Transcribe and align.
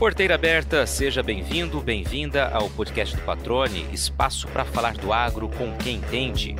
Porteira 0.00 0.34
aberta, 0.34 0.86
seja 0.86 1.22
bem-vindo, 1.22 1.78
bem-vinda 1.78 2.48
ao 2.48 2.70
podcast 2.70 3.14
do 3.14 3.20
Patrone, 3.20 3.86
espaço 3.92 4.48
para 4.48 4.64
falar 4.64 4.94
do 4.94 5.12
agro 5.12 5.46
com 5.50 5.76
quem 5.76 5.96
entende. 5.96 6.56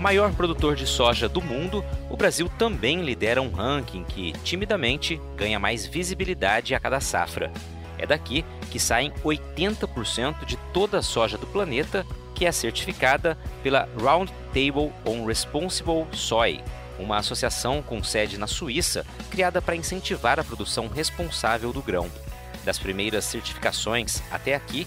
Maior 0.00 0.32
produtor 0.32 0.74
de 0.74 0.86
soja 0.86 1.28
do 1.28 1.42
mundo, 1.42 1.84
o 2.08 2.16
Brasil 2.16 2.50
também 2.58 3.02
lidera 3.02 3.42
um 3.42 3.50
ranking 3.50 4.02
que, 4.02 4.32
timidamente, 4.42 5.20
ganha 5.36 5.58
mais 5.58 5.84
visibilidade 5.84 6.74
a 6.74 6.80
cada 6.80 6.98
safra. 7.00 7.52
É 7.98 8.06
daqui 8.06 8.42
que 8.70 8.80
saem 8.80 9.12
80% 9.22 10.46
de 10.46 10.56
toda 10.72 11.00
a 11.00 11.02
soja 11.02 11.36
do 11.36 11.46
planeta, 11.46 12.06
que 12.34 12.46
é 12.46 12.50
certificada 12.50 13.36
pela 13.62 13.86
Round 14.00 14.32
Table 14.54 14.90
on 15.04 15.26
Responsible 15.26 16.06
Soy, 16.12 16.62
uma 16.98 17.18
associação 17.18 17.82
com 17.82 18.02
sede 18.02 18.38
na 18.38 18.46
Suíça 18.46 19.04
criada 19.30 19.60
para 19.60 19.76
incentivar 19.76 20.38
a 20.38 20.44
produção 20.44 20.88
responsável 20.88 21.72
do 21.72 21.82
grão. 21.82 22.10
Das 22.64 22.78
primeiras 22.78 23.24
certificações 23.24 24.22
até 24.30 24.54
aqui, 24.54 24.86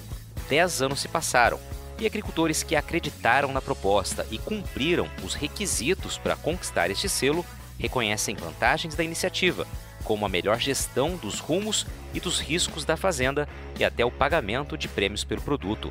10 0.49 0.81
anos 0.81 0.99
se 0.99 1.07
passaram 1.07 1.59
e 1.99 2.05
agricultores 2.05 2.63
que 2.63 2.75
acreditaram 2.75 3.51
na 3.51 3.62
proposta 3.62 4.25
e 4.31 4.38
cumpriram 4.38 5.09
os 5.23 5.34
requisitos 5.34 6.17
para 6.17 6.35
conquistar 6.35 6.89
este 6.89 7.09
selo 7.09 7.45
reconhecem 7.79 8.35
vantagens 8.35 8.95
da 8.95 9.03
iniciativa, 9.03 9.67
como 10.03 10.26
a 10.26 10.29
melhor 10.29 10.59
gestão 10.59 11.15
dos 11.15 11.39
rumos 11.39 11.85
e 12.13 12.20
dos 12.20 12.39
riscos 12.39 12.85
da 12.85 12.95
fazenda 12.98 13.48
e 13.79 13.84
até 13.84 14.05
o 14.05 14.12
pagamento 14.12 14.77
de 14.77 14.87
prêmios 14.87 15.23
pelo 15.23 15.41
produto. 15.41 15.89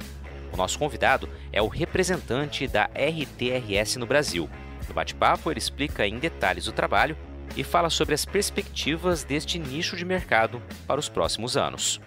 O 0.53 0.57
nosso 0.57 0.79
convidado 0.79 1.29
é 1.53 1.61
o 1.61 1.69
representante 1.69 2.67
da 2.67 2.85
RTRS 2.95 3.99
no 3.99 4.07
Brasil, 4.07 4.49
bate-papo, 4.97 5.51
ele 5.51 5.59
explica 5.59 6.07
em 6.07 6.19
detalhes 6.19 6.67
o 6.67 6.73
trabalho 6.73 7.17
e 7.55 7.63
fala 7.63 7.91
sobre 7.91 8.15
as 8.15 8.25
perspectivas 8.25 9.23
deste 9.23 9.59
nicho 9.59 9.95
de 9.95 10.05
mercado 10.05 10.61
para 10.87 10.99
os 10.99 11.09
próximos 11.09 11.57
anos. 11.57 12.01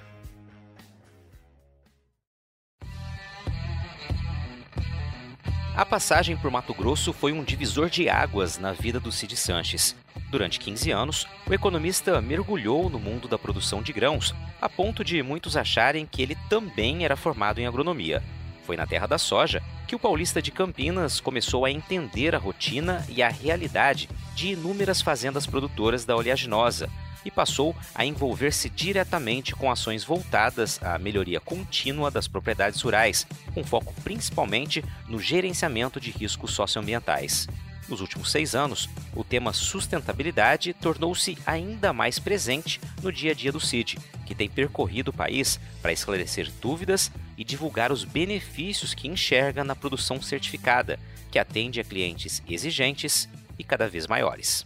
A 5.76 5.86
passagem 5.86 6.36
por 6.36 6.52
Mato 6.52 6.74
Grosso 6.74 7.14
foi 7.14 7.32
um 7.32 7.42
divisor 7.42 7.90
de 7.90 8.10
águas 8.10 8.58
na 8.58 8.74
vida 8.74 9.00
do 9.00 9.14
Cid 9.14 9.38
Sanches. 9.38 9.96
Durante 10.30 10.60
15 10.60 10.92
anos, 10.92 11.28
o 11.48 11.54
economista 11.54 12.20
mergulhou 12.22 12.90
no 12.90 13.00
mundo 13.00 13.30
da 13.30 13.38
produção 13.38 13.82
de 13.82 13.94
grãos, 13.94 14.36
a 14.60 14.68
ponto 14.68 15.06
de 15.06 15.24
muitos 15.24 15.56
acharem 15.56 16.06
que 16.06 16.22
ele 16.22 16.36
também 16.50 17.06
era 17.06 17.16
formado 17.16 17.60
em 17.60 17.66
agronomia. 17.66 18.22
Foi 18.70 18.78
na 18.78 18.86
terra 18.86 19.08
da 19.08 19.18
soja 19.18 19.64
que 19.88 19.96
o 19.96 20.00
paulista 20.00 20.44
de 20.44 20.52
Campinas 20.52 21.20
começou 21.20 21.66
a 21.66 21.72
entender 21.72 22.36
a 22.36 22.38
rotina 22.38 23.04
e 23.10 23.24
a 23.24 23.28
realidade 23.28 24.08
de 24.36 24.50
inúmeras 24.50 25.02
fazendas 25.02 25.48
produtoras 25.48 26.06
da 26.06 26.16
oleaginosa 26.16 26.88
e 27.26 27.32
passou 27.32 27.76
a 27.96 28.06
envolver-se 28.06 28.70
diretamente 28.70 29.56
com 29.56 29.72
ações 29.72 30.04
voltadas 30.04 30.80
à 30.84 31.00
melhoria 31.00 31.40
contínua 31.40 32.12
das 32.12 32.28
propriedades 32.28 32.80
rurais, 32.80 33.26
com 33.56 33.64
foco 33.64 33.92
principalmente 34.04 34.86
no 35.08 35.20
gerenciamento 35.20 36.00
de 36.00 36.12
riscos 36.12 36.52
socioambientais. 36.52 37.48
Nos 37.88 38.02
últimos 38.02 38.30
seis 38.30 38.54
anos, 38.54 38.88
o 39.16 39.24
tema 39.24 39.52
sustentabilidade 39.52 40.74
tornou-se 40.74 41.36
ainda 41.44 41.92
mais 41.92 42.20
presente 42.20 42.80
no 43.02 43.12
dia 43.12 43.32
a 43.32 43.34
dia 43.34 43.52
do 43.52 43.60
CID, 43.60 43.98
que 44.28 44.36
tem 44.36 44.48
percorrido 44.48 45.10
o 45.10 45.14
país 45.14 45.60
para 45.82 45.92
esclarecer 45.92 46.52
dúvidas 46.62 47.12
e 47.40 47.44
divulgar 47.46 47.90
os 47.90 48.04
benefícios 48.04 48.94
que 48.94 49.08
enxerga 49.08 49.64
na 49.64 49.74
produção 49.74 50.22
certificada, 50.22 51.00
que 51.32 51.40
atende 51.40 51.80
a 51.80 51.86
clientes 51.86 52.44
exigentes 52.50 53.30
e 53.58 53.64
cada 53.64 53.88
vez 53.88 54.06
maiores. 54.08 54.66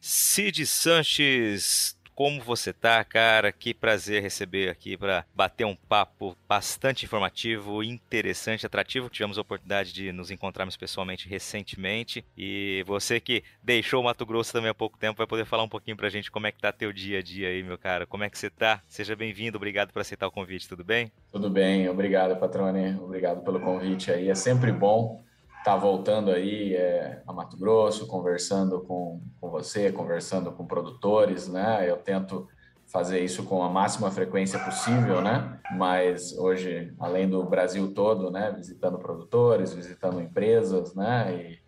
Cid 0.00 0.66
Sanches, 0.66 1.96
como 2.18 2.40
você 2.40 2.72
tá, 2.72 3.04
cara? 3.04 3.52
Que 3.52 3.72
prazer 3.72 4.20
receber 4.20 4.68
aqui 4.68 4.96
para 4.96 5.24
bater 5.32 5.64
um 5.64 5.76
papo 5.76 6.36
bastante 6.48 7.04
informativo, 7.04 7.80
interessante, 7.80 8.66
atrativo. 8.66 9.08
Tivemos 9.08 9.38
a 9.38 9.42
oportunidade 9.42 9.92
de 9.92 10.10
nos 10.10 10.28
encontrarmos 10.28 10.76
pessoalmente 10.76 11.28
recentemente 11.28 12.24
e 12.36 12.82
você 12.88 13.20
que 13.20 13.44
deixou 13.62 14.00
o 14.00 14.04
Mato 14.04 14.26
Grosso 14.26 14.52
também 14.52 14.68
há 14.68 14.74
pouco 14.74 14.98
tempo 14.98 15.18
vai 15.18 15.28
poder 15.28 15.46
falar 15.46 15.62
um 15.62 15.68
pouquinho 15.68 15.96
pra 15.96 16.08
gente 16.08 16.28
como 16.28 16.48
é 16.48 16.50
que 16.50 16.60
tá 16.60 16.72
teu 16.72 16.92
dia 16.92 17.20
a 17.20 17.22
dia 17.22 17.50
aí, 17.50 17.62
meu 17.62 17.78
cara. 17.78 18.04
Como 18.04 18.24
é 18.24 18.28
que 18.28 18.36
você 18.36 18.50
tá? 18.50 18.82
Seja 18.88 19.14
bem-vindo, 19.14 19.56
obrigado 19.56 19.92
por 19.92 20.00
aceitar 20.00 20.26
o 20.26 20.32
convite, 20.32 20.68
tudo 20.68 20.82
bem? 20.82 21.12
Tudo 21.30 21.48
bem, 21.48 21.88
obrigado, 21.88 22.36
patrone. 22.36 22.96
Obrigado 22.96 23.44
pelo 23.44 23.60
convite 23.60 24.10
aí. 24.10 24.28
É 24.28 24.34
sempre 24.34 24.72
bom 24.72 25.22
está 25.58 25.76
voltando 25.76 26.30
aí 26.30 26.74
é, 26.74 27.22
a 27.26 27.32
Mato 27.32 27.56
Grosso, 27.56 28.06
conversando 28.06 28.80
com, 28.80 29.20
com 29.40 29.50
você, 29.50 29.92
conversando 29.92 30.50
com 30.52 30.66
produtores, 30.66 31.48
né? 31.48 31.88
Eu 31.88 31.96
tento 31.96 32.48
fazer 32.86 33.20
isso 33.20 33.44
com 33.44 33.62
a 33.62 33.68
máxima 33.68 34.10
frequência 34.10 34.58
possível, 34.58 35.20
né? 35.20 35.60
Mas 35.76 36.36
hoje, 36.38 36.94
além 36.98 37.28
do 37.28 37.44
Brasil 37.44 37.92
todo, 37.92 38.30
né? 38.30 38.50
Visitando 38.50 38.98
produtores, 38.98 39.74
visitando 39.74 40.20
empresas, 40.20 40.94
né? 40.94 41.34
E 41.34 41.58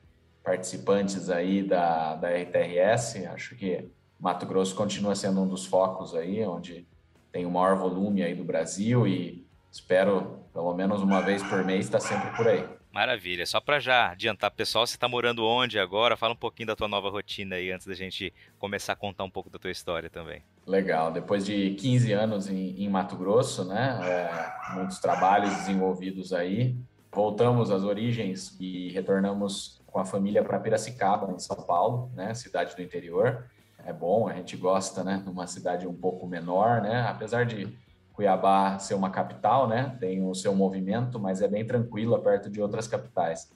participantes 0.43 1.29
aí 1.29 1.63
da, 1.63 2.17
da 2.17 2.29
RTRS, 2.31 3.27
acho 3.27 3.55
que 3.57 3.91
Mato 4.19 4.47
Grosso 4.47 4.75
continua 4.75 5.15
sendo 5.15 5.43
um 5.43 5.47
dos 5.47 5.67
focos 5.67 6.15
aí, 6.15 6.45
onde 6.45 6.87
tem 7.31 7.45
o 7.45 7.51
maior 7.51 7.77
volume 7.77 8.23
aí 8.23 8.35
do 8.35 8.45
Brasil 8.45 9.07
e 9.07 9.47
espero, 9.71 10.41
pelo 10.53 10.75
menos 10.75 11.03
uma 11.03 11.21
vez 11.21 11.43
por 11.43 11.65
mês, 11.65 11.85
estar 11.85 11.99
tá 11.99 12.05
sempre 12.05 12.37
por 12.37 12.49
aí. 12.49 12.80
Maravilha. 12.93 13.47
Só 13.47 13.61
para 13.61 13.79
já 13.79 14.11
adiantar, 14.11 14.51
pessoal, 14.51 14.87
você 14.87 14.97
está 14.97 15.07
morando 15.09 15.47
onde 15.47 15.79
agora? 15.79 16.17
Fala 16.17 16.33
um 16.33 16.37
pouquinho 16.37 16.69
da 16.69 16.77
tua 16.77 16.89
nova 16.89 17.09
rotina 17.09 17.57
aí 17.57 17.71
antes 17.71 17.87
da 17.87 17.95
gente 17.95 18.33
começar 18.59 18.95
a 18.95 18.97
contar 18.97 19.23
um 19.23 19.31
pouco 19.31 19.49
da 19.49 19.59
tua 19.59 19.71
história 19.71 20.11
também. 20.11 20.43
Legal. 20.67 21.13
Depois 21.13 21.47
de 21.47 21.71
15 21.75 22.13
anos 22.13 22.49
em, 22.49 22.83
em 22.83 22.89
Mato 22.89 23.17
Grosso, 23.17 23.65
né? 23.65 23.99
É, 24.03 24.75
muitos 24.75 24.99
trabalhos 24.99 25.55
desenvolvidos 25.57 26.33
aí. 26.33 26.75
Voltamos 27.13 27.71
às 27.71 27.83
origens 27.83 28.57
e 28.61 28.91
retornamos 28.91 29.81
com 29.87 30.01
a 30.01 30.05
família 30.05 30.43
para 30.43 30.59
Piracicaba, 30.59 31.33
em 31.33 31.39
São 31.39 31.57
Paulo, 31.57 32.11
né? 32.15 32.35
Cidade 32.35 32.75
do 32.75 32.83
interior. 32.83 33.47
É 33.85 33.93
bom, 33.93 34.29
a 34.29 34.35
gente 34.35 34.57
gosta, 34.57 35.03
né? 35.05 35.23
Numa 35.25 35.47
cidade 35.47 35.87
um 35.87 35.95
pouco 35.95 36.27
menor, 36.27 36.83
né? 36.83 37.07
Apesar 37.09 37.47
de 37.47 37.69
Cuiabá 38.13 38.79
ser 38.79 38.95
uma 38.95 39.11
capital, 39.11 39.69
né? 39.69 39.97
Tem 40.01 40.25
o 40.25 40.35
seu 40.35 40.55
movimento, 40.55 41.19
mas 41.19 41.43
é 41.43 41.49
bem 41.49 41.65
tranquila 41.65 42.21
perto 42.21 42.51
de 42.51 42.61
outras 42.61 42.87
capitais. 42.87 43.51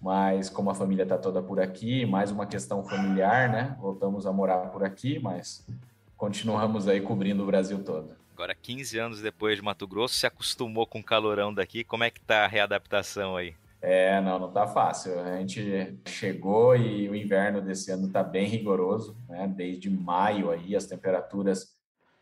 Mas 0.00 0.48
como 0.48 0.70
a 0.70 0.74
família 0.74 1.02
está 1.02 1.18
toda 1.18 1.42
por 1.42 1.60
aqui, 1.60 2.06
mais 2.06 2.30
uma 2.30 2.46
questão 2.46 2.82
familiar, 2.82 3.50
né? 3.50 3.76
Voltamos 3.78 4.26
a 4.26 4.32
morar 4.32 4.70
por 4.70 4.82
aqui, 4.82 5.18
mas 5.18 5.66
continuamos 6.16 6.88
aí 6.88 7.00
cobrindo 7.00 7.42
o 7.42 7.46
Brasil 7.46 7.82
todo. 7.84 8.16
Agora, 8.32 8.54
15 8.54 8.98
anos 8.98 9.20
depois 9.20 9.56
de 9.56 9.62
Mato 9.62 9.86
Grosso, 9.86 10.14
se 10.14 10.26
acostumou 10.26 10.86
com 10.86 11.00
o 11.00 11.04
calorão 11.04 11.52
daqui. 11.52 11.84
Como 11.84 12.04
é 12.04 12.10
que 12.10 12.20
tá 12.20 12.44
a 12.44 12.46
readaptação 12.46 13.36
aí? 13.36 13.54
É, 13.82 14.20
não, 14.20 14.38
não 14.38 14.50
tá 14.50 14.66
fácil. 14.66 15.18
A 15.20 15.36
gente 15.38 15.98
chegou 16.06 16.76
e 16.76 17.08
o 17.08 17.14
inverno 17.14 17.60
desse 17.60 17.90
ano 17.90 18.08
tá 18.08 18.22
bem 18.22 18.46
rigoroso, 18.46 19.16
né? 19.28 19.46
Desde 19.54 19.90
maio 19.90 20.50
aí 20.50 20.76
as 20.76 20.86
temperaturas 20.86 21.74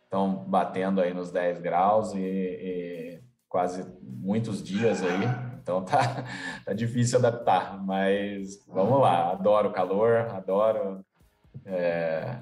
estão 0.08 0.44
batendo 0.48 1.02
aí 1.02 1.12
nos 1.12 1.30
10 1.30 1.60
graus 1.60 2.14
e, 2.14 2.18
e, 2.18 3.20
quase 3.46 3.86
muitos 4.02 4.62
dias 4.62 5.02
aí, 5.02 5.24
então 5.62 5.84
tá, 5.84 6.24
tá 6.64 6.72
difícil 6.72 7.18
adaptar, 7.18 7.82
mas 7.84 8.64
vamos 8.66 9.00
lá, 9.00 9.30
adoro 9.30 9.68
o 9.68 9.72
calor, 9.72 10.16
adoro. 10.30 11.04
É, 11.66 12.38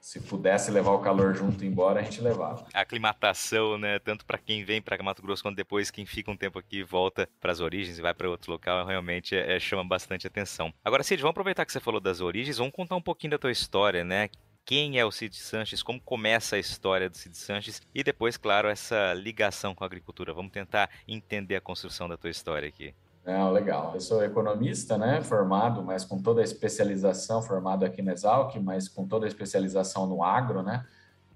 se 0.00 0.20
pudesse 0.20 0.70
levar 0.70 0.90
o 0.90 0.98
calor 0.98 1.34
junto 1.34 1.64
embora, 1.64 2.00
a 2.00 2.02
gente 2.02 2.20
levava. 2.20 2.66
A 2.74 2.80
aclimatação, 2.80 3.78
né, 3.78 3.98
tanto 3.98 4.26
para 4.26 4.36
quem 4.36 4.62
vem 4.62 4.82
para 4.82 5.02
Mato 5.02 5.22
Grosso 5.22 5.42
quanto 5.42 5.56
depois 5.56 5.90
quem 5.90 6.04
fica 6.04 6.30
um 6.30 6.36
tempo 6.36 6.58
aqui 6.58 6.80
e 6.80 6.82
volta 6.82 7.26
para 7.40 7.50
as 7.50 7.60
origens 7.60 7.98
e 7.98 8.02
vai 8.02 8.12
para 8.12 8.28
outro 8.28 8.52
local, 8.52 8.84
realmente 8.84 9.34
é, 9.34 9.56
é, 9.56 9.58
chama 9.60 9.82
bastante 9.82 10.26
atenção. 10.26 10.74
Agora, 10.84 11.02
Cid, 11.02 11.22
vamos 11.22 11.30
aproveitar 11.30 11.64
que 11.64 11.72
você 11.72 11.80
falou 11.80 12.00
das 12.00 12.20
origens, 12.20 12.58
vamos 12.58 12.74
contar 12.74 12.96
um 12.96 13.02
pouquinho 13.02 13.30
da 13.30 13.38
tua 13.38 13.50
história, 13.50 14.04
né? 14.04 14.28
Quem 14.64 14.98
é 14.98 15.04
o 15.04 15.10
Cid 15.10 15.36
Sanches, 15.36 15.82
como 15.82 16.00
começa 16.00 16.56
a 16.56 16.58
história 16.58 17.10
do 17.10 17.16
Cid 17.16 17.36
Sanches 17.36 17.82
e 17.94 18.02
depois, 18.02 18.36
claro, 18.36 18.68
essa 18.68 19.12
ligação 19.14 19.74
com 19.74 19.84
a 19.84 19.86
agricultura. 19.86 20.32
Vamos 20.32 20.52
tentar 20.52 20.88
entender 21.06 21.56
a 21.56 21.60
construção 21.60 22.08
da 22.08 22.16
tua 22.16 22.30
história 22.30 22.68
aqui. 22.68 22.94
Não, 23.24 23.50
legal. 23.50 23.92
Eu 23.94 24.00
sou 24.00 24.22
economista, 24.22 24.98
né, 24.98 25.22
formado, 25.22 25.82
mas 25.82 26.04
com 26.04 26.20
toda 26.20 26.40
a 26.40 26.44
especialização, 26.44 27.42
formado 27.42 27.84
aqui 27.84 28.02
na 28.02 28.12
Exalc, 28.12 28.54
mas 28.56 28.88
com 28.88 29.06
toda 29.06 29.26
a 29.26 29.28
especialização 29.28 30.06
no 30.06 30.22
agro, 30.22 30.62
né? 30.62 30.84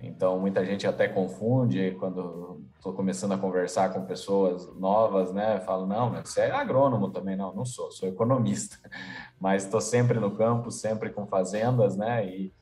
Então, 0.01 0.39
muita 0.39 0.65
gente 0.65 0.87
até 0.87 1.09
confunde 1.09 1.97
quando 1.99 2.63
estou 2.77 2.93
começando 2.93 3.33
a 3.33 3.39
conversar 3.39 3.93
com 3.93 4.05
pessoas 4.05 4.73
novas, 4.77 5.33
né? 5.33 5.59
Falo, 5.61 5.87
não, 5.87 6.13
você 6.23 6.43
é 6.43 6.51
agrônomo 6.53 7.11
também? 7.11 7.35
Não, 7.35 7.53
não 7.53 7.65
sou, 7.65 7.91
sou 7.91 8.09
economista. 8.09 8.79
Mas 9.41 9.65
estou 9.65 9.81
sempre 9.81 10.21
no 10.21 10.37
campo, 10.37 10.71
sempre 10.71 11.11
com 11.11 11.27
fazendas, 11.27 11.97
né? 11.97 12.25
E, 12.27 12.53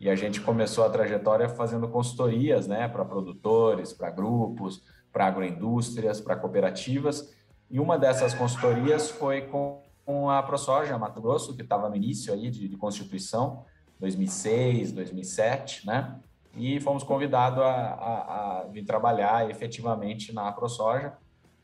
e 0.00 0.10
a 0.10 0.14
gente 0.14 0.40
começou 0.40 0.84
a 0.84 0.90
trajetória 0.90 1.48
fazendo 1.48 1.88
consultorias 1.88 2.66
né, 2.66 2.86
para 2.88 3.04
produtores, 3.04 3.92
para 3.92 4.10
grupos, 4.10 4.82
para 5.12 5.26
agroindústrias, 5.26 6.20
para 6.20 6.36
cooperativas. 6.36 7.34
E 7.70 7.80
uma 7.80 7.98
dessas 7.98 8.34
consultorias 8.34 9.10
foi 9.10 9.42
com, 9.42 9.82
a 10.30 10.42
ProSoja 10.42 10.96
Mato 10.98 11.20
Grosso, 11.20 11.56
que 11.56 11.62
estava 11.62 11.88
no 11.88 11.96
início 11.96 12.32
aí 12.32 12.50
de, 12.50 12.68
de 12.68 12.76
constituição, 12.76 13.64
2006, 13.98 14.92
2007, 14.92 15.86
né? 15.86 16.20
e 16.56 16.80
fomos 16.80 17.02
convidados 17.02 17.58
a, 17.58 17.66
a, 17.66 18.60
a 18.60 18.64
vir 18.64 18.84
trabalhar 18.84 19.48
efetivamente 19.50 20.32
na 20.32 20.50
ProSoja, 20.50 21.12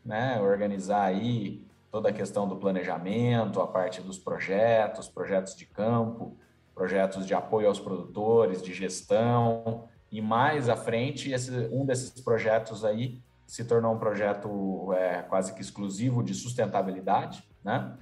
né, 0.05 0.41
organizar 0.41 1.05
aí 1.05 1.65
toda 1.91 2.11
a 2.11 2.13
questão 2.13 2.47
do 2.47 2.57
planejamento, 2.57 3.61
a 3.61 3.67
parte 3.67 4.01
dos 4.01 4.19
projetos, 4.19 5.09
projetos 5.09 5.55
de 5.57 5.65
campo, 5.65 6.37
projetos 6.75 7.27
de 7.27 7.35
apoio 7.35 7.69
aos 7.69 7.79
produtores, 7.79 8.63
de 8.63 8.73
gestão, 8.73 9.85
e 10.11 10.21
mais 10.21 10.69
à 10.69 10.77
frente, 10.77 11.31
esse, 11.31 11.51
um 11.71 11.85
desses 11.85 12.21
projetos 12.21 12.85
aí 12.85 13.21
se 13.47 13.65
tornou 13.65 13.95
um 13.95 13.99
projeto 13.99 14.93
é, 14.95 15.23
quase 15.23 15.55
que 15.55 15.61
exclusivo 15.61 16.23
de 16.23 16.35
sustentabilidade, 16.35 17.45
né? 17.65 17.95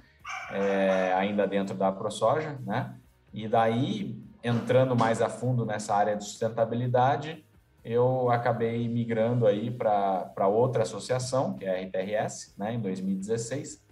É, 0.51 1.13
ainda 1.13 1.47
dentro 1.47 1.75
da 1.75 1.91
ProSoja, 1.91 2.57
né? 2.65 2.95
E 3.33 3.47
daí, 3.47 4.21
entrando 4.43 4.95
mais 4.95 5.21
a 5.21 5.29
fundo 5.29 5.65
nessa 5.65 5.95
área 5.95 6.15
de 6.15 6.23
sustentabilidade, 6.23 7.45
eu 7.83 8.29
acabei 8.29 8.87
migrando 8.87 9.47
aí 9.47 9.71
para 9.71 10.47
outra 10.47 10.83
associação, 10.83 11.53
que 11.53 11.65
é 11.65 11.79
a 11.79 11.83
RTRS, 11.83 12.53
né, 12.57 12.73
em 12.73 12.79
2016, 12.79 13.83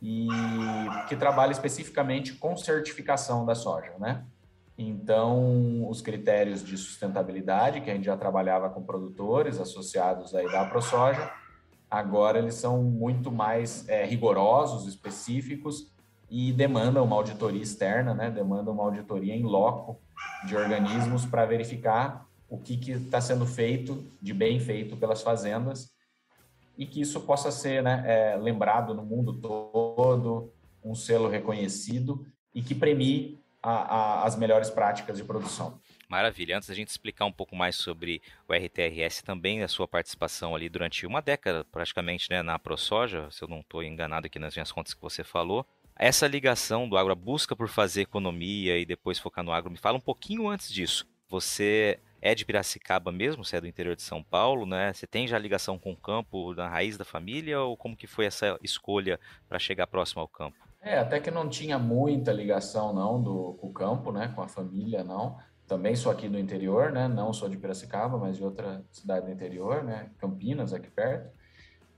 e 0.00 0.28
que 1.08 1.16
trabalha 1.16 1.52
especificamente 1.52 2.34
com 2.34 2.56
certificação 2.56 3.44
da 3.44 3.54
soja, 3.54 3.92
né? 3.98 4.24
Então, 4.78 5.88
os 5.88 6.02
critérios 6.02 6.62
de 6.62 6.76
sustentabilidade, 6.76 7.80
que 7.80 7.90
a 7.90 7.94
gente 7.94 8.04
já 8.04 8.16
trabalhava 8.16 8.68
com 8.68 8.82
produtores 8.82 9.58
associados 9.58 10.34
aí 10.34 10.50
da 10.52 10.66
ProSoja, 10.66 11.30
agora 11.90 12.38
eles 12.38 12.56
são 12.56 12.82
muito 12.82 13.32
mais 13.32 13.88
é, 13.88 14.04
rigorosos, 14.04 14.86
específicos 14.86 15.90
e 16.28 16.52
demandam 16.52 17.04
uma 17.04 17.16
auditoria 17.16 17.62
externa, 17.62 18.12
né? 18.12 18.30
Demandam 18.30 18.74
uma 18.74 18.82
auditoria 18.82 19.34
em 19.34 19.44
loco 19.44 19.98
de 20.46 20.54
organismos 20.56 21.24
para 21.24 21.46
verificar 21.46 22.26
o 22.48 22.58
que 22.58 22.90
está 22.90 23.20
sendo 23.20 23.46
feito 23.46 24.04
de 24.20 24.34
bem 24.34 24.60
feito 24.60 24.96
pelas 24.96 25.22
fazendas 25.22 25.90
e 26.76 26.86
que 26.86 27.00
isso 27.00 27.20
possa 27.22 27.50
ser 27.50 27.82
né, 27.82 28.02
é, 28.06 28.36
lembrado 28.36 28.94
no 28.94 29.02
mundo 29.02 29.34
todo, 29.34 29.85
um 30.84 30.94
selo 30.94 31.28
reconhecido 31.28 32.26
e 32.54 32.62
que 32.62 32.74
premie 32.74 33.40
a, 33.62 33.70
a, 33.70 34.24
as 34.24 34.36
melhores 34.36 34.70
práticas 34.70 35.16
de 35.16 35.24
produção. 35.24 35.80
Maravilha. 36.08 36.56
Antes 36.56 36.68
da 36.68 36.74
gente 36.74 36.88
explicar 36.88 37.24
um 37.24 37.32
pouco 37.32 37.56
mais 37.56 37.74
sobre 37.74 38.22
o 38.48 38.54
RTRS, 38.54 39.22
também 39.24 39.62
a 39.62 39.68
sua 39.68 39.88
participação 39.88 40.54
ali 40.54 40.68
durante 40.68 41.04
uma 41.04 41.20
década, 41.20 41.64
praticamente, 41.64 42.30
né, 42.30 42.42
na 42.42 42.58
ProSoja, 42.58 43.28
se 43.30 43.42
eu 43.42 43.48
não 43.48 43.60
estou 43.60 43.82
enganado 43.82 44.26
aqui 44.26 44.38
nas 44.38 44.54
minhas 44.54 44.70
contas 44.70 44.94
que 44.94 45.02
você 45.02 45.24
falou. 45.24 45.66
Essa 45.98 46.28
ligação 46.28 46.88
do 46.88 46.96
agro, 46.96 47.12
a 47.12 47.16
busca 47.16 47.56
por 47.56 47.68
fazer 47.68 48.02
economia 48.02 48.78
e 48.78 48.84
depois 48.84 49.18
focar 49.18 49.42
no 49.42 49.52
agro, 49.52 49.70
me 49.70 49.78
fala 49.78 49.96
um 49.96 50.00
pouquinho 50.00 50.48
antes 50.48 50.70
disso. 50.72 51.08
Você 51.28 51.98
é 52.20 52.34
de 52.34 52.44
Piracicaba 52.44 53.12
mesmo, 53.12 53.44
você 53.44 53.56
é 53.56 53.60
do 53.60 53.66
interior 53.66 53.94
de 53.94 54.02
São 54.02 54.22
Paulo, 54.22 54.66
né? 54.66 54.92
Você 54.92 55.06
tem 55.06 55.26
já 55.26 55.38
ligação 55.38 55.78
com 55.78 55.92
o 55.92 55.96
campo 55.96 56.54
na 56.54 56.68
raiz 56.68 56.96
da 56.96 57.04
família 57.04 57.60
ou 57.60 57.76
como 57.76 57.96
que 57.96 58.06
foi 58.06 58.26
essa 58.26 58.58
escolha 58.62 59.20
para 59.48 59.58
chegar 59.58 59.86
próximo 59.86 60.20
ao 60.20 60.28
campo? 60.28 60.56
É, 60.80 60.98
até 60.98 61.18
que 61.18 61.30
não 61.30 61.48
tinha 61.48 61.78
muita 61.78 62.32
ligação 62.32 62.92
não 62.92 63.20
do 63.20 63.54
com 63.60 63.68
o 63.68 63.72
campo, 63.72 64.12
né, 64.12 64.32
com 64.34 64.42
a 64.42 64.48
família, 64.48 65.02
não. 65.02 65.36
Também 65.66 65.96
sou 65.96 66.12
aqui 66.12 66.28
do 66.28 66.38
interior, 66.38 66.92
né? 66.92 67.08
Não 67.08 67.32
sou 67.32 67.48
de 67.48 67.56
Piracicaba, 67.56 68.16
mas 68.16 68.36
de 68.36 68.44
outra 68.44 68.84
cidade 68.92 69.26
do 69.26 69.32
interior, 69.32 69.82
né? 69.82 70.10
Campinas, 70.16 70.72
aqui 70.72 70.88
perto. 70.88 71.28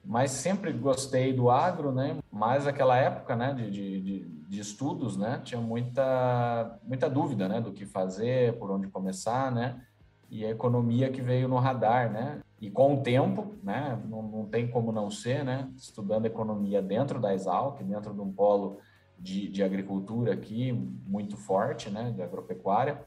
Mas 0.03 0.31
sempre 0.31 0.73
gostei 0.73 1.35
do 1.35 1.51
agro, 1.51 1.93
né? 1.93 2.17
Mas 2.33 2.67
aquela 2.67 2.97
época, 2.97 3.37
né, 3.37 3.53
de, 3.53 3.71
de, 3.71 4.21
de 4.49 4.61
estudos, 4.61 5.19
né, 5.19 5.43
tinha 5.45 5.61
muita 5.61 6.79
muita 6.83 7.11
dúvida, 7.11 7.47
né, 7.47 7.61
do 7.61 7.73
que 7.73 7.85
fazer, 7.85 8.59
por 8.59 8.71
onde 8.71 8.89
começar, 8.89 9.53
né? 9.53 9.85
E 10.31 10.45
a 10.45 10.51
economia 10.51 11.11
que 11.11 11.23
veio 11.23 11.49
no 11.49 11.57
radar, 11.57 12.13
né? 12.13 12.41
E 12.61 12.71
com 12.71 12.95
o 12.95 13.03
tempo, 13.03 13.55
né, 13.63 14.01
não, 14.09 14.23
não 14.23 14.47
tem 14.47 14.69
como 14.69 14.91
não 14.91 15.11
ser, 15.11 15.45
né, 15.45 15.71
estudando 15.77 16.27
economia 16.27 16.83
dentro 16.83 17.21
da 17.21 17.33
Exalc, 17.33 17.81
dentro 17.85 18.13
de 18.13 18.21
um 18.21 18.33
polo 18.33 18.79
de, 19.17 19.49
de 19.49 19.63
agricultura 19.63 20.33
aqui 20.33 20.73
muito 20.73 21.37
forte, 21.37 21.89
né, 21.89 22.11
de 22.11 22.21
agropecuária, 22.21 23.01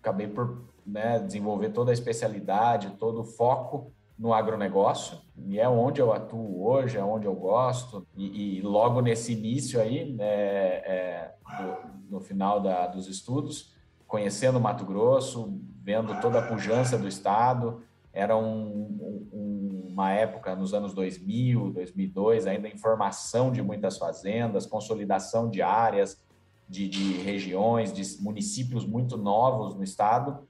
acabei 0.00 0.26
por 0.26 0.64
né, 0.84 1.20
desenvolver 1.20 1.70
toda 1.70 1.92
a 1.92 1.94
especialidade, 1.94 2.96
todo 2.98 3.20
o 3.20 3.24
foco 3.24 3.92
no 4.18 4.32
agronegócio, 4.32 5.18
e 5.36 5.60
é 5.60 5.68
onde 5.68 6.00
eu 6.00 6.12
atuo 6.12 6.66
hoje, 6.66 6.98
é 6.98 7.04
onde 7.04 7.26
eu 7.26 7.34
gosto, 7.34 8.04
e, 8.16 8.58
e 8.58 8.60
logo 8.62 9.00
nesse 9.00 9.32
início 9.32 9.80
aí, 9.80 10.12
né, 10.12 10.26
é, 10.26 11.34
do, 11.56 12.16
no 12.16 12.20
final 12.20 12.60
da, 12.60 12.88
dos 12.88 13.06
estudos, 13.06 13.72
conhecendo 14.08 14.58
Mato 14.58 14.84
Grosso, 14.84 15.60
vendo 15.82 16.20
toda 16.20 16.38
a 16.38 16.46
pujança 16.46 16.98
do 16.98 17.08
estado, 17.08 17.82
era 18.12 18.36
um, 18.36 19.28
um, 19.32 19.88
uma 19.88 20.12
época 20.12 20.54
nos 20.54 20.74
anos 20.74 20.92
2000, 20.94 21.70
2002, 21.70 22.46
ainda 22.46 22.68
em 22.68 22.76
formação 22.76 23.50
de 23.50 23.62
muitas 23.62 23.98
fazendas, 23.98 24.66
consolidação 24.66 25.48
de 25.48 25.62
áreas, 25.62 26.20
de, 26.68 26.88
de 26.88 27.12
regiões, 27.18 27.92
de 27.92 28.22
municípios 28.22 28.84
muito 28.84 29.16
novos 29.16 29.74
no 29.74 29.82
estado. 29.82 30.46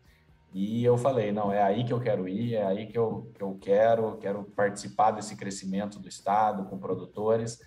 E 0.53 0.83
eu 0.85 0.97
falei, 0.97 1.31
não, 1.31 1.53
é 1.53 1.63
aí 1.63 1.85
que 1.85 1.93
eu 1.93 2.01
quero 2.01 2.27
ir, 2.27 2.55
é 2.55 2.67
aí 2.67 2.87
que 2.87 2.99
eu, 2.99 3.31
que 3.35 3.43
eu 3.43 3.57
quero, 3.61 4.17
quero 4.17 4.45
participar 4.57 5.11
desse 5.11 5.37
crescimento 5.37 5.99
do 5.99 6.09
estado 6.09 6.65
com 6.65 6.79
produtores. 6.79 7.61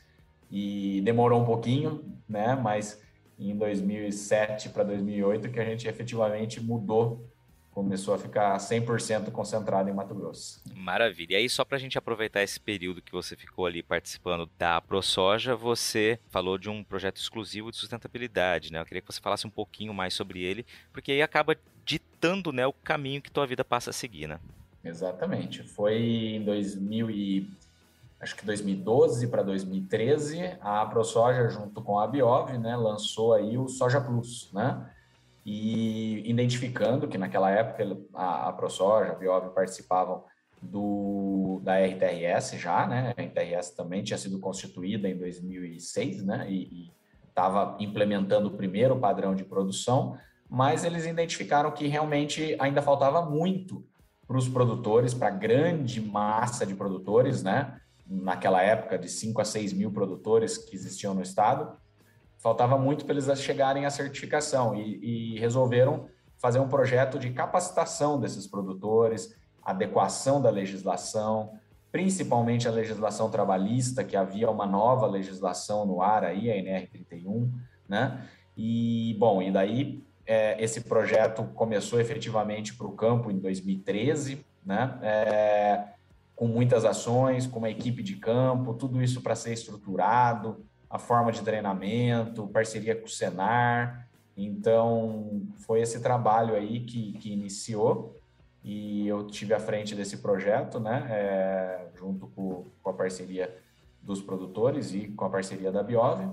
E 0.49 0.99
demorou 1.01 1.41
um 1.41 1.45
pouquinho, 1.45 2.03
né? 2.27 2.55
Mas 2.55 3.01
em 3.39 3.55
2007 3.55 4.69
para 4.69 4.83
2008 4.83 5.49
que 5.49 5.59
a 5.59 5.65
gente 5.65 5.87
efetivamente 5.87 6.61
mudou 6.61 7.30
começou 7.71 8.13
a 8.13 8.17
ficar 8.17 8.55
100% 8.57 9.31
concentrado 9.31 9.89
em 9.89 9.93
Mato 9.93 10.13
Grosso. 10.13 10.61
Maravilha. 10.75 11.33
E 11.33 11.37
aí, 11.37 11.49
só 11.49 11.63
para 11.63 11.77
a 11.77 11.79
gente 11.79 11.97
aproveitar 11.97 12.43
esse 12.43 12.59
período 12.59 13.01
que 13.01 13.11
você 13.11 13.35
ficou 13.35 13.65
ali 13.65 13.81
participando 13.81 14.49
da 14.57 14.79
ProSoja, 14.81 15.55
você 15.55 16.19
falou 16.29 16.57
de 16.57 16.69
um 16.69 16.83
projeto 16.83 17.17
exclusivo 17.17 17.71
de 17.71 17.77
sustentabilidade, 17.77 18.71
né? 18.71 18.79
Eu 18.79 18.85
queria 18.85 19.01
que 19.01 19.11
você 19.11 19.21
falasse 19.21 19.47
um 19.47 19.49
pouquinho 19.51 19.93
mais 19.93 20.13
sobre 20.13 20.43
ele, 20.43 20.65
porque 20.91 21.13
aí 21.13 21.21
acaba 21.21 21.57
ditando 21.85 22.51
né, 22.51 22.67
o 22.67 22.73
caminho 22.73 23.21
que 23.21 23.31
tua 23.31 23.47
vida 23.47 23.63
passa 23.63 23.89
a 23.89 23.93
seguir, 23.93 24.27
né? 24.27 24.39
Exatamente. 24.83 25.63
Foi 25.63 25.97
em 25.97 26.43
2000 26.43 27.09
e 27.09 27.49
acho 28.19 28.35
que 28.35 28.45
2012 28.45 29.27
para 29.27 29.43
2013, 29.43 30.57
a 30.61 30.85
ProSoja 30.85 31.49
junto 31.49 31.81
com 31.81 31.99
a 31.99 32.05
Biov, 32.05 32.55
né, 32.57 32.75
lançou 32.75 33.33
aí 33.33 33.57
o 33.57 33.67
Soja 33.67 33.99
Plus, 34.01 34.49
né? 34.53 34.85
E 35.45 36.29
identificando 36.29 37.07
que 37.07 37.17
naquela 37.17 37.49
época 37.49 37.97
a, 38.13 38.49
a 38.49 38.53
ProSoja, 38.53 39.11
a 39.11 39.15
Biov 39.15 39.49
participavam 39.53 40.23
do, 40.61 41.59
da 41.63 41.79
RTRS 41.79 42.57
já, 42.59 42.85
né? 42.85 43.13
A 43.17 43.21
RTRS 43.21 43.71
também 43.71 44.03
tinha 44.03 44.17
sido 44.17 44.39
constituída 44.39 45.09
em 45.09 45.17
2006, 45.17 46.23
né? 46.23 46.45
E 46.49 46.91
estava 47.27 47.75
implementando 47.79 48.49
o 48.49 48.57
primeiro 48.57 48.99
padrão 48.99 49.33
de 49.33 49.43
produção, 49.43 50.17
mas 50.47 50.83
eles 50.83 51.05
identificaram 51.05 51.71
que 51.71 51.87
realmente 51.87 52.55
ainda 52.59 52.81
faltava 52.81 53.25
muito 53.25 53.83
para 54.27 54.37
os 54.37 54.47
produtores, 54.47 55.13
para 55.13 55.29
a 55.29 55.31
grande 55.31 55.99
massa 55.99 56.65
de 56.65 56.75
produtores, 56.75 57.41
né? 57.41 57.79
Naquela 58.05 58.61
época, 58.61 58.99
de 58.99 59.09
5 59.09 59.41
a 59.41 59.45
6 59.45 59.73
mil 59.73 59.91
produtores 59.91 60.57
que 60.57 60.75
existiam 60.75 61.13
no 61.13 61.21
estado, 61.21 61.75
faltava 62.41 62.77
muito 62.77 63.05
para 63.05 63.13
eles 63.13 63.39
chegarem 63.39 63.85
à 63.85 63.89
certificação 63.89 64.75
e, 64.75 65.35
e, 65.35 65.39
resolveram 65.39 66.07
fazer 66.37 66.59
um 66.59 66.67
projeto 66.67 67.19
de 67.19 67.29
capacitação 67.29 68.19
desses 68.19 68.47
produtores, 68.47 69.35
adequação 69.61 70.41
da 70.41 70.49
legislação, 70.49 71.53
principalmente 71.91 72.67
a 72.67 72.71
legislação 72.71 73.29
trabalhista, 73.29 74.03
que 74.03 74.17
havia 74.17 74.49
uma 74.49 74.65
nova 74.65 75.05
legislação 75.05 75.85
no 75.85 76.01
ar 76.01 76.23
aí, 76.23 76.49
a 76.49 76.55
NR31, 76.55 77.47
né? 77.87 78.27
E, 78.57 79.15
bom, 79.19 79.39
e 79.41 79.51
daí 79.51 80.03
é, 80.25 80.61
esse 80.61 80.81
projeto 80.81 81.43
começou 81.53 81.99
efetivamente 81.99 82.73
para 82.73 82.87
o 82.87 82.93
campo 82.93 83.29
em 83.29 83.37
2013, 83.37 84.43
né? 84.65 84.97
É, 85.03 85.83
com 86.35 86.47
muitas 86.47 86.85
ações, 86.85 87.45
com 87.45 87.59
uma 87.59 87.69
equipe 87.69 88.01
de 88.01 88.15
campo, 88.15 88.73
tudo 88.73 88.99
isso 88.99 89.21
para 89.21 89.35
ser 89.35 89.53
estruturado, 89.53 90.65
a 90.91 90.99
forma 90.99 91.31
de 91.31 91.41
treinamento, 91.41 92.47
parceria 92.47 92.93
com 92.93 93.05
o 93.05 93.09
Senar. 93.09 94.07
Então, 94.35 95.41
foi 95.65 95.81
esse 95.81 96.01
trabalho 96.01 96.53
aí 96.53 96.81
que, 96.81 97.13
que 97.13 97.31
iniciou 97.31 98.15
e 98.63 99.07
eu 99.07 99.25
tive 99.25 99.53
à 99.53 99.59
frente 99.59 99.95
desse 99.95 100.17
projeto, 100.17 100.79
né, 100.79 101.07
é, 101.09 101.87
junto 101.95 102.27
com, 102.27 102.65
com, 102.83 102.89
a 102.89 102.93
parceria 102.93 103.55
dos 104.01 104.21
produtores 104.21 104.93
e 104.93 105.07
com 105.07 105.25
a 105.25 105.29
parceria 105.29 105.71
da 105.71 105.81
Biove. 105.81 106.27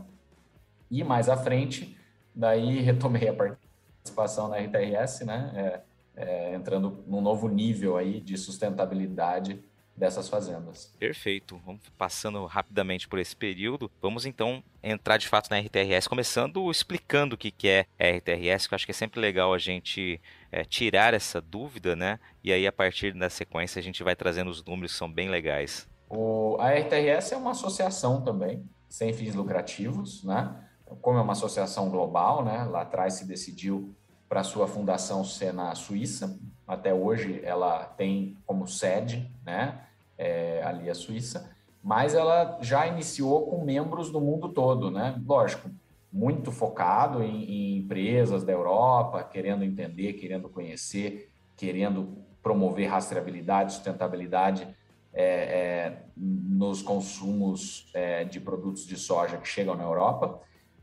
E 0.91 1.05
mais 1.05 1.29
à 1.29 1.37
frente, 1.37 1.97
daí 2.35 2.81
retomei 2.83 3.29
a 3.29 3.35
participação 3.35 4.49
na 4.49 4.59
RTRS, 4.59 5.25
né, 5.25 5.53
é, 5.55 5.81
é, 6.17 6.55
entrando 6.55 7.05
num 7.07 7.21
novo 7.21 7.49
nível 7.49 7.97
aí 7.97 8.21
de 8.21 8.37
sustentabilidade 8.37 9.63
dessas 9.99 10.29
fazendas. 10.29 10.95
Perfeito. 10.99 11.61
Vamos 11.67 11.83
passando 11.99 12.47
rapidamente 12.47 13.09
por 13.09 13.19
esse 13.19 13.35
período. 13.35 13.91
Vamos 14.01 14.25
então 14.25 14.63
entrar 14.83 15.17
de 15.17 15.27
fato 15.27 15.51
na 15.51 15.59
RTRS, 15.59 16.09
começando 16.09 16.71
explicando 16.71 17.35
o 17.35 17.39
que 17.39 17.53
é 17.69 17.87
RTRS, 17.99 18.69
que 18.69 18.75
eu 18.75 18.77
acho 18.77 18.87
que 18.87 18.93
é 18.93 18.95
sempre 18.95 19.21
legal 19.21 19.53
a 19.53 19.59
gente 19.59 20.21
é, 20.53 20.65
tirar 20.65 21.15
essa 21.15 21.41
dúvida, 21.41 21.97
né? 21.97 22.21
E 22.43 22.53
aí 22.53 22.67
a 22.67 22.73
partir 22.73 23.13
da 23.13 23.29
sequência 23.29 23.81
a 23.81 23.83
gente 23.83 24.03
vai 24.03 24.15
trazendo 24.15 24.51
os 24.51 24.65
números 24.65 24.93
que 24.93 24.99
são 24.99 25.13
bem 25.13 25.29
legais. 25.29 25.89
O, 26.09 26.57
a 26.59 26.73
RTRS 26.73 27.33
é 27.33 27.37
uma 27.37 27.51
associação 27.51 28.23
também, 28.23 28.65
sem 28.89 29.13
fins 29.13 29.35
lucrativos, 29.35 30.25
né? 30.25 30.65
Como 31.03 31.19
é 31.19 31.21
uma 31.21 31.33
associação 31.33 31.91
global, 31.91 32.45
né? 32.45 32.65
Lá 32.65 32.83
atrás 32.83 33.15
se 33.15 33.27
decidiu 33.27 33.95
para 34.29 34.45
sua 34.45 34.67
fundação 34.69 35.25
ser 35.25 35.53
na 35.53 35.75
Suíça. 35.75 36.39
Até 36.67 36.93
hoje 36.93 37.41
ela 37.43 37.85
tem 37.85 38.37
como 38.47 38.67
sede, 38.67 39.31
né? 39.45 39.88
É, 40.19 40.63
ali 40.65 40.91
a 40.91 40.95
Suíça, 40.95 41.49
mas 41.83 42.13
ela 42.13 42.59
já 42.61 42.87
iniciou 42.87 43.47
com 43.47 43.65
membros 43.65 44.11
do 44.11 44.21
mundo 44.21 44.49
todo, 44.49 44.91
né? 44.91 45.21
Lógico, 45.25 45.71
muito 46.13 46.51
focado 46.51 47.23
em, 47.23 47.45
em 47.45 47.79
empresas 47.79 48.43
da 48.43 48.53
Europa, 48.53 49.23
querendo 49.23 49.65
entender, 49.65 50.15
querendo 50.15 50.49
conhecer, 50.49 51.31
querendo 51.57 52.19
promover 52.43 52.89
rastreabilidade, 52.89 53.75
sustentabilidade 53.75 54.67
é, 55.13 55.25
é, 55.25 56.03
nos 56.17 56.83
consumos 56.83 57.91
é, 57.95 58.25
de 58.25 58.41
produtos 58.41 58.87
de 58.87 58.97
soja 58.97 59.37
que 59.37 59.49
chegam 59.49 59.75
na 59.75 59.85
Europa, 59.85 60.41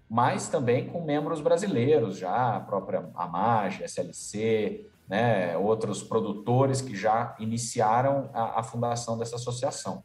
mas 0.09 0.47
também 0.47 0.87
com 0.87 1.03
membros 1.03 1.41
brasileiros, 1.41 2.17
já 2.17 2.55
a 2.55 2.59
própria 2.59 3.09
Amage, 3.15 3.83
SLC, 3.83 4.87
né, 5.07 5.55
outros 5.57 6.01
produtores 6.01 6.81
que 6.81 6.95
já 6.95 7.35
iniciaram 7.39 8.29
a, 8.33 8.59
a 8.59 8.63
fundação 8.63 9.17
dessa 9.17 9.35
associação. 9.35 10.03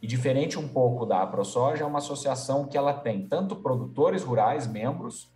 E 0.00 0.06
diferente 0.06 0.58
um 0.58 0.68
pouco 0.68 1.04
da 1.04 1.22
AproSoja, 1.22 1.82
é 1.82 1.86
uma 1.86 1.98
associação 1.98 2.66
que 2.66 2.78
ela 2.78 2.94
tem 2.94 3.26
tanto 3.26 3.56
produtores 3.56 4.22
rurais, 4.22 4.66
membros, 4.66 5.32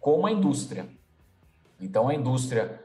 como 0.00 0.26
a 0.26 0.32
indústria. 0.32 0.88
Então, 1.78 2.08
a 2.08 2.14
indústria, 2.14 2.82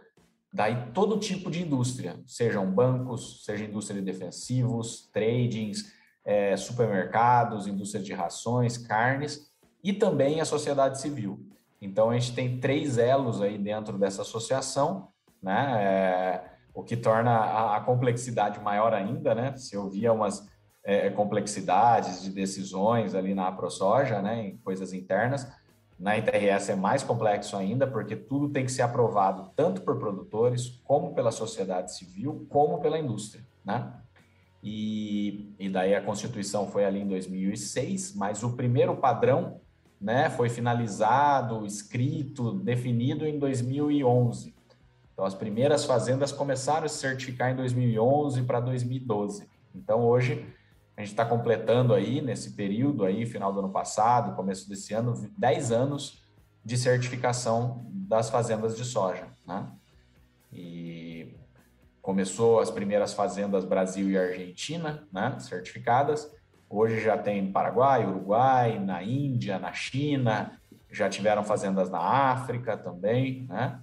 daí 0.52 0.92
todo 0.94 1.20
tipo 1.20 1.50
de 1.50 1.62
indústria, 1.62 2.20
sejam 2.26 2.70
bancos, 2.70 3.46
seja 3.46 3.64
indústria 3.64 4.02
de 4.02 4.06
defensivos, 4.06 5.10
tradings, 5.14 5.94
é, 6.26 6.58
supermercados, 6.58 7.66
indústria 7.66 8.04
de 8.04 8.14
rações, 8.14 8.78
carnes, 8.78 9.50
e 9.82 9.94
também 9.94 10.42
a 10.42 10.46
sociedade 10.46 11.00
civil. 11.00 11.48
Então, 11.82 12.10
a 12.10 12.20
gente 12.20 12.36
tem 12.36 12.60
três 12.60 12.98
elos 12.98 13.42
aí 13.42 13.58
dentro 13.58 13.98
dessa 13.98 14.22
associação, 14.22 15.11
né? 15.42 15.84
É, 15.84 16.52
o 16.74 16.84
que 16.84 16.96
torna 16.96 17.32
a, 17.32 17.78
a, 17.78 17.82
complexidade 17.82 18.60
maior 18.60 18.94
ainda, 18.94 19.36
né? 19.36 19.56
Se 19.58 19.76
eu 19.76 19.90
via 19.90 20.14
umas 20.14 20.48
é, 20.84 21.10
complexidades 21.10 22.24
de 22.24 22.30
decisões 22.32 23.14
ali 23.14 23.34
na 23.34 23.52
ProSoja, 23.52 24.22
né, 24.22 24.48
em 24.48 24.58
coisas 24.58 24.94
internas. 24.94 25.48
Na 26.00 26.18
ITRS 26.18 26.72
é 26.72 26.76
mais 26.76 27.04
complexo 27.04 27.56
ainda, 27.56 27.86
porque 27.86 28.16
tudo 28.16 28.50
tem 28.50 28.66
que 28.66 28.72
ser 28.72 28.82
aprovado 28.82 29.52
tanto 29.56 29.82
por 29.82 30.00
produtores, 30.00 30.82
como 30.84 31.14
pela 31.14 31.32
sociedade 31.32 31.96
civil, 31.96 32.48
como 32.50 32.80
pela 32.80 32.98
indústria, 32.98 33.46
né? 33.64 33.94
E, 34.64 35.54
e 35.60 35.70
daí 35.70 35.94
a 35.94 36.02
Constituição 36.02 36.68
foi 36.68 36.86
ali 36.86 37.02
em 37.02 37.08
2006, 37.08 38.16
mas 38.16 38.44
o 38.44 38.56
primeiro 38.56 38.96
padrão 38.98 39.60
né, 40.00 40.30
foi 40.30 40.50
finalizado, 40.50 41.66
escrito, 41.66 42.54
definido 42.54 43.26
em 43.26 43.38
2011. 43.38 44.56
Então, 45.22 45.28
as 45.28 45.36
primeiras 45.36 45.86
fazendas 45.86 46.32
começaram 46.32 46.88
a 46.88 46.90
se 46.90 46.98
certificar 46.98 47.52
em 47.52 47.56
2011 47.56 48.42
para 48.42 48.60
2012. 48.60 49.48
Então, 49.76 50.04
hoje, 50.04 50.48
a 50.98 51.02
gente 51.02 51.12
está 51.12 51.24
completando 51.24 51.94
aí, 51.94 52.22
nesse 52.22 52.54
período 52.54 53.06
aí, 53.06 53.24
final 53.28 53.54
do 53.54 53.60
ano 53.60 53.70
passado, 53.70 54.36
começo 54.36 54.68
desse 54.68 54.96
ano, 54.96 55.14
10 55.38 55.72
anos 55.72 56.24
de 56.66 56.76
certificação 56.76 57.86
das 57.88 58.32
fazendas 58.32 58.76
de 58.76 58.84
soja, 58.84 59.28
né? 59.46 59.68
E 60.52 61.36
começou 62.02 62.60
as 62.60 62.72
primeiras 62.72 63.14
fazendas 63.14 63.64
Brasil 63.64 64.10
e 64.10 64.18
Argentina, 64.18 65.08
né, 65.14 65.38
certificadas. 65.38 66.34
Hoje 66.68 67.00
já 67.00 67.16
tem 67.16 67.52
Paraguai, 67.52 68.08
Uruguai, 68.08 68.80
na 68.80 69.04
Índia, 69.04 69.60
na 69.60 69.72
China, 69.72 70.60
já 70.90 71.08
tiveram 71.08 71.44
fazendas 71.44 71.92
na 71.92 72.00
África 72.00 72.76
também, 72.76 73.46
né? 73.48 73.80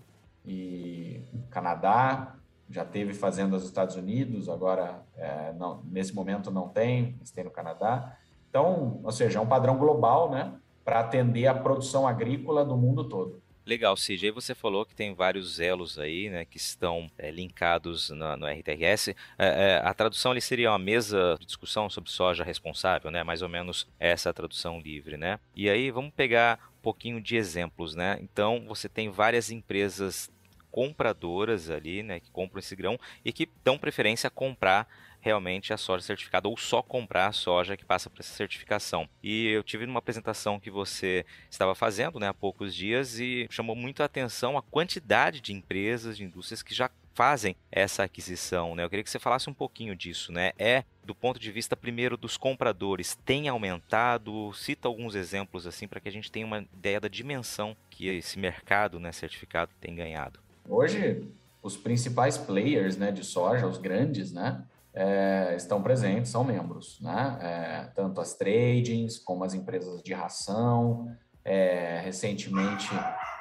E 0.49 1.23
Canadá, 1.51 2.35
já 2.71 2.85
teve 2.85 3.15
fazendas 3.15 3.61
nos 3.61 3.71
Estados 3.71 3.97
Unidos, 3.97 4.49
agora 4.49 5.03
é, 5.17 5.53
não, 5.53 5.83
nesse 5.85 6.15
momento 6.15 6.51
não 6.51 6.69
tem, 6.69 7.17
mas 7.19 7.31
tem 7.31 7.45
no 7.45 7.51
Canadá. 7.51 8.17
Então, 8.49 9.01
ou 9.03 9.13
seja, 9.13 9.39
é 9.39 9.43
um 9.43 9.47
padrão 9.47 9.77
global, 9.77 10.31
né, 10.31 10.55
para 10.85 11.01
atender 11.01 11.47
a 11.47 11.55
produção 11.55 12.07
agrícola 12.07 12.65
do 12.65 12.77
mundo 12.77 13.05
todo. 13.05 13.43
Legal. 13.69 13.95
Aí 14.09 14.31
você 14.31 14.55
falou 14.55 14.87
que 14.87 14.95
tem 14.95 15.15
vários 15.15 15.61
elos 15.61 15.99
aí, 15.99 16.31
né, 16.31 16.47
que 16.47 16.57
estão 16.57 17.07
é, 17.19 17.31
linkados 17.31 18.09
no, 18.09 18.35
no 18.35 18.47
RTRS. 18.47 19.09
É, 19.09 19.15
é, 19.39 19.83
a 19.85 19.93
tradução 19.93 20.33
ali 20.33 20.41
seria 20.41 20.71
uma 20.71 20.79
mesa 20.79 21.37
de 21.39 21.45
discussão 21.45 21.91
sobre 21.91 22.11
soja 22.11 22.43
responsável, 22.43 23.11
né? 23.11 23.23
Mais 23.23 23.43
ou 23.43 23.49
menos 23.49 23.87
essa 24.01 24.33
tradução 24.33 24.81
livre, 24.81 25.19
né? 25.19 25.39
E 25.55 25.69
aí 25.69 25.91
vamos 25.91 26.13
pegar 26.17 26.59
um 26.79 26.81
pouquinho 26.81 27.21
de 27.21 27.37
exemplos, 27.37 27.95
né? 27.95 28.19
Então 28.23 28.65
você 28.67 28.89
tem 28.89 29.11
várias 29.11 29.51
empresas 29.51 30.31
compradoras 30.79 31.71
ali, 31.71 32.05
né, 32.05 32.21
que 32.21 32.31
compram 32.31 32.61
esse 32.61 32.77
grão 32.77 33.01
e 33.25 33.33
que 33.33 33.49
dão 33.65 33.77
preferência 33.77 34.29
a 34.29 34.31
comprar 34.31 34.87
realmente 35.21 35.73
a 35.73 35.77
soja 35.77 36.05
certificada 36.05 36.47
ou 36.47 36.57
só 36.57 36.81
comprar 36.81 37.27
a 37.27 37.33
soja 37.33 37.77
que 37.77 37.85
passa 37.85 38.09
por 38.09 38.21
essa 38.21 38.33
certificação. 38.33 39.09
E 39.21 39.49
eu 39.49 39.65
tive 39.65 39.85
uma 39.87 39.99
apresentação 39.99 40.61
que 40.61 40.71
você 40.71 41.27
estava 41.51 41.75
fazendo 41.75 42.21
né, 42.21 42.29
há 42.29 42.33
poucos 42.33 42.73
dias 42.73 43.19
e 43.19 43.49
chamou 43.51 43.75
muito 43.75 44.05
a 44.05 44.07
atenção 44.07 44.57
a 44.57 44.63
quantidade 44.63 45.41
de 45.41 45.53
empresas, 45.53 46.17
de 46.17 46.23
indústrias 46.23 46.63
que 46.63 46.73
já 46.73 46.89
fazem 47.13 47.57
essa 47.73 48.05
aquisição. 48.05 48.77
Né? 48.77 48.85
Eu 48.85 48.89
queria 48.89 49.03
que 49.03 49.11
você 49.11 49.19
falasse 49.19 49.51
um 49.51 49.55
pouquinho 49.55 49.97
disso. 49.97 50.31
Né? 50.31 50.53
É, 50.57 50.85
do 51.03 51.13
ponto 51.13 51.41
de 51.41 51.51
vista 51.51 51.75
primeiro 51.75 52.17
dos 52.17 52.37
compradores, 52.37 53.19
tem 53.25 53.49
aumentado? 53.49 54.53
Cita 54.55 54.87
alguns 54.87 55.17
exemplos 55.17 55.67
assim 55.67 55.89
para 55.89 55.99
que 55.99 56.09
a 56.09 56.13
gente 56.13 56.31
tenha 56.31 56.47
uma 56.47 56.59
ideia 56.73 57.01
da 57.01 57.09
dimensão 57.09 57.77
que 57.91 58.07
esse 58.07 58.39
mercado 58.39 59.01
né, 59.01 59.11
certificado 59.11 59.73
tem 59.81 59.97
ganhado. 59.97 60.39
Hoje, 60.69 61.29
os 61.63 61.77
principais 61.77 62.37
players 62.37 62.97
né, 62.97 63.11
de 63.11 63.25
soja, 63.25 63.67
os 63.67 63.79
grandes, 63.79 64.33
né, 64.33 64.63
é, 64.95 65.55
estão 65.57 65.83
presentes, 65.83 66.31
são 66.31 66.43
membros, 66.43 66.99
né? 67.01 67.39
É, 67.41 67.91
tanto 67.95 68.21
as 68.21 68.35
tradings 68.35 69.19
como 69.19 69.45
as 69.45 69.55
empresas 69.55 70.03
de 70.03 70.13
ração, 70.13 71.09
é, 71.45 72.01
recentemente 72.01 72.89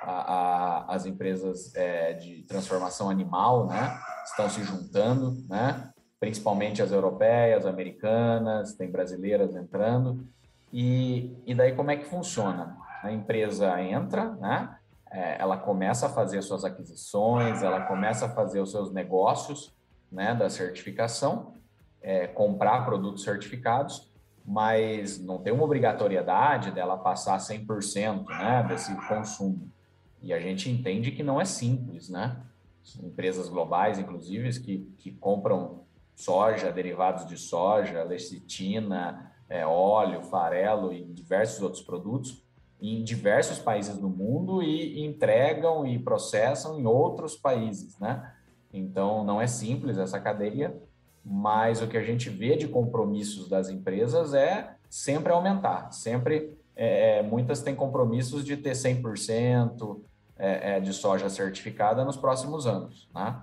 a, 0.03 0.86
a, 0.86 0.96
as 0.96 1.05
empresas 1.05 1.74
é, 1.75 2.13
de 2.13 2.43
transformação 2.43 3.10
animal, 3.10 3.65
né? 3.65 3.98
Estão 4.24 4.50
se 4.50 4.63
juntando, 4.63 5.43
né? 5.50 5.89
Principalmente 6.19 6.81
as 6.81 6.91
europeias, 6.91 7.65
americanas, 7.65 8.74
tem 8.74 8.91
brasileiras 8.91 9.55
entrando. 9.55 10.27
E, 10.72 11.36
e 11.46 11.55
daí 11.55 11.74
como 11.74 11.89
é 11.91 11.98
que 11.98 12.05
funciona? 12.05 12.77
A 13.01 13.12
empresa 13.12 13.81
entra, 13.81 14.31
né? 14.36 14.77
É, 15.12 15.40
ela 15.40 15.58
começa 15.58 16.08
a 16.08 16.10
fazer 16.10 16.42
suas 16.42 16.64
aquisições, 16.64 17.64
ela 17.64 17.82
começa 17.82 18.26
a 18.26 18.30
fazer 18.30 18.60
os 18.60 18.72
seus 18.72 18.92
negócios 18.92 19.76
né, 20.12 20.34
da 20.34 20.50
certificação, 20.50 21.54
é, 22.02 22.28
comprar 22.28 22.86
produtos 22.86 23.24
certificados, 23.24 24.12
mas 24.46 25.20
não 25.20 25.40
tem 25.40 25.52
uma 25.52 25.64
obrigatoriedade 25.64 26.72
dela 26.72 26.98
passar 26.98 27.38
100% 27.38 28.26
né, 28.28 28.66
desse 28.68 28.96
consumo. 29.08 29.70
E 30.22 30.34
a 30.34 30.40
gente 30.40 30.70
entende 30.70 31.12
que 31.12 31.22
não 31.22 31.40
é 31.40 31.46
simples, 31.46 32.10
né? 32.10 32.38
Empresas 33.04 33.50
globais, 33.50 34.00
inclusive, 34.00 34.58
que, 34.62 34.90
que 34.98 35.12
compram 35.12 35.82
soja, 36.16 36.72
derivados 36.72 37.26
de 37.26 37.38
soja, 37.38 38.04
lecitina, 38.04 39.32
é, 39.50 39.66
óleo, 39.66 40.24
farelo 40.24 40.92
e 40.94 41.04
diversos 41.04 41.62
outros 41.62 41.84
produtos, 41.84 42.44
em 42.81 43.03
diversos 43.03 43.60
países 43.60 43.98
do 43.98 44.10
mundo 44.10 44.62
e 44.62 45.03
entregam 45.03 45.86
e 45.86 45.98
processam 45.98 46.79
em 46.79 46.86
outros 46.86 47.36
países, 47.36 47.98
né? 48.00 48.34
Então, 48.72 49.24
não 49.24 49.41
é 49.41 49.48
simples 49.48 49.98
essa 49.98 50.19
cadeia, 50.19 50.75
mas 51.24 51.81
o 51.81 51.88
que 51.88 51.98
a 51.98 52.03
gente 52.03 52.29
vê 52.29 52.55
de 52.55 52.67
compromissos 52.67 53.50
das 53.50 53.69
empresas 53.69 54.34
é 54.34 54.75
sempre 54.89 55.31
aumentar, 55.31 55.91
sempre, 55.91 56.55
é, 56.75 57.19
é 57.19 57.24
muitas 57.24 57.62
têm 57.62 57.75
compromissos 57.75 58.46
de 58.46 58.55
ter 58.55 58.74
100% 58.74 60.00
é, 60.38 60.75
é, 60.75 60.79
de 60.79 60.93
soja 60.93 61.29
certificada 61.29 62.05
nos 62.05 62.15
próximos 62.15 62.67
anos, 62.67 63.10
né? 63.13 63.36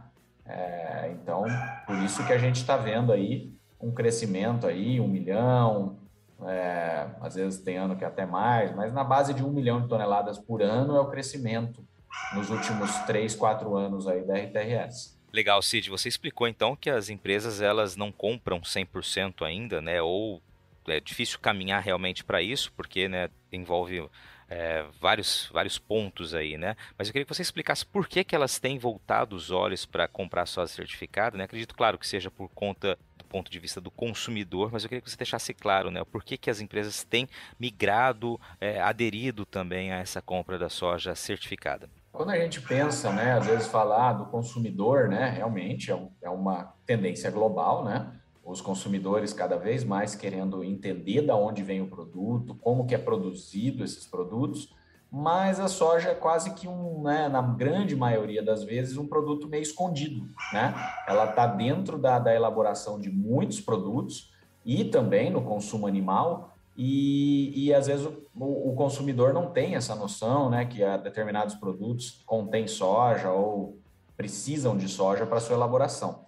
É, 0.47 1.11
então, 1.13 1.45
por 1.87 1.97
isso 2.03 2.25
que 2.27 2.33
a 2.33 2.39
gente 2.39 2.57
está 2.57 2.77
vendo 2.77 3.13
aí 3.13 3.53
um 3.81 3.91
crescimento 3.91 4.67
aí, 4.67 5.01
um 5.01 5.09
milhão, 5.09 5.97
é, 6.43 7.07
às 7.21 7.35
vezes 7.35 7.61
tem 7.61 7.77
ano 7.77 7.97
que 7.97 8.05
é 8.05 8.07
até 8.07 8.27
mais, 8.27 8.75
mas 8.75 8.93
na 8.93 9.05
base 9.05 9.33
de 9.33 9.45
um 9.45 9.51
milhão 9.51 9.81
de 9.81 9.89
toneladas 9.89 10.39
por 10.39 10.63
ano 10.63 10.97
é 10.97 11.01
o 11.01 11.11
crescimento 11.11 11.87
nos 12.35 12.51
últimos 12.51 12.91
três, 13.01 13.35
quatro 13.35 13.77
anos 13.77 14.07
aí 14.07 14.25
da 14.25 14.35
RTRS. 14.37 15.15
Legal, 15.33 15.61
Cid. 15.63 15.91
Você 15.91 16.09
explicou 16.09 16.47
então 16.47 16.77
que 16.77 16.89
as 16.89 17.09
empresas 17.09 17.61
elas 17.61 17.97
não 17.97 18.13
compram 18.13 18.61
100% 18.61 19.45
ainda, 19.45 19.81
né? 19.81 20.01
Ou 20.01 20.41
é 20.87 21.01
difícil 21.01 21.41
caminhar 21.41 21.83
realmente 21.83 22.23
para 22.23 22.41
isso, 22.41 22.73
porque 22.77 23.09
né, 23.09 23.29
envolve 23.51 24.09
é, 24.49 24.85
vários, 25.01 25.51
vários 25.53 25.79
pontos 25.79 26.35
aí, 26.35 26.57
né? 26.57 26.77
Mas 26.97 27.09
eu 27.09 27.13
queria 27.13 27.25
que 27.27 27.35
você 27.35 27.43
explicasse 27.43 27.85
por 27.85 28.07
que, 28.07 28.23
que 28.23 28.35
elas 28.35 28.59
têm 28.59 28.79
voltado 28.79 29.35
os 29.35 29.51
olhos 29.51 29.85
para 29.85 30.07
comprar 30.07 30.47
soja 30.47 30.73
certificada, 30.73 31.37
né? 31.37 31.45
Acredito, 31.45 31.75
claro, 31.75 31.99
que 31.99 32.07
seja 32.07 32.31
por 32.31 32.49
conta 32.51 32.99
do 33.25 33.29
ponto 33.29 33.51
de 33.51 33.59
vista 33.59 33.81
do 33.81 33.91
consumidor, 33.91 34.71
mas 34.71 34.85
eu 34.85 34.89
queria 34.89 35.01
que 35.01 35.11
você 35.11 35.17
deixasse 35.17 35.53
claro, 35.55 35.91
né? 35.91 36.05
Por 36.05 36.23
que, 36.23 36.37
que 36.37 36.51
as 36.51 36.61
empresas 36.61 37.03
têm 37.03 37.29
migrado, 37.59 38.39
é, 38.61 38.81
aderido 38.81 39.45
também 39.45 39.93
a 39.93 39.97
essa 39.97 40.23
compra 40.23 40.59
da 40.59 40.69
soja 40.69 41.15
certificada. 41.15 41.89
Quando 42.13 42.31
a 42.31 42.39
gente 42.39 42.61
pensa, 42.61 43.13
né, 43.13 43.33
às 43.33 43.47
vezes 43.47 43.67
falar 43.67 44.13
do 44.13 44.27
consumidor, 44.27 45.09
né, 45.09 45.31
realmente 45.31 45.91
é, 45.91 45.97
um, 45.97 46.11
é 46.23 46.31
uma 46.31 46.75
tendência 46.87 47.31
global, 47.31 47.85
né? 47.85 48.13
Os 48.45 48.61
consumidores 48.61 49.33
cada 49.33 49.57
vez 49.57 49.83
mais 49.83 50.15
querendo 50.15 50.63
entender 50.63 51.23
da 51.23 51.35
onde 51.35 51.63
vem 51.63 51.81
o 51.81 51.89
produto, 51.89 52.55
como 52.57 52.87
que 52.87 52.95
é 52.95 52.99
produzido 52.99 53.83
esses 53.83 54.07
produtos, 54.07 54.73
mas 55.17 55.61
a 55.61 55.69
soja 55.69 56.09
é 56.09 56.15
quase 56.15 56.55
que 56.55 56.67
um, 56.67 57.03
né, 57.05 57.29
na 57.29 57.41
grande 57.41 57.95
maioria 57.95 58.43
das 58.43 58.65
vezes, 58.65 58.97
um 58.97 59.07
produto 59.07 59.47
meio 59.47 59.63
escondido, 59.63 60.29
né? 60.53 60.75
Ela 61.07 61.27
está 61.27 61.47
dentro 61.47 61.97
da, 61.97 62.19
da 62.19 62.35
elaboração 62.35 62.99
de 62.99 63.11
muitos 63.11 63.61
produtos 63.61 64.33
e 64.65 64.85
também 64.85 65.31
no 65.31 65.41
consumo 65.43 65.87
animal, 65.87 66.53
e, 66.77 67.53
e 67.55 67.73
às 67.73 67.87
vezes 67.87 68.05
o, 68.05 68.13
o, 68.35 68.75
consumidor 68.75 69.33
não 69.33 69.53
tem 69.53 69.77
essa 69.77 69.95
noção, 69.95 70.51
né, 70.51 70.65
que 70.65 70.81
determinados 70.99 71.55
produtos 71.55 72.21
contêm 72.27 72.67
soja 72.67 73.31
ou 73.31 73.79
precisam 74.17 74.77
de 74.77 74.89
soja 74.89 75.25
para 75.25 75.39
sua 75.39 75.55
elaboração. 75.55 76.25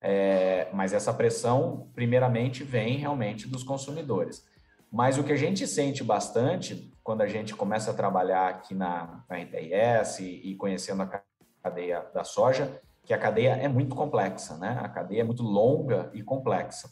É, 0.00 0.70
mas 0.72 0.94
essa 0.94 1.12
pressão, 1.12 1.90
primeiramente, 1.94 2.64
vem 2.64 2.96
realmente 2.96 3.46
dos 3.46 3.62
consumidores. 3.62 4.46
Mas 4.90 5.18
o 5.18 5.22
que 5.22 5.32
a 5.32 5.36
gente 5.36 5.66
sente 5.66 6.02
bastante 6.02 6.91
quando 7.02 7.22
a 7.22 7.26
gente 7.26 7.54
começa 7.54 7.90
a 7.90 7.94
trabalhar 7.94 8.48
aqui 8.48 8.74
na, 8.74 9.24
na 9.28 9.40
e, 9.40 10.50
e 10.50 10.54
conhecendo 10.56 11.02
a 11.02 11.22
cadeia 11.62 12.06
da 12.14 12.24
soja, 12.24 12.80
que 13.04 13.12
a 13.12 13.18
cadeia 13.18 13.50
é 13.50 13.68
muito 13.68 13.94
complexa, 13.94 14.56
né? 14.56 14.78
A 14.80 14.88
cadeia 14.88 15.22
é 15.22 15.24
muito 15.24 15.42
longa 15.42 16.10
e 16.14 16.22
complexa. 16.22 16.88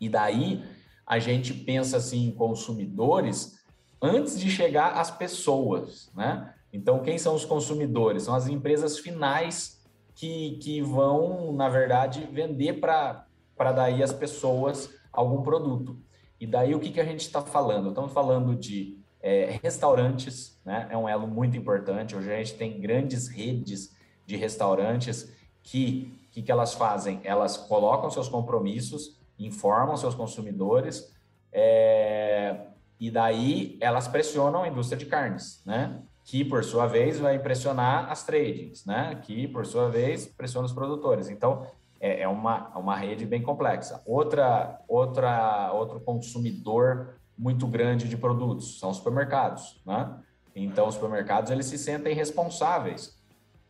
E 0.00 0.08
daí 0.08 0.64
a 1.06 1.18
gente 1.18 1.54
pensa 1.54 1.96
assim 1.96 2.28
em 2.28 2.34
consumidores 2.34 3.58
antes 4.00 4.38
de 4.38 4.50
chegar 4.50 4.92
às 4.92 5.10
pessoas, 5.10 6.10
né? 6.14 6.54
Então, 6.72 7.02
quem 7.02 7.18
são 7.18 7.34
os 7.34 7.44
consumidores? 7.44 8.22
São 8.22 8.34
as 8.34 8.46
empresas 8.46 8.98
finais 8.98 9.84
que, 10.14 10.58
que 10.62 10.80
vão, 10.80 11.52
na 11.52 11.68
verdade, 11.68 12.28
vender 12.30 12.74
para 12.74 13.26
daí 13.74 14.02
as 14.02 14.12
pessoas 14.12 14.90
algum 15.12 15.42
produto. 15.42 15.98
E 16.38 16.46
daí 16.46 16.74
o 16.74 16.80
que, 16.80 16.90
que 16.90 17.00
a 17.00 17.04
gente 17.04 17.20
está 17.20 17.42
falando? 17.42 17.88
Estamos 17.88 18.12
falando 18.12 18.54
de 18.54 18.99
é, 19.22 19.58
restaurantes, 19.62 20.58
né? 20.64 20.88
É 20.90 20.96
um 20.96 21.08
elo 21.08 21.26
muito 21.26 21.56
importante. 21.56 22.16
Hoje 22.16 22.32
a 22.32 22.36
gente 22.36 22.54
tem 22.54 22.80
grandes 22.80 23.28
redes 23.28 23.94
de 24.26 24.36
restaurantes 24.36 25.32
que, 25.62 26.18
que, 26.30 26.42
que 26.42 26.50
elas 26.52 26.74
fazem? 26.74 27.20
Elas 27.24 27.56
colocam 27.56 28.10
seus 28.10 28.28
compromissos 28.28 29.20
informam 29.40 29.96
seus 29.96 30.14
consumidores 30.14 31.14
é, 31.52 32.66
e 32.98 33.10
daí 33.10 33.78
elas 33.80 34.06
pressionam 34.06 34.62
a 34.62 34.68
indústria 34.68 34.98
de 34.98 35.06
carnes, 35.06 35.62
né? 35.64 36.02
Que 36.24 36.44
por 36.44 36.62
sua 36.62 36.86
vez 36.86 37.18
vai 37.18 37.38
pressionar 37.38 38.10
as 38.10 38.22
tradings, 38.24 38.84
né? 38.84 39.18
Que 39.22 39.48
por 39.48 39.66
sua 39.66 39.88
vez 39.88 40.26
pressiona 40.26 40.66
os 40.66 40.72
produtores. 40.72 41.28
Então 41.28 41.66
é, 41.98 42.22
é 42.22 42.28
uma, 42.28 42.68
uma 42.76 42.96
rede 42.96 43.24
bem 43.24 43.42
complexa. 43.42 44.02
Outra, 44.06 44.80
outra, 44.86 45.72
outro 45.72 46.00
consumidor 46.00 47.19
muito 47.40 47.66
grande 47.66 48.06
de 48.06 48.18
produtos 48.18 48.78
são 48.78 48.90
os 48.90 48.98
supermercados, 48.98 49.80
né? 49.86 50.14
Então 50.54 50.86
os 50.86 50.94
supermercados 50.94 51.50
eles 51.50 51.66
se 51.66 51.78
sentem 51.78 52.14
responsáveis 52.14 53.18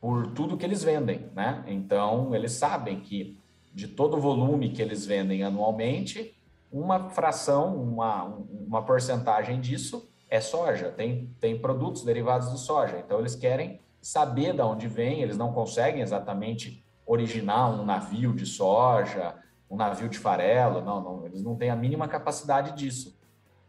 por 0.01 0.33
tudo 0.33 0.57
que 0.57 0.65
eles 0.65 0.83
vendem, 0.83 1.31
né? 1.35 1.63
Então 1.69 2.35
eles 2.35 2.53
sabem 2.53 2.99
que 2.99 3.39
de 3.73 3.87
todo 3.87 4.17
o 4.17 4.21
volume 4.21 4.71
que 4.71 4.83
eles 4.83 5.07
vendem 5.07 5.45
anualmente, 5.45 6.37
uma 6.73 7.11
fração, 7.11 7.77
uma, 7.77 8.25
uma 8.51 8.83
porcentagem 8.83 9.61
disso 9.61 10.11
é 10.29 10.41
soja. 10.41 10.91
Tem, 10.91 11.33
tem 11.39 11.59
produtos 11.59 12.05
derivados 12.05 12.51
de 12.51 12.59
soja. 12.59 12.99
Então, 12.99 13.21
eles 13.21 13.37
querem 13.37 13.81
saber 14.01 14.55
de 14.55 14.63
onde 14.63 14.89
vem, 14.89 15.23
eles 15.23 15.37
não 15.37 15.53
conseguem 15.53 16.03
exatamente 16.03 16.85
originar 17.07 17.69
um 17.69 17.85
navio 17.85 18.33
de 18.33 18.47
soja, 18.47 19.35
um 19.69 19.77
navio 19.77 20.09
de 20.09 20.19
farelo, 20.19 20.81
não, 20.81 21.01
não, 21.03 21.27
eles 21.27 21.43
não 21.43 21.57
têm 21.57 21.71
a 21.71 21.77
mínima 21.77 22.09
capacidade 22.09 22.77
disso. 22.77 23.20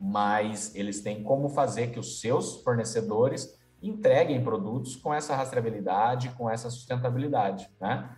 Mas 0.04 0.74
eles 0.74 1.02
têm 1.02 1.22
como 1.22 1.48
fazer 1.48 1.92
que 1.92 2.00
os 2.00 2.20
seus 2.20 2.58
fornecedores 2.64 3.56
entreguem 3.84 4.44
produtos 4.44 4.96
com 4.96 5.14
essa 5.14 5.36
rastreabilidade, 5.36 6.30
com 6.30 6.50
essa 6.50 6.72
sustentabilidade, 6.72 7.70
né? 7.80 8.10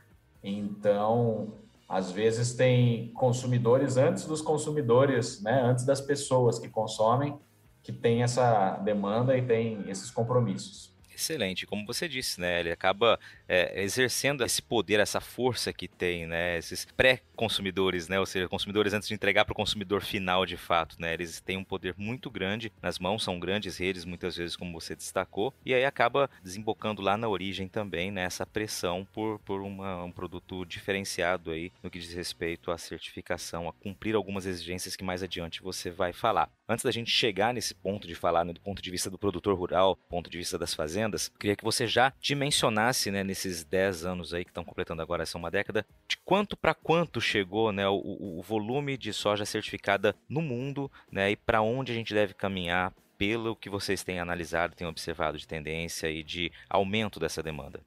Então, 0.41 1.53
às 1.87 2.11
vezes 2.11 2.53
tem 2.53 3.11
consumidores 3.13 3.97
antes 3.97 4.25
dos 4.25 4.41
consumidores, 4.41 5.41
né, 5.41 5.61
antes 5.61 5.85
das 5.85 6.01
pessoas 6.01 6.57
que 6.57 6.69
consomem, 6.69 7.37
que 7.81 7.91
tem 7.91 8.23
essa 8.23 8.77
demanda 8.77 9.37
e 9.37 9.41
tem 9.41 9.89
esses 9.89 10.09
compromissos. 10.09 10.92
Excelente, 11.13 11.67
como 11.67 11.85
você 11.85 12.07
disse, 12.07 12.41
né? 12.41 12.59
Ele 12.59 12.71
acaba 12.71 13.19
é, 13.47 13.83
exercendo 13.83 14.43
esse 14.43 14.61
poder, 14.61 14.99
essa 14.99 15.21
força 15.21 15.71
que 15.71 15.87
tem, 15.87 16.25
né? 16.25 16.57
Esses 16.57 16.85
pré-consumidores, 16.97 18.07
né? 18.07 18.19
Ou 18.19 18.25
seja, 18.25 18.47
consumidores 18.47 18.93
antes 18.93 19.07
de 19.07 19.13
entregar 19.13 19.45
para 19.45 19.53
o 19.53 19.55
consumidor 19.55 20.01
final 20.01 20.45
de 20.45 20.57
fato, 20.57 20.95
né? 20.99 21.13
Eles 21.13 21.39
têm 21.39 21.57
um 21.57 21.63
poder 21.63 21.93
muito 21.97 22.31
grande 22.31 22.71
nas 22.81 22.97
mãos, 22.97 23.23
são 23.23 23.39
grandes 23.39 23.77
redes, 23.77 24.05
muitas 24.05 24.35
vezes, 24.35 24.55
como 24.55 24.73
você 24.73 24.95
destacou, 24.95 25.53
e 25.65 25.73
aí 25.73 25.85
acaba 25.85 26.29
desembocando 26.43 27.01
lá 27.01 27.15
na 27.15 27.29
origem 27.29 27.67
também, 27.67 28.11
né? 28.11 28.23
Essa 28.23 28.45
pressão 28.45 29.07
por, 29.13 29.39
por 29.39 29.61
uma, 29.61 30.03
um 30.03 30.11
produto 30.11 30.65
diferenciado 30.65 31.51
aí 31.51 31.71
no 31.83 31.91
que 31.91 31.99
diz 31.99 32.13
respeito 32.13 32.71
à 32.71 32.77
certificação, 32.77 33.69
a 33.69 33.73
cumprir 33.73 34.15
algumas 34.15 34.45
exigências 34.45 34.95
que 34.95 35.03
mais 35.03 35.21
adiante 35.21 35.61
você 35.61 35.91
vai 35.91 36.11
falar. 36.11 36.49
Antes 36.67 36.85
da 36.85 36.91
gente 36.91 37.11
chegar 37.11 37.53
nesse 37.53 37.75
ponto 37.75 38.07
de 38.07 38.15
falar, 38.15 38.45
né, 38.45 38.53
do 38.53 38.61
ponto 38.61 38.81
de 38.81 38.89
vista 38.89 39.09
do 39.09 39.17
produtor 39.17 39.55
rural, 39.55 39.97
ponto 40.09 40.29
de 40.29 40.37
vista 40.37 40.57
das 40.57 40.73
fazendas, 40.73 41.02
queria 41.39 41.55
que 41.55 41.63
você 41.63 41.87
já 41.87 42.13
dimensionasse, 42.19 43.11
né, 43.11 43.23
nesses 43.23 43.63
10 43.63 44.05
anos 44.05 44.33
aí 44.33 44.43
que 44.43 44.51
estão 44.51 44.63
completando 44.63 45.01
agora 45.01 45.23
essa 45.23 45.37
uma 45.37 45.51
década, 45.51 45.85
de 46.07 46.17
quanto 46.17 46.55
para 46.55 46.73
quanto 46.73 47.19
chegou, 47.19 47.71
né, 47.71 47.87
o, 47.87 48.39
o, 48.39 48.41
volume 48.41 48.97
de 48.97 49.13
soja 49.13 49.45
certificada 49.45 50.15
no 50.27 50.41
mundo, 50.41 50.91
né, 51.11 51.31
e 51.31 51.35
para 51.35 51.61
onde 51.61 51.91
a 51.91 51.95
gente 51.95 52.13
deve 52.13 52.33
caminhar 52.33 52.93
pelo 53.17 53.55
que 53.55 53.69
vocês 53.69 54.03
têm 54.03 54.19
analisado, 54.19 54.75
têm 54.75 54.87
observado 54.87 55.37
de 55.37 55.47
tendência 55.47 56.09
e 56.09 56.23
de 56.23 56.51
aumento 56.69 57.19
dessa 57.19 57.41
demanda. 57.41 57.79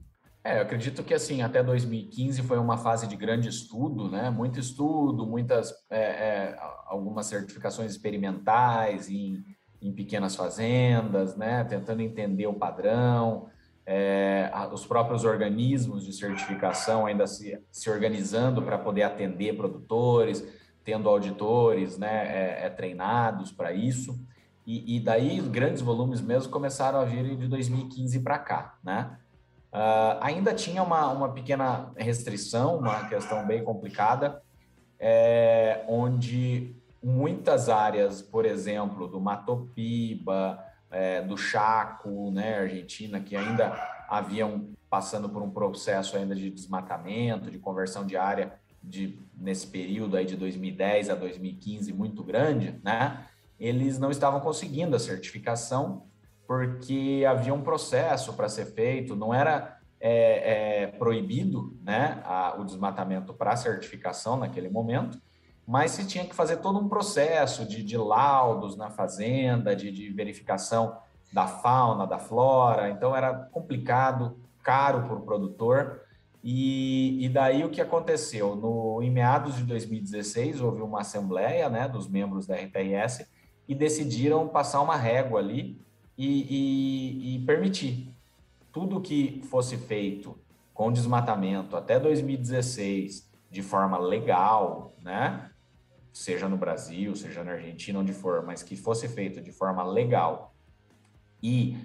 É, 0.47 0.59
eu 0.59 0.63
acredito 0.63 1.03
que 1.03 1.13
assim 1.13 1.43
até 1.43 1.61
2015 1.61 2.41
foi 2.43 2.57
uma 2.57 2.79
fase 2.79 3.09
de 3.09 3.17
grande 3.17 3.49
estudo, 3.49 4.09
né? 4.09 4.31
Muito 4.31 4.61
estudo, 4.61 5.27
muitas 5.27 5.75
é, 5.91 6.01
é, 6.01 6.57
algumas 6.87 7.27
certificações 7.27 7.91
experimentais 7.91 9.11
em, 9.11 9.45
em 9.87 9.93
pequenas 9.93 10.35
fazendas, 10.35 11.37
né? 11.37 11.63
Tentando 11.65 12.03
entender 12.03 12.47
o 12.47 12.55
padrão, 12.55 13.49
é, 13.87 14.51
os 14.73 14.85
próprios 14.85 15.25
organismos 15.25 16.05
de 16.05 16.13
certificação 16.13 17.07
ainda 17.07 17.27
se, 17.27 17.61
se 17.71 17.89
organizando 17.89 18.61
para 18.61 18.77
poder 18.77 19.05
atender 19.05 19.57
produtores, 19.57 20.45
tendo 20.85 21.09
auditores, 21.09 21.97
né? 21.97 22.27
É, 22.27 22.67
é 22.67 22.71
treinados 22.71 23.53
para 23.53 23.73
isso. 23.73 24.19
E, 24.67 24.97
e 24.97 25.01
daí 25.01 25.41
grandes 25.41 25.81
volumes 25.81 26.21
mesmo 26.21 26.51
começaram 26.51 26.99
a 26.99 27.05
vir 27.05 27.37
de 27.37 27.47
2015 27.47 28.19
para 28.21 28.39
cá, 28.39 28.79
né? 28.83 29.17
Uh, 29.73 30.19
ainda 30.21 30.55
tinha 30.55 30.83
uma, 30.83 31.09
uma 31.13 31.29
pequena 31.33 31.93
restrição, 31.97 32.79
uma 32.79 33.09
questão 33.09 33.47
bem 33.47 33.63
complicada, 33.63 34.43
é, 34.99 35.85
onde 35.87 36.75
muitas 37.03 37.69
áreas, 37.69 38.23
por 38.23 38.45
exemplo, 38.45 39.07
do 39.07 39.21
Matopiba, 39.21 40.63
é, 40.91 41.23
do 41.23 41.37
Chaco, 41.37 42.31
né, 42.31 42.61
Argentina, 42.61 43.21
que 43.21 43.37
ainda 43.37 43.73
haviam 44.09 44.71
passando 44.89 45.29
por 45.29 45.43
um 45.43 45.51
processo 45.51 46.17
ainda 46.17 46.35
de 46.35 46.51
desmatamento, 46.51 47.51
de 47.51 47.59
conversão 47.59 48.07
de 48.07 48.17
área 48.17 48.55
de, 48.83 49.19
nesse 49.37 49.67
período 49.67 50.17
aí 50.17 50.25
de 50.25 50.37
2010 50.37 51.11
a 51.11 51.15
2015 51.15 51.93
muito 51.93 52.23
grande, 52.23 52.79
né, 52.83 53.27
eles 53.59 53.99
não 53.99 54.11
estavam 54.11 54.41
conseguindo 54.41 54.95
a 54.95 54.99
certificação 54.99 56.07
porque 56.47 57.25
havia 57.29 57.53
um 57.53 57.63
processo 57.63 58.33
para 58.35 58.49
ser 58.49 58.67
feito, 58.67 59.17
não 59.17 59.35
era 59.35 59.79
é, 59.99 60.83
é, 60.83 60.87
proibido 60.87 61.77
né, 61.83 62.23
a, 62.25 62.55
o 62.59 62.65
desmatamento 62.65 63.35
para 63.35 63.57
certificação 63.57 64.37
naquele 64.37 64.69
momento, 64.69 65.21
mas 65.67 65.91
se 65.91 66.07
tinha 66.07 66.25
que 66.25 66.35
fazer 66.35 66.59
todo 66.59 66.79
um 66.79 66.89
processo 66.89 67.67
de, 67.67 67.83
de 67.83 67.97
laudos 67.97 68.77
na 68.77 68.89
fazenda, 68.89 69.75
de, 69.75 69.91
de, 69.91 70.11
verificação 70.11 70.97
da 71.33 71.49
fauna, 71.49 72.07
da 72.07 72.19
flora, 72.19 72.89
então 72.89 73.17
era 73.17 73.35
complicado, 73.35 74.39
caro 74.63 75.03
para 75.03 75.17
o 75.17 75.23
produtor. 75.23 76.03
E, 76.43 77.25
e, 77.25 77.29
daí 77.29 77.65
o 77.65 77.71
que 77.71 77.81
aconteceu? 77.81 78.55
No, 78.55 79.03
em 79.03 79.11
meados 79.11 79.57
de 79.57 79.65
2016, 79.65 80.61
houve 80.61 80.81
uma 80.81 81.01
assembleia 81.01 81.69
né, 81.69 81.89
dos 81.89 82.09
membros 82.09 82.47
da 82.47 82.55
RTIS 82.55 83.27
e 83.67 83.75
decidiram 83.75 84.47
passar 84.47 84.81
uma 84.81 84.97
régua 84.97 85.41
ali 85.41 85.81
e, 86.17 87.35
e, 87.35 87.35
e 87.35 87.39
permitir 87.41 88.15
tudo 88.73 89.01
que 89.01 89.43
fosse 89.51 89.77
feito 89.77 90.39
com 90.73 90.93
desmatamento 90.93 91.77
até 91.77 91.99
2016 91.99 93.29
de 93.51 93.63
forma 93.63 93.99
legal, 93.99 94.95
né? 95.03 95.51
Seja 96.17 96.49
no 96.49 96.57
Brasil, 96.57 97.15
seja 97.15 97.45
na 97.45 97.53
Argentina, 97.53 97.99
onde 97.99 98.15
for, 98.15 98.43
mas 98.43 98.63
que 98.63 98.75
fosse 98.75 99.07
feito 99.07 99.39
de 99.39 99.53
forma 99.53 99.85
legal 99.85 100.55
e 101.43 101.77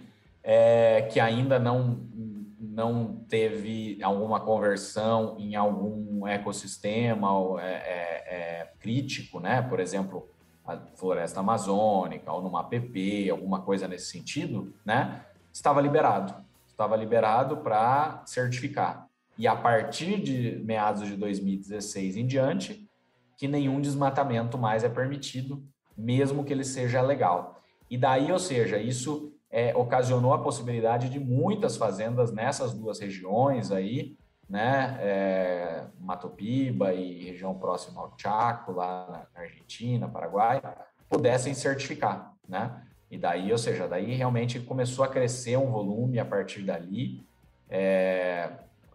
é, 0.41 1.01
que 1.11 1.19
ainda 1.19 1.59
não 1.59 1.99
não 2.57 3.25
teve 3.27 4.01
alguma 4.01 4.39
conversão 4.39 5.35
em 5.37 5.53
algum 5.53 6.25
ecossistema 6.25 7.27
é, 7.59 7.65
é, 7.65 8.61
é, 8.61 8.73
crítico, 8.79 9.41
né? 9.41 9.61
Por 9.61 9.81
exemplo, 9.81 10.29
a 10.65 10.77
floresta 10.95 11.41
amazônica 11.41 12.31
ou 12.31 12.41
numa 12.41 12.61
APP, 12.61 13.29
alguma 13.29 13.59
coisa 13.59 13.85
nesse 13.85 14.05
sentido, 14.05 14.73
né? 14.85 15.25
Estava 15.51 15.81
liberado, 15.81 16.33
estava 16.69 16.95
liberado 16.95 17.57
para 17.57 18.23
certificar. 18.25 19.09
E 19.37 19.45
a 19.45 19.57
partir 19.57 20.21
de 20.21 20.63
meados 20.63 21.05
de 21.05 21.17
2016 21.17 22.15
em 22.15 22.25
diante, 22.25 22.89
que 23.41 23.47
nenhum 23.47 23.81
desmatamento 23.81 24.55
mais 24.55 24.83
é 24.83 24.87
permitido, 24.87 25.63
mesmo 25.97 26.43
que 26.43 26.53
ele 26.53 26.63
seja 26.63 27.01
legal. 27.01 27.59
E 27.89 27.97
daí, 27.97 28.31
ou 28.31 28.37
seja, 28.37 28.77
isso 28.77 29.33
é, 29.49 29.75
ocasionou 29.75 30.31
a 30.31 30.43
possibilidade 30.43 31.09
de 31.09 31.19
muitas 31.19 31.75
fazendas 31.75 32.31
nessas 32.31 32.71
duas 32.71 32.99
regiões 32.99 33.71
aí, 33.71 34.15
né, 34.47 34.95
é, 34.99 35.85
Mato 35.99 36.29
Piba 36.29 36.93
e 36.93 37.31
região 37.31 37.55
próxima 37.55 37.99
ao 38.01 38.13
Chaco, 38.15 38.73
lá 38.73 39.27
na 39.33 39.41
Argentina, 39.41 40.07
Paraguai, 40.07 40.61
pudessem 41.09 41.55
certificar, 41.55 42.35
né? 42.47 42.83
E 43.09 43.17
daí, 43.17 43.51
ou 43.51 43.57
seja, 43.57 43.87
daí 43.87 44.13
realmente 44.13 44.59
começou 44.59 45.03
a 45.03 45.07
crescer 45.07 45.57
um 45.57 45.71
volume 45.71 46.19
a 46.19 46.25
partir 46.25 46.61
dali. 46.61 47.25
É, 47.67 48.51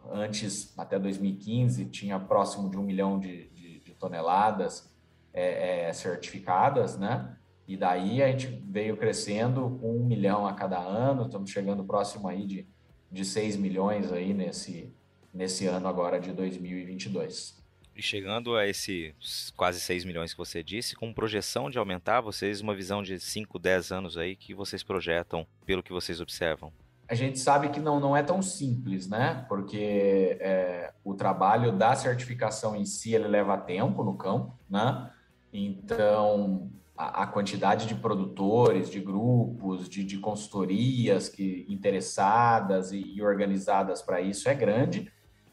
antes, 0.09 0.73
até 0.79 1.01
2015, 1.01 1.87
tinha 1.87 2.21
próximo 2.21 2.71
de 2.71 2.79
um 2.79 2.83
milhão 2.85 3.19
de 3.19 3.56
toneladas 3.99 4.93
é, 5.33 5.89
é, 5.89 5.93
certificadas, 5.93 6.99
né? 6.99 7.37
E 7.69 7.77
daí 7.77 8.23
a 8.23 8.31
gente 8.31 8.47
veio 8.47 8.97
crescendo 8.97 9.79
com 9.81 9.97
um 9.97 10.05
milhão 10.05 10.47
a 10.47 10.53
cada 10.55 10.79
ano, 10.79 11.27
estamos 11.27 11.51
chegando 11.51 11.85
próximo 11.85 12.29
aí 12.29 12.47
de, 12.47 12.67
de 13.11 13.25
6 13.25 13.57
milhões 13.57 14.13
aí 14.13 14.33
nesse, 14.33 14.93
nesse 15.35 15.67
ano 15.67 15.89
agora 15.89 16.21
de 16.21 16.33
2022. 16.33 17.57
E 17.97 18.03
chegando 18.03 18.55
a 18.57 18.67
esses 18.67 19.51
quase 19.57 19.81
6 19.81 20.05
milhões 20.05 20.33
que 20.33 20.39
você 20.39 20.63
disse, 20.63 20.95
com 20.95 21.13
projeção 21.13 21.71
de 21.71 21.79
aumentar, 21.79 22.21
vocês, 22.21 22.61
uma 22.61 22.75
visão 22.75 23.03
de 23.03 23.19
5, 23.19 23.59
10 23.59 23.91
anos 23.91 24.19
aí, 24.19 24.37
que 24.37 24.55
vocês 24.55 24.83
projetam 24.83 25.47
pelo 25.65 25.83
que 25.83 25.93
vocês 25.93 26.21
observam? 26.21 26.73
A 27.09 27.15
gente 27.15 27.39
sabe 27.39 27.69
que 27.69 27.79
não, 27.79 28.01
não 28.01 28.17
é 28.17 28.23
tão 28.23 28.43
simples, 28.43 29.09
né? 29.09 29.45
Porque 29.49 30.37
é, 30.41 30.93
o 31.05 31.15
trabalho 31.15 31.73
da 31.73 31.95
certificação 31.95 32.75
em 32.75 32.85
si, 32.85 33.15
ele 33.15 33.29
leva 33.29 33.57
tempo 33.57 34.03
no 34.03 34.15
campo, 34.15 34.59
né? 34.69 35.11
Então, 35.53 36.69
a, 36.97 37.27
quantidade 37.27 37.87
de 37.87 37.95
produtores, 37.95 38.91
de 38.91 39.01
grupos, 39.01 39.89
de, 39.89 40.03
de 40.03 40.19
consultorias 40.19 41.29
que 41.29 41.67
interessadas 41.69 42.91
e, 42.93 43.01
e 43.01 43.23
organizadas 43.23 44.03
para 44.03 44.21
isso 44.21 44.49
é 44.49 44.55
grande, 44.55 45.13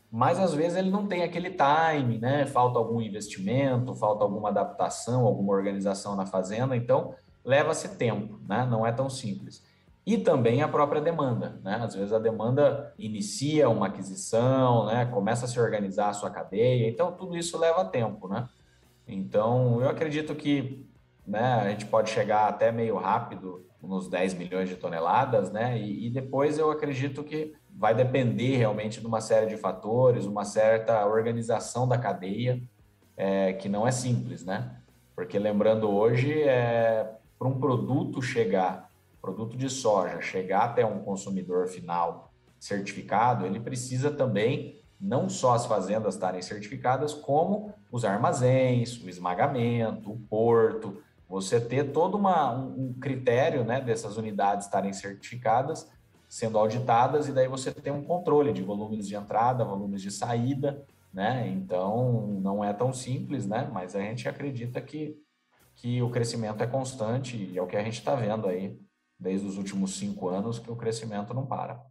mas 0.09 0.39
às 0.39 0.53
vezes 0.53 0.77
ele 0.77 0.89
não 0.89 1.07
tem 1.07 1.23
aquele 1.23 1.49
time, 1.49 2.17
né? 2.19 2.45
Falta 2.45 2.79
algum 2.79 3.01
investimento, 3.01 3.95
falta 3.95 4.23
alguma 4.23 4.49
adaptação, 4.49 5.25
alguma 5.25 5.53
organização 5.53 6.15
na 6.15 6.25
fazenda, 6.25 6.75
então 6.75 7.15
leva-se 7.43 7.97
tempo, 7.97 8.39
né? 8.47 8.65
Não 8.69 8.85
é 8.85 8.91
tão 8.91 9.09
simples. 9.09 9.63
E 10.05 10.17
também 10.17 10.61
a 10.61 10.67
própria 10.67 11.01
demanda, 11.01 11.59
né? 11.63 11.79
Às 11.81 11.95
vezes 11.95 12.11
a 12.11 12.19
demanda 12.19 12.93
inicia 12.97 13.69
uma 13.69 13.87
aquisição, 13.87 14.87
né? 14.87 15.05
Começa 15.05 15.45
a 15.45 15.47
se 15.47 15.59
organizar 15.59 16.09
a 16.09 16.13
sua 16.13 16.29
cadeia, 16.29 16.89
então 16.89 17.11
tudo 17.11 17.37
isso 17.37 17.57
leva 17.57 17.85
tempo, 17.85 18.27
né? 18.27 18.47
Então 19.07 19.81
eu 19.81 19.89
acredito 19.89 20.35
que 20.35 20.85
né? 21.25 21.53
A 21.55 21.69
gente 21.69 21.85
pode 21.85 22.09
chegar 22.09 22.47
até 22.47 22.71
meio 22.71 22.97
rápido 22.97 23.65
nos 23.81 24.07
10 24.07 24.33
milhões 24.35 24.69
de 24.69 24.75
toneladas, 24.75 25.51
né? 25.51 25.77
E, 25.79 26.07
e, 26.07 26.09
depois 26.09 26.57
eu 26.57 26.69
acredito 26.69 27.23
que 27.23 27.53
vai 27.69 27.93
depender 27.93 28.57
realmente 28.57 28.99
de 28.99 29.07
uma 29.07 29.19
série 29.19 29.47
de 29.47 29.57
fatores, 29.57 30.25
uma 30.25 30.45
certa 30.45 31.05
organização 31.05 31.87
da 31.87 31.97
cadeia, 31.97 32.61
é, 33.17 33.53
que 33.53 33.67
não 33.67 33.87
é 33.87 33.91
simples, 33.91 34.45
né? 34.45 34.77
Porque 35.15 35.37
lembrando 35.37 35.89
hoje, 35.89 36.41
é, 36.43 37.11
para 37.37 37.47
um 37.47 37.59
produto 37.59 38.21
chegar, 38.21 38.89
produto 39.23 39.55
de 39.55 39.69
soja, 39.69 40.19
chegar 40.19 40.65
até 40.65 40.85
um 40.85 40.99
consumidor 40.99 41.69
final 41.69 42.33
certificado, 42.59 43.45
ele 43.45 43.57
precisa 43.57 44.11
também 44.11 44.83
não 44.99 45.29
só 45.29 45.53
as 45.53 45.65
fazendas 45.65 46.15
estarem 46.15 46.41
certificadas, 46.41 47.13
como 47.13 47.73
os 47.89 48.03
armazéns, 48.03 49.01
o 49.01 49.07
esmagamento, 49.07 50.11
o 50.11 50.19
porto, 50.19 51.01
você 51.27 51.57
ter 51.59 51.93
todo 51.93 52.15
uma, 52.15 52.53
um 52.53 52.93
critério 52.99 53.63
né, 53.63 53.79
dessas 53.79 54.17
unidades 54.17 54.65
estarem 54.65 54.91
certificadas, 54.91 55.89
sendo 56.27 56.57
auditadas, 56.57 57.29
e 57.29 57.31
daí 57.31 57.47
você 57.47 57.71
tem 57.71 57.93
um 57.93 58.03
controle 58.03 58.51
de 58.51 58.61
volumes 58.61 59.07
de 59.07 59.15
entrada, 59.15 59.63
volumes 59.63 60.01
de 60.01 60.11
saída, 60.11 60.85
né? 61.13 61.47
Então, 61.47 62.39
não 62.41 62.63
é 62.63 62.73
tão 62.73 62.91
simples, 62.91 63.45
né? 63.45 63.69
Mas 63.71 63.95
a 63.95 63.99
gente 63.99 64.27
acredita 64.27 64.81
que, 64.81 65.15
que 65.75 66.01
o 66.01 66.09
crescimento 66.09 66.61
é 66.63 66.67
constante 66.67 67.37
e 67.37 67.57
é 67.57 67.61
o 67.61 67.67
que 67.67 67.77
a 67.77 67.83
gente 67.83 67.99
está 67.99 68.15
vendo 68.15 68.47
aí 68.47 68.79
desde 69.23 69.47
os 69.47 69.57
últimos 69.57 69.95
cinco 69.95 70.27
anos, 70.27 70.59
que 70.59 70.69
o 70.69 70.75
crescimento 70.75 71.33
não 71.33 71.45
para. 71.45 71.81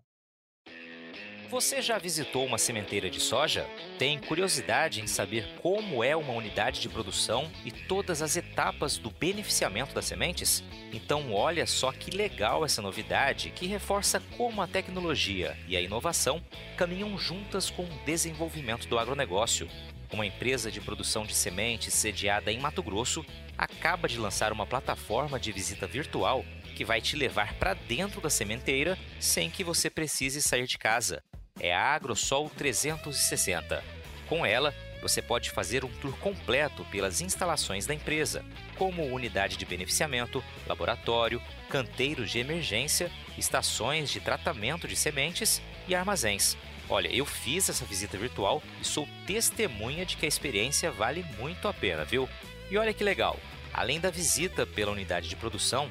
Você 1.50 1.82
já 1.82 1.98
visitou 1.98 2.46
uma 2.46 2.56
sementeira 2.56 3.10
de 3.10 3.20
soja? 3.20 3.68
Tem 3.98 4.18
curiosidade 4.18 5.02
em 5.02 5.06
saber 5.06 5.46
como 5.60 6.02
é 6.02 6.16
uma 6.16 6.32
unidade 6.32 6.80
de 6.80 6.88
produção 6.88 7.50
e 7.62 7.70
todas 7.70 8.22
as 8.22 8.36
etapas 8.36 8.96
do 8.96 9.10
beneficiamento 9.10 9.94
das 9.94 10.06
sementes? 10.06 10.64
Então, 10.94 11.34
olha 11.34 11.66
só 11.66 11.92
que 11.92 12.10
legal 12.10 12.64
essa 12.64 12.80
novidade 12.80 13.50
que 13.50 13.66
reforça 13.66 14.18
como 14.38 14.62
a 14.62 14.66
tecnologia 14.66 15.54
e 15.68 15.76
a 15.76 15.80
inovação 15.82 16.42
caminham 16.74 17.18
juntas 17.18 17.68
com 17.68 17.82
o 17.82 18.04
desenvolvimento 18.06 18.88
do 18.88 18.98
agronegócio. 18.98 19.68
Uma 20.10 20.24
empresa 20.24 20.70
de 20.70 20.80
produção 20.80 21.24
de 21.24 21.34
sementes 21.34 21.92
sediada 21.92 22.50
em 22.50 22.60
Mato 22.60 22.82
Grosso 22.82 23.26
acaba 23.58 24.08
de 24.08 24.18
lançar 24.18 24.52
uma 24.52 24.66
plataforma 24.66 25.38
de 25.38 25.52
visita 25.52 25.86
virtual 25.86 26.44
que 26.72 26.84
vai 26.84 27.00
te 27.00 27.16
levar 27.16 27.54
para 27.54 27.74
dentro 27.74 28.20
da 28.20 28.30
sementeira 28.30 28.98
sem 29.20 29.50
que 29.50 29.62
você 29.62 29.88
precise 29.88 30.42
sair 30.42 30.66
de 30.66 30.78
casa 30.78 31.22
é 31.60 31.74
a 31.74 31.94
AgroSol 31.94 32.50
360. 32.50 33.82
Com 34.28 34.44
ela, 34.44 34.74
você 35.00 35.20
pode 35.20 35.50
fazer 35.50 35.84
um 35.84 35.92
tour 36.00 36.16
completo 36.18 36.84
pelas 36.86 37.20
instalações 37.20 37.86
da 37.86 37.94
empresa, 37.94 38.44
como 38.76 39.04
unidade 39.04 39.56
de 39.56 39.64
beneficiamento, 39.64 40.42
laboratório, 40.66 41.42
canteiros 41.68 42.30
de 42.30 42.38
emergência, 42.38 43.10
estações 43.36 44.10
de 44.10 44.20
tratamento 44.20 44.86
de 44.86 44.96
sementes 44.96 45.60
e 45.88 45.94
armazéns. 45.94 46.56
Olha, 46.88 47.08
eu 47.08 47.24
fiz 47.24 47.68
essa 47.68 47.84
visita 47.84 48.18
virtual 48.18 48.62
e 48.80 48.84
sou 48.84 49.08
testemunha 49.26 50.04
de 50.04 50.16
que 50.16 50.24
a 50.24 50.28
experiência 50.28 50.90
vale 50.90 51.24
muito 51.38 51.66
a 51.68 51.72
pena, 51.72 52.04
viu? 52.04 52.28
E 52.70 52.76
olha 52.76 52.92
que 52.92 53.04
legal! 53.04 53.38
Além 53.72 53.98
da 53.98 54.10
visita 54.10 54.66
pela 54.66 54.92
unidade 54.92 55.28
de 55.28 55.36
produção, 55.36 55.90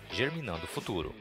germinando 0.11 0.65
o 0.65 0.67
futuro. 0.67 1.15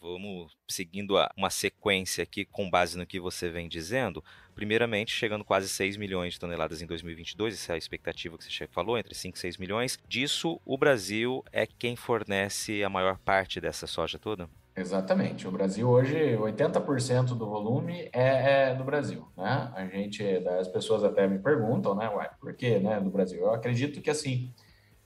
Vamos 0.00 0.56
seguindo 0.68 1.14
uma 1.36 1.48
sequência 1.48 2.24
aqui 2.24 2.44
com 2.44 2.68
base 2.68 2.98
no 2.98 3.06
que 3.06 3.20
você 3.20 3.48
vem 3.48 3.68
dizendo. 3.68 4.22
Primeiramente, 4.52 5.12
chegando 5.12 5.44
quase 5.44 5.68
6 5.68 5.96
milhões 5.96 6.34
de 6.34 6.40
toneladas 6.40 6.82
em 6.82 6.86
2022, 6.86 7.54
essa 7.54 7.72
é 7.72 7.74
a 7.76 7.78
expectativa 7.78 8.36
que 8.36 8.44
você 8.44 8.66
falou, 8.66 8.98
entre 8.98 9.14
5 9.14 9.36
e 9.36 9.40
6 9.40 9.56
milhões. 9.58 9.98
Disso, 10.08 10.60
o 10.64 10.76
Brasil 10.76 11.44
é 11.52 11.66
quem 11.66 11.94
fornece 11.94 12.82
a 12.82 12.88
maior 12.88 13.16
parte 13.18 13.60
dessa 13.60 13.86
soja 13.86 14.18
toda? 14.18 14.50
Exatamente. 14.74 15.46
O 15.46 15.52
Brasil 15.52 15.88
hoje, 15.88 16.16
80% 16.36 17.36
do 17.36 17.48
volume 17.48 18.08
é, 18.12 18.70
é, 18.70 18.74
do 18.74 18.82
Brasil, 18.82 19.28
né? 19.36 19.70
A 19.74 19.86
gente, 19.86 20.24
as 20.58 20.66
pessoas 20.66 21.04
até 21.04 21.28
me 21.28 21.38
perguntam, 21.38 21.94
né, 21.94 22.08
ué, 22.08 22.30
por 22.40 22.54
que, 22.54 22.78
né, 22.78 22.98
do 22.98 23.10
Brasil? 23.10 23.40
Eu 23.42 23.52
acredito 23.52 24.00
que, 24.00 24.10
assim, 24.10 24.52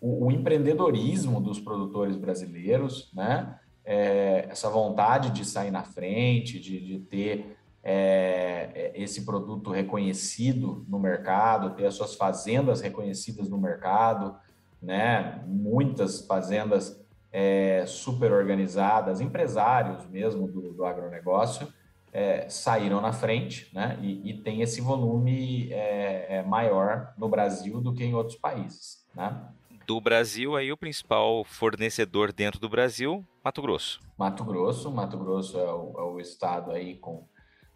o, 0.00 0.26
o 0.26 0.32
empreendedorismo 0.32 1.40
dos 1.40 1.60
produtores 1.60 2.16
brasileiros, 2.16 3.10
né, 3.14 3.58
é, 3.84 4.46
essa 4.50 4.68
vontade 4.68 5.30
de 5.30 5.44
sair 5.44 5.70
na 5.70 5.84
frente, 5.84 6.58
de, 6.58 6.80
de 6.80 6.98
ter 6.98 7.56
é, 7.88 8.70
é, 8.74 8.92
esse 9.00 9.24
produto 9.24 9.70
reconhecido 9.70 10.84
no 10.88 10.98
mercado, 10.98 11.76
ter 11.76 11.86
as 11.86 11.94
suas 11.94 12.16
fazendas 12.16 12.80
reconhecidas 12.80 13.48
no 13.48 13.56
mercado, 13.56 14.34
né? 14.82 15.40
Muitas 15.46 16.26
fazendas 16.26 17.00
é, 17.30 17.84
super 17.86 18.32
organizadas, 18.32 19.20
empresários 19.20 20.04
mesmo 20.08 20.48
do, 20.48 20.72
do 20.72 20.84
agronegócio, 20.84 21.68
é, 22.12 22.48
saíram 22.48 23.00
na 23.00 23.12
frente, 23.12 23.70
né? 23.72 23.96
E, 24.02 24.30
e 24.30 24.34
tem 24.34 24.62
esse 24.62 24.80
volume 24.80 25.72
é, 25.72 26.38
é, 26.38 26.42
maior 26.42 27.14
no 27.16 27.28
Brasil 27.28 27.80
do 27.80 27.94
que 27.94 28.04
em 28.04 28.14
outros 28.14 28.36
países, 28.36 29.06
né? 29.14 29.42
Do 29.86 30.00
Brasil, 30.00 30.56
aí 30.56 30.72
o 30.72 30.76
principal 30.76 31.44
fornecedor 31.44 32.32
dentro 32.32 32.58
do 32.58 32.68
Brasil, 32.68 33.24
Mato 33.44 33.62
Grosso. 33.62 34.00
Mato 34.18 34.44
Grosso, 34.44 34.90
Mato 34.90 35.16
Grosso 35.16 35.56
é 35.56 35.72
o, 35.72 35.94
é 35.96 36.02
o 36.02 36.18
estado 36.18 36.72
aí 36.72 36.96
com 36.96 37.24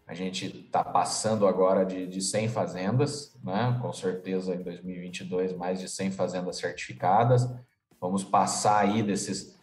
a 0.05 0.13
gente 0.13 0.45
está 0.65 0.83
passando 0.83 1.47
agora 1.47 1.85
de, 1.85 2.05
de 2.05 2.21
100 2.21 2.49
fazendas, 2.49 3.33
né? 3.41 3.79
com 3.81 3.93
certeza 3.93 4.53
em 4.53 4.61
2022 4.61 5.53
mais 5.53 5.79
de 5.79 5.87
100 5.87 6.11
fazendas 6.11 6.57
certificadas. 6.57 7.49
Vamos 7.97 8.21
passar 8.21 8.79
aí 8.79 9.01
desses, 9.01 9.57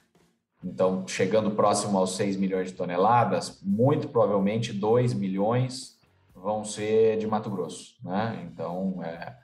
então, 0.65 1.07
chegando 1.07 1.51
próximo 1.51 1.99
aos 1.99 2.17
6 2.17 2.39
milhões 2.39 2.69
de 2.69 2.79
toneladas, 2.79 3.61
muito 3.63 4.09
provavelmente 4.09 4.73
2 4.73 5.13
milhões 5.13 5.99
vão 6.35 6.65
ser 6.65 7.19
de 7.19 7.27
Mato 7.27 7.51
Grosso. 7.51 7.97
Né? 8.03 8.49
Então, 8.51 9.05
é, 9.05 9.37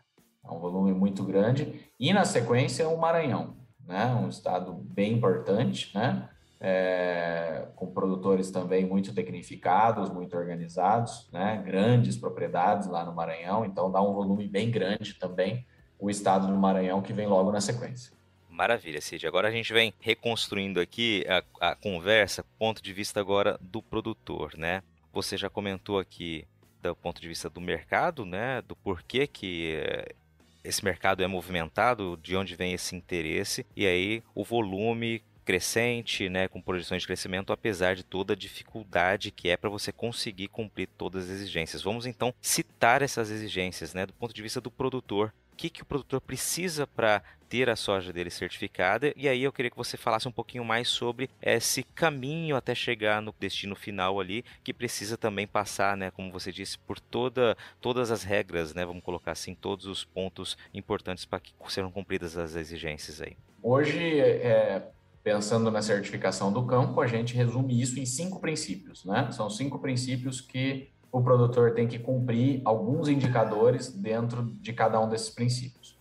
é 0.43 0.51
um 0.51 0.59
volume 0.59 0.95
muito 0.95 1.23
grande. 1.23 1.84
E 1.99 2.13
na 2.13 2.25
sequência, 2.25 2.89
o 2.89 2.99
Maranhão, 2.99 3.57
né? 3.87 4.07
um 4.07 4.29
estado 4.29 4.73
bem 4.73 5.13
importante, 5.13 5.91
né? 5.95 6.29
é, 6.61 7.69
com 7.77 7.93
produtores 7.93 8.51
também 8.51 8.85
muito 8.85 9.15
tecnificados, 9.15 10.11
muito 10.11 10.37
organizados, 10.37 11.29
né? 11.33 11.63
grandes 11.65 12.17
propriedades 12.17 12.89
lá 12.89 13.05
no 13.05 13.15
Maranhão, 13.15 13.65
então 13.65 13.91
dá 13.91 14.01
um 14.01 14.13
volume 14.13 14.49
bem 14.49 14.71
grande 14.71 15.15
também 15.15 15.67
o 15.99 16.11
estado 16.11 16.47
do 16.47 16.57
Maranhão 16.57 17.01
que 17.01 17.13
vem 17.13 17.27
logo 17.27 17.53
na 17.53 17.61
sequência. 17.61 18.13
Maravilha, 18.49 19.01
Cid. 19.01 19.27
Agora 19.27 19.49
a 19.49 19.51
gente 19.51 19.73
vem 19.73 19.93
reconstruindo 20.01 20.81
aqui 20.81 21.25
a, 21.29 21.71
a 21.73 21.75
conversa, 21.75 22.45
ponto 22.59 22.81
de 22.83 22.93
vista 22.93 23.19
agora 23.19 23.59
do 23.61 23.83
produtor, 23.83 24.57
né? 24.57 24.83
Você 25.13 25.37
já 25.37 25.51
comentou 25.51 25.99
aqui 25.99 26.47
do 26.81 26.95
ponto 26.95 27.21
de 27.21 27.27
vista 27.27 27.51
do 27.51 27.61
mercado, 27.61 28.25
né? 28.25 28.63
Do 28.63 28.77
porquê 28.77 29.27
que 29.27 29.77
eh, 29.77 30.15
esse 30.65 30.85
mercado 30.85 31.23
é 31.23 31.27
movimentado, 31.27 32.19
de 32.23 32.35
onde 32.35 32.57
vem 32.57 32.73
esse 32.73 32.97
interesse, 32.97 33.67
e 33.77 33.87
aí 33.87 34.23
o 34.35 34.43
volume 34.43 35.23
crescente, 35.45 36.29
né, 36.29 36.49
com 36.49 36.61
projeções 36.61 37.03
de 37.03 37.07
crescimento, 37.07 37.53
apesar 37.53 37.95
de 37.95 38.03
toda 38.03 38.33
a 38.33 38.37
dificuldade 38.37 39.31
que 39.31 39.51
é 39.51 39.57
para 39.57 39.69
você 39.69 39.93
conseguir 39.93 40.49
cumprir 40.49 40.89
todas 40.97 41.25
as 41.25 41.31
exigências. 41.31 41.83
Vamos 41.83 42.07
então 42.07 42.35
citar 42.41 43.03
essas 43.03 43.31
exigências, 43.31 43.93
né, 43.93 44.07
do 44.07 44.15
ponto 44.15 44.35
de 44.35 44.43
vista 44.43 44.61
do 44.61 44.71
produtor. 44.71 45.33
Que, 45.57 45.71
que 45.71 45.83
o 45.83 45.87
produtor 45.87 46.21
precisa 46.21 46.87
para 46.87 47.23
ter 47.49 47.71
a 47.71 47.77
soja 47.77 48.13
dele 48.13 48.31
certificada? 48.31 49.13
E 49.17 49.29
aí 49.29 49.43
eu 49.43 49.53
queria 49.53 49.71
que 49.71 49.77
você 49.77 49.97
falasse 49.97 50.27
um 50.27 50.33
pouquinho 50.33 50.65
mais 50.65 50.89
sobre 50.89 51.31
esse 51.41 51.83
caminho 51.83 52.57
até 52.57 52.75
chegar 52.75 53.23
no 53.23 53.35
destino 53.39 53.77
final 53.77 54.19
ali, 54.19 54.45
que 54.63 54.75
precisa 54.75 55.17
também 55.17 55.47
passar, 55.47 55.97
né, 55.97 56.11
como 56.11 56.33
você 56.33 56.51
disse, 56.51 56.79
por 56.79 56.99
toda, 56.99 57.57
todas 57.81 58.11
as 58.11 58.25
regras, 58.25 58.75
né, 58.75 58.85
vamos 58.85 59.03
colocar 59.03 59.33
assim, 59.33 59.55
todos 59.55 59.87
os 59.87 60.05
pontos 60.05 60.57
importantes 60.73 61.25
para 61.25 61.41
que 61.41 61.53
sejam 61.69 61.91
cumpridas 61.91 62.37
as 62.37 62.57
exigências 62.57 63.21
aí. 63.21 63.37
Hoje, 63.63 64.21
é, 64.21 64.91
pensando 65.23 65.71
na 65.71 65.81
certificação 65.81 66.53
do 66.53 66.67
campo, 66.67 67.01
a 67.01 67.07
gente 67.07 67.35
resume 67.35 67.81
isso 67.81 67.99
em 67.99 68.05
cinco 68.05 68.41
princípios, 68.41 69.05
né? 69.05 69.31
São 69.33 69.49
cinco 69.49 69.79
princípios 69.79 70.41
que 70.41 70.91
o 71.15 71.23
produtor 71.23 71.75
tem 71.75 71.87
que 71.87 71.97
cumprir 71.97 72.61
alguns 72.65 73.09
indicadores 73.09 73.89
dentro 73.89 74.43
de 74.43 74.73
cada 74.73 75.01
um 75.01 75.09
desses 75.09 75.31
princípios. 75.31 75.97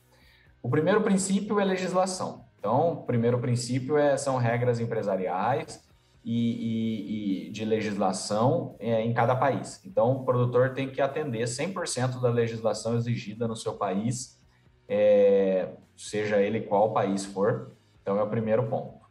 O 0.59 0.67
primeiro 0.67 1.03
princípio 1.03 1.59
é 1.59 1.63
legislação. 1.63 2.45
Então, 2.57 2.93
o 2.93 3.03
primeiro 3.03 3.37
princípio 3.37 3.95
é, 3.95 4.17
são 4.17 4.37
regras 4.37 4.79
empresariais 4.79 5.87
e, 6.25 7.45
e, 7.45 7.47
e 7.47 7.51
de 7.51 7.63
legislação 7.63 8.75
é, 8.79 9.01
em 9.01 9.13
cada 9.13 9.35
país. 9.35 9.79
Então, 9.85 10.13
o 10.13 10.25
produtor 10.25 10.73
tem 10.73 10.89
que 10.89 10.99
atender 10.99 11.43
100% 11.43 12.19
da 12.19 12.31
legislação 12.31 12.95
exigida 12.95 13.47
no 13.47 13.55
seu 13.55 13.73
país, 13.73 14.41
é, 14.89 15.73
seja 15.95 16.41
ele 16.41 16.61
qual 16.61 16.91
país 16.91 17.23
for. 17.23 17.71
Então, 18.01 18.17
é 18.17 18.23
o 18.23 18.29
primeiro 18.29 18.63
ponto. 18.63 19.03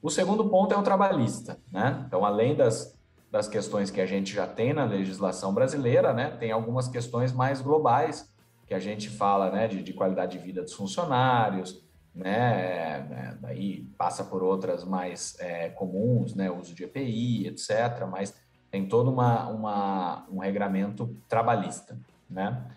O 0.00 0.08
segundo 0.08 0.48
ponto 0.48 0.72
é 0.72 0.76
o 0.76 0.82
trabalhista, 0.82 1.58
né? 1.70 2.04
Então, 2.06 2.24
além 2.24 2.54
das, 2.54 2.91
das 3.32 3.48
questões 3.48 3.90
que 3.90 3.98
a 3.98 4.04
gente 4.04 4.30
já 4.30 4.46
tem 4.46 4.74
na 4.74 4.84
legislação 4.84 5.54
brasileira, 5.54 6.12
né, 6.12 6.36
tem 6.38 6.52
algumas 6.52 6.86
questões 6.86 7.32
mais 7.32 7.62
globais 7.62 8.30
que 8.66 8.74
a 8.74 8.78
gente 8.78 9.08
fala, 9.08 9.50
né, 9.50 9.66
de, 9.66 9.82
de 9.82 9.94
qualidade 9.94 10.36
de 10.36 10.44
vida 10.44 10.60
dos 10.60 10.74
funcionários, 10.74 11.82
né, 12.14 13.08
é, 13.10 13.36
daí 13.40 13.86
passa 13.96 14.22
por 14.22 14.42
outras 14.42 14.84
mais 14.84 15.34
é, 15.40 15.70
comuns, 15.70 16.34
né, 16.34 16.50
uso 16.50 16.74
de 16.74 16.84
EPI, 16.84 17.46
etc., 17.46 18.06
mas 18.06 18.36
tem 18.70 18.86
todo 18.86 19.10
uma, 19.10 19.48
uma, 19.48 20.26
um 20.30 20.38
regramento 20.38 21.16
trabalhista, 21.26 21.98
né? 22.28 22.70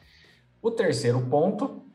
O 0.62 0.70
terceiro 0.70 1.22
ponto 1.28 1.86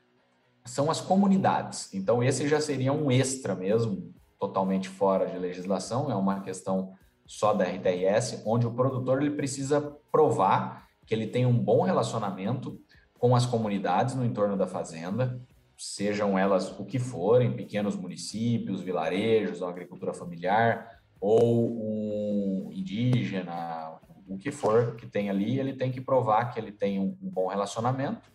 são 0.64 0.90
as 0.90 1.03
comunidades. 1.03 1.92
Então, 1.92 2.23
esse 2.23 2.49
já 2.49 2.61
seria 2.62 2.94
um 2.94 3.11
extra 3.11 3.55
mesmo, 3.55 4.11
totalmente 4.38 4.88
fora 4.88 5.27
de 5.27 5.37
legislação, 5.37 6.11
é 6.11 6.14
uma 6.14 6.40
questão 6.40 6.94
só 7.31 7.55
da 7.55 7.64
RTRS, 7.64 8.43
onde 8.45 8.66
o 8.66 8.73
produtor 8.73 9.23
ele 9.23 9.31
precisa 9.31 9.97
provar 10.11 10.88
que 11.07 11.14
ele 11.14 11.29
tem 11.29 11.47
um 11.47 11.57
bom 11.57 11.83
relacionamento 11.83 12.77
com 13.21 13.37
as 13.37 13.47
comunidades 13.47 14.16
no 14.16 14.25
entorno 14.25 14.57
da 14.57 14.66
fazenda, 14.66 15.40
sejam 15.79 16.37
elas 16.37 16.77
o 16.77 16.85
que 16.85 16.99
forem, 16.99 17.53
pequenos 17.53 17.95
municípios, 17.95 18.83
vilarejos, 18.83 19.62
agricultura 19.62 20.12
familiar 20.12 21.01
ou 21.21 21.71
um 21.71 22.73
indígena, 22.73 23.93
o 24.27 24.37
que 24.37 24.51
for 24.51 24.97
que 24.97 25.07
tem 25.07 25.31
ali, 25.31 25.61
ele 25.61 25.75
tem 25.75 25.93
que 25.93 26.01
provar 26.01 26.47
que 26.47 26.59
ele 26.59 26.73
tem 26.73 26.99
um 26.99 27.16
bom 27.21 27.47
relacionamento 27.47 28.29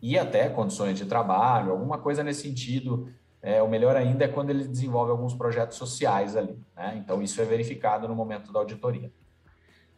e 0.00 0.18
até 0.18 0.48
condições 0.48 0.96
de 0.96 1.04
trabalho, 1.04 1.70
alguma 1.70 1.98
coisa 1.98 2.24
nesse 2.24 2.48
sentido 2.48 3.12
é, 3.42 3.60
o 3.60 3.68
melhor 3.68 3.96
ainda 3.96 4.24
é 4.24 4.28
quando 4.28 4.50
ele 4.50 4.66
desenvolve 4.68 5.10
alguns 5.10 5.34
projetos 5.34 5.76
sociais 5.76 6.36
ali. 6.36 6.56
Né? 6.76 6.94
Então, 6.96 7.20
isso 7.20 7.42
é 7.42 7.44
verificado 7.44 8.06
no 8.06 8.14
momento 8.14 8.52
da 8.52 8.60
auditoria. 8.60 9.10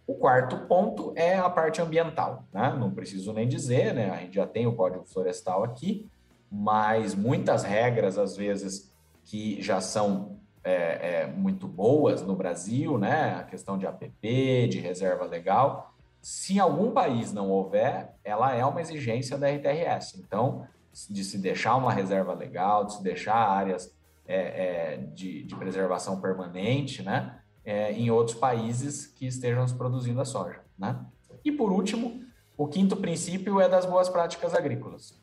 O 0.07 0.15
quarto 0.15 0.67
ponto 0.67 1.13
é 1.15 1.37
a 1.37 1.51
parte 1.51 1.83
ambiental. 1.83 2.45
Né? 2.51 2.75
Não 2.79 2.91
preciso 2.91 3.35
nem 3.35 3.47
dizer, 3.47 3.93
né? 3.93 4.11
a 4.11 4.17
gente 4.17 4.35
já 4.35 4.47
tem 4.47 4.67
o 4.67 4.75
Código 4.75 5.05
Florestal 5.05 5.63
aqui, 5.63 6.09
mas 6.51 7.15
muitas 7.15 7.63
regras, 7.63 8.17
às 8.17 8.35
vezes, 8.35 8.91
que 9.25 9.61
já 9.61 9.79
são 9.79 10.39
é, 10.63 11.23
é, 11.23 11.27
muito 11.27 11.69
boas 11.69 12.23
no 12.23 12.35
Brasil, 12.35 12.97
né? 12.99 13.35
a 13.35 13.43
questão 13.43 13.77
de 13.77 13.87
APP, 13.87 14.69
de 14.69 14.81
reserva 14.81 15.27
legal, 15.27 15.95
se 16.23 16.55
em 16.55 16.59
algum 16.59 16.93
país 16.93 17.35
não 17.35 17.51
houver, 17.51 18.15
ela 18.25 18.55
é 18.55 18.65
uma 18.65 18.81
exigência 18.81 19.37
da 19.37 19.51
RTRS. 19.51 20.19
Então, 20.19 20.67
de 21.11 21.25
se 21.25 21.39
deixar 21.39 21.77
uma 21.77 21.93
reserva 21.93 22.33
legal, 22.33 22.85
de 22.85 22.95
se 22.95 23.03
deixar 23.03 23.35
áreas 23.37 23.93
é, 24.27 24.37
é, 24.37 24.97
de, 24.97 25.43
de, 25.43 25.57
preservação 25.57 26.21
permanente, 26.21 27.03
né? 27.03 27.39
É, 27.65 27.93
em 27.93 28.11
outros 28.11 28.37
países 28.37 29.07
que 29.07 29.27
estejam 29.27 29.67
produzindo 29.77 30.21
a 30.21 30.25
soja, 30.25 30.61
né? 30.79 30.99
E 31.45 31.51
por 31.51 31.73
último, 31.73 32.23
o 32.57 32.67
quinto 32.67 32.97
princípio 32.97 33.61
é 33.61 33.69
das 33.69 33.85
boas 33.85 34.09
práticas 34.09 34.55
agrícolas, 34.55 35.21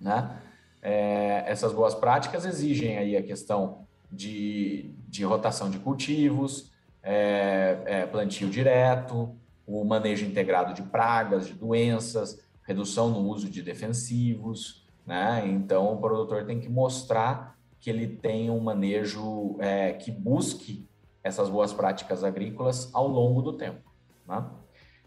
né? 0.00 0.40
É, 0.80 1.44
essas 1.46 1.72
boas 1.72 1.94
práticas 1.94 2.44
exigem 2.44 2.96
aí 2.96 3.16
a 3.16 3.22
questão 3.22 3.86
de, 4.10 4.94
de 5.08 5.24
rotação 5.24 5.68
de 5.70 5.78
cultivos, 5.78 6.72
é, 7.02 7.82
é, 7.84 8.06
plantio 8.06 8.48
direto, 8.48 9.36
o 9.66 9.84
manejo 9.84 10.24
integrado 10.24 10.72
de 10.72 10.82
pragas, 10.82 11.46
de 11.46 11.54
doenças, 11.54 12.40
redução 12.68 13.08
no 13.08 13.20
uso 13.20 13.48
de 13.48 13.62
defensivos, 13.62 14.86
né? 15.06 15.42
Então, 15.46 15.94
o 15.94 15.96
produtor 15.96 16.44
tem 16.44 16.60
que 16.60 16.68
mostrar 16.68 17.56
que 17.80 17.88
ele 17.88 18.06
tem 18.06 18.50
um 18.50 18.60
manejo 18.60 19.56
é, 19.58 19.94
que 19.94 20.10
busque 20.10 20.86
essas 21.24 21.48
boas 21.48 21.72
práticas 21.72 22.22
agrícolas 22.22 22.90
ao 22.92 23.08
longo 23.08 23.40
do 23.40 23.54
tempo, 23.54 23.90
né? 24.26 24.44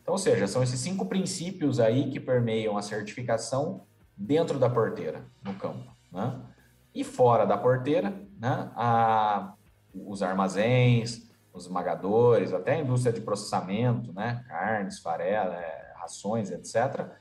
Então, 0.02 0.13
ou 0.13 0.17
seja, 0.17 0.47
são 0.47 0.63
esses 0.63 0.80
cinco 0.80 1.06
princípios 1.06 1.80
aí 1.80 2.10
que 2.10 2.19
permeiam 2.19 2.76
a 2.76 2.82
certificação 2.82 3.84
dentro 4.17 4.58
da 4.58 4.67
porteira, 4.67 5.24
no 5.43 5.54
campo, 5.54 5.91
né? 6.12 6.41
E 6.95 7.04
fora 7.04 7.45
da 7.45 7.60
porteira, 7.60 8.10
né? 8.39 8.71
A, 8.76 9.54
os 9.93 10.24
armazéns, 10.24 11.30
os 11.54 11.65
esmagadores, 11.65 12.54
até 12.54 12.74
a 12.74 12.80
indústria 12.80 13.13
de 13.13 13.21
processamento, 13.21 14.12
né? 14.13 14.43
Carnes, 14.47 14.97
farela, 14.97 15.54
é, 15.54 15.93
rações, 15.95 16.50
etc 16.50 17.21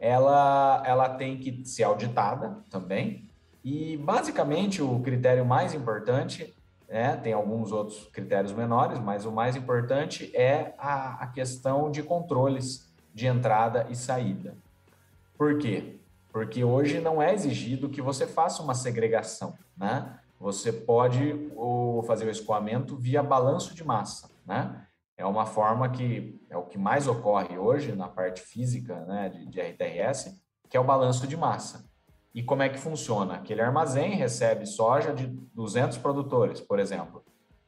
ela, 0.00 0.82
ela 0.86 1.08
tem 1.10 1.36
que 1.36 1.64
ser 1.64 1.84
auditada 1.84 2.56
também. 2.70 3.28
E 3.62 3.98
basicamente 3.98 4.80
o 4.82 4.98
critério 5.00 5.44
mais 5.44 5.74
importante 5.74 6.54
né? 6.88 7.16
tem 7.16 7.32
alguns 7.32 7.70
outros 7.70 8.08
critérios 8.12 8.52
menores, 8.52 8.98
mas 8.98 9.26
o 9.26 9.30
mais 9.30 9.54
importante 9.54 10.34
é 10.34 10.74
a, 10.78 11.22
a 11.22 11.26
questão 11.28 11.90
de 11.90 12.02
controles 12.02 12.90
de 13.14 13.26
entrada 13.26 13.86
e 13.90 13.94
saída. 13.94 14.56
Por 15.36 15.58
quê? 15.58 15.96
Porque 16.32 16.64
hoje 16.64 17.00
não 17.00 17.20
é 17.20 17.34
exigido 17.34 17.88
que 17.88 18.00
você 18.00 18.26
faça 18.26 18.62
uma 18.62 18.74
segregação, 18.74 19.54
né? 19.76 20.16
Você 20.38 20.72
pode 20.72 21.50
fazer 22.06 22.24
o 22.26 22.30
escoamento 22.30 22.96
via 22.96 23.22
balanço 23.22 23.74
de 23.74 23.84
massa, 23.84 24.30
né? 24.46 24.86
É 25.20 25.26
uma 25.26 25.44
forma 25.44 25.86
que 25.90 26.40
é 26.48 26.56
o 26.56 26.62
que 26.64 26.78
mais 26.78 27.06
ocorre 27.06 27.58
hoje 27.58 27.92
na 27.92 28.08
parte 28.08 28.40
física 28.40 29.04
né, 29.04 29.28
de, 29.28 29.46
de 29.50 29.60
RTRS, 29.60 30.34
que 30.66 30.78
é 30.78 30.80
o 30.80 30.84
balanço 30.84 31.26
de 31.26 31.36
massa. 31.36 31.84
E 32.34 32.42
como 32.42 32.62
é 32.62 32.70
que 32.70 32.78
funciona? 32.78 33.34
Aquele 33.34 33.60
armazém 33.60 34.14
recebe 34.14 34.64
soja 34.64 35.12
de 35.12 35.26
200 35.26 35.98
produtores, 35.98 36.62
por 36.62 36.78
exemplo, 36.78 37.22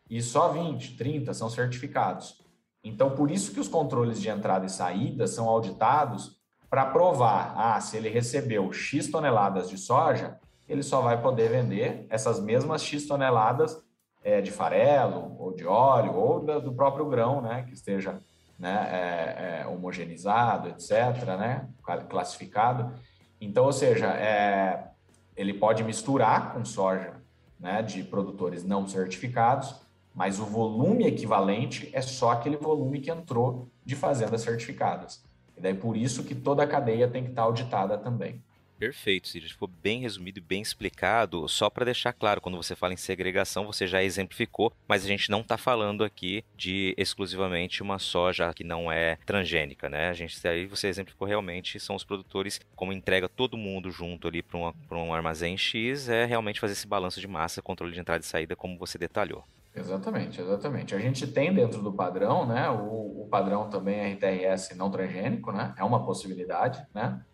e 0.09 0.23
só 0.23 0.49
20, 0.49 0.97
30 0.97 1.35
são 1.35 1.51
certificados. 1.51 2.43
Então, 2.83 3.11
por 3.11 3.31
isso 3.31 3.53
que 3.53 3.61
os 3.61 3.69
controles 3.69 4.19
de 4.19 4.31
entrada 4.31 4.65
e 4.65 4.71
saída 4.71 5.27
são 5.27 5.47
auditados 5.47 6.41
para 6.71 6.87
provar, 6.87 7.53
ah, 7.55 7.79
se 7.83 7.99
ele 7.99 8.09
recebeu 8.09 8.73
X 8.73 9.11
toneladas 9.11 9.69
de 9.69 9.77
soja, 9.77 10.41
ele 10.67 10.83
só 10.83 11.03
vai 11.03 11.21
poder 11.21 11.51
vender 11.51 12.07
essas 12.09 12.41
mesmas 12.41 12.83
X 12.83 13.07
toneladas 13.07 13.79
é, 14.25 14.41
de 14.41 14.51
farelo, 14.51 15.37
ou 15.39 15.55
de 15.55 15.67
óleo, 15.67 16.15
ou 16.15 16.61
do 16.61 16.73
próprio 16.73 17.07
grão, 17.07 17.41
né, 17.41 17.65
que 17.67 17.75
esteja 17.75 18.19
né, 18.59 18.89
é, 18.91 19.63
é, 19.63 19.67
homogeneizado, 19.67 20.69
etc., 20.69 21.25
né, 21.39 21.69
classificado. 22.09 22.93
Então, 23.41 23.65
ou 23.65 23.73
seja, 23.73 24.07
é, 24.07 24.85
ele 25.37 25.55
pode 25.55 25.83
misturar 25.83 26.53
com 26.53 26.65
soja 26.65 27.15
né, 27.59 27.83
de 27.83 28.03
produtores 28.05 28.65
não 28.65 28.87
certificados, 28.87 29.75
mas 30.15 30.39
o 30.39 30.45
volume 30.45 31.07
equivalente 31.07 31.91
é 31.93 32.03
só 32.03 32.31
aquele 32.31 32.57
volume 32.57 33.01
que 33.01 33.11
entrou 33.11 33.69
de 33.85 33.97
fazendas 33.97 34.43
certificadas. 34.43 35.25
E 35.57 35.61
daí 35.61 35.75
por 35.75 35.97
isso 35.97 36.23
que 36.23 36.35
toda 36.35 36.63
a 36.63 36.67
cadeia 36.67 37.09
tem 37.09 37.25
que 37.25 37.31
estar 37.31 37.43
auditada 37.43 37.97
também. 37.99 38.43
Perfeito, 38.83 39.29
Cid. 39.29 39.49
Ficou 39.49 39.69
bem 39.69 40.01
resumido 40.01 40.41
e 40.41 40.43
bem 40.43 40.61
explicado. 40.61 41.49
Só 41.49 41.71
para 41.71 41.85
deixar 41.85 42.13
claro, 42.13 42.41
quando 42.41 42.57
você 42.57 42.75
fala 42.75 42.93
em 42.93 42.97
segregação, 42.97 43.65
você 43.65 43.87
já 43.87 44.03
exemplificou, 44.03 44.73
mas 44.89 45.05
a 45.05 45.07
gente 45.07 45.31
não 45.31 45.41
está 45.41 45.57
falando 45.57 46.03
aqui 46.03 46.45
de 46.57 46.93
exclusivamente 46.99 47.81
uma 47.81 48.01
soja 48.01 48.53
que 48.53 48.65
não 48.65 48.91
é 48.91 49.19
transgênica, 49.25 49.89
né? 49.89 50.09
A 50.09 50.13
gente 50.13 50.37
aí 50.49 50.67
você 50.67 50.89
exemplificou 50.89 51.29
realmente 51.29 51.79
são 51.79 51.95
os 51.95 52.03
produtores, 52.03 52.61
como 52.75 52.93
entrega 52.93 53.29
todo 53.29 53.57
mundo 53.57 53.89
junto 53.89 54.27
ali 54.27 54.43
para 54.43 54.59
um 54.99 55.15
armazém 55.15 55.57
X, 55.57 56.09
é 56.09 56.25
realmente 56.25 56.59
fazer 56.59 56.73
esse 56.73 56.89
balanço 56.89 57.21
de 57.21 57.29
massa, 57.29 57.63
controle 57.63 57.93
de 57.93 58.01
entrada 58.01 58.25
e 58.25 58.27
saída, 58.27 58.57
como 58.57 58.77
você 58.77 58.99
detalhou. 58.99 59.45
Exatamente, 59.75 60.41
exatamente. 60.41 60.93
A 60.93 60.99
gente 60.99 61.25
tem 61.29 61.55
dentro 61.55 61.81
do 61.81 61.93
padrão, 61.93 62.45
né? 62.45 62.69
O, 62.69 63.23
o 63.23 63.29
padrão 63.31 63.71
também 63.71 64.01
é 64.01 64.13
RTRS 64.13 64.75
não 64.77 64.91
transgênico, 64.91 65.53
né? 65.53 65.73
É 65.79 65.85
uma 65.85 66.05
possibilidade, 66.05 66.85
né? 66.93 67.25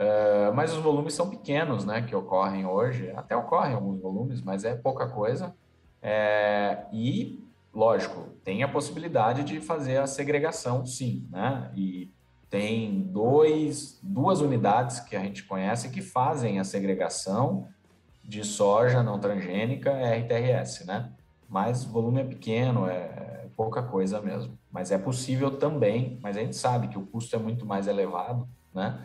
Uh, 0.00 0.54
mas 0.54 0.72
os 0.72 0.78
volumes 0.78 1.12
são 1.12 1.28
pequenos, 1.28 1.84
né, 1.84 2.00
que 2.00 2.16
ocorrem 2.16 2.64
hoje. 2.64 3.12
Até 3.14 3.36
ocorrem 3.36 3.74
alguns 3.74 4.00
volumes, 4.00 4.40
mas 4.40 4.64
é 4.64 4.74
pouca 4.74 5.06
coisa. 5.06 5.54
É, 6.00 6.86
e, 6.90 7.44
lógico, 7.74 8.30
tem 8.42 8.62
a 8.62 8.68
possibilidade 8.68 9.44
de 9.44 9.60
fazer 9.60 9.98
a 9.98 10.06
segregação, 10.06 10.86
sim, 10.86 11.28
né? 11.30 11.70
E 11.76 12.10
tem 12.48 13.02
dois, 13.02 14.00
duas 14.02 14.40
unidades 14.40 15.00
que 15.00 15.14
a 15.14 15.20
gente 15.20 15.44
conhece 15.44 15.90
que 15.90 16.00
fazem 16.00 16.58
a 16.58 16.64
segregação 16.64 17.68
de 18.24 18.42
soja 18.42 19.02
não 19.02 19.18
transgênica, 19.20 19.90
RTRS, 19.92 20.86
né? 20.86 21.12
Mas 21.46 21.84
o 21.84 21.90
volume 21.90 22.22
é 22.22 22.24
pequeno, 22.24 22.86
é 22.86 23.48
pouca 23.54 23.82
coisa 23.82 24.22
mesmo. 24.22 24.58
Mas 24.72 24.90
é 24.90 24.96
possível 24.96 25.58
também, 25.58 26.18
mas 26.22 26.38
a 26.38 26.40
gente 26.40 26.56
sabe 26.56 26.88
que 26.88 26.96
o 26.96 27.06
custo 27.06 27.36
é 27.36 27.38
muito 27.38 27.66
mais 27.66 27.86
elevado, 27.86 28.48
né? 28.72 28.98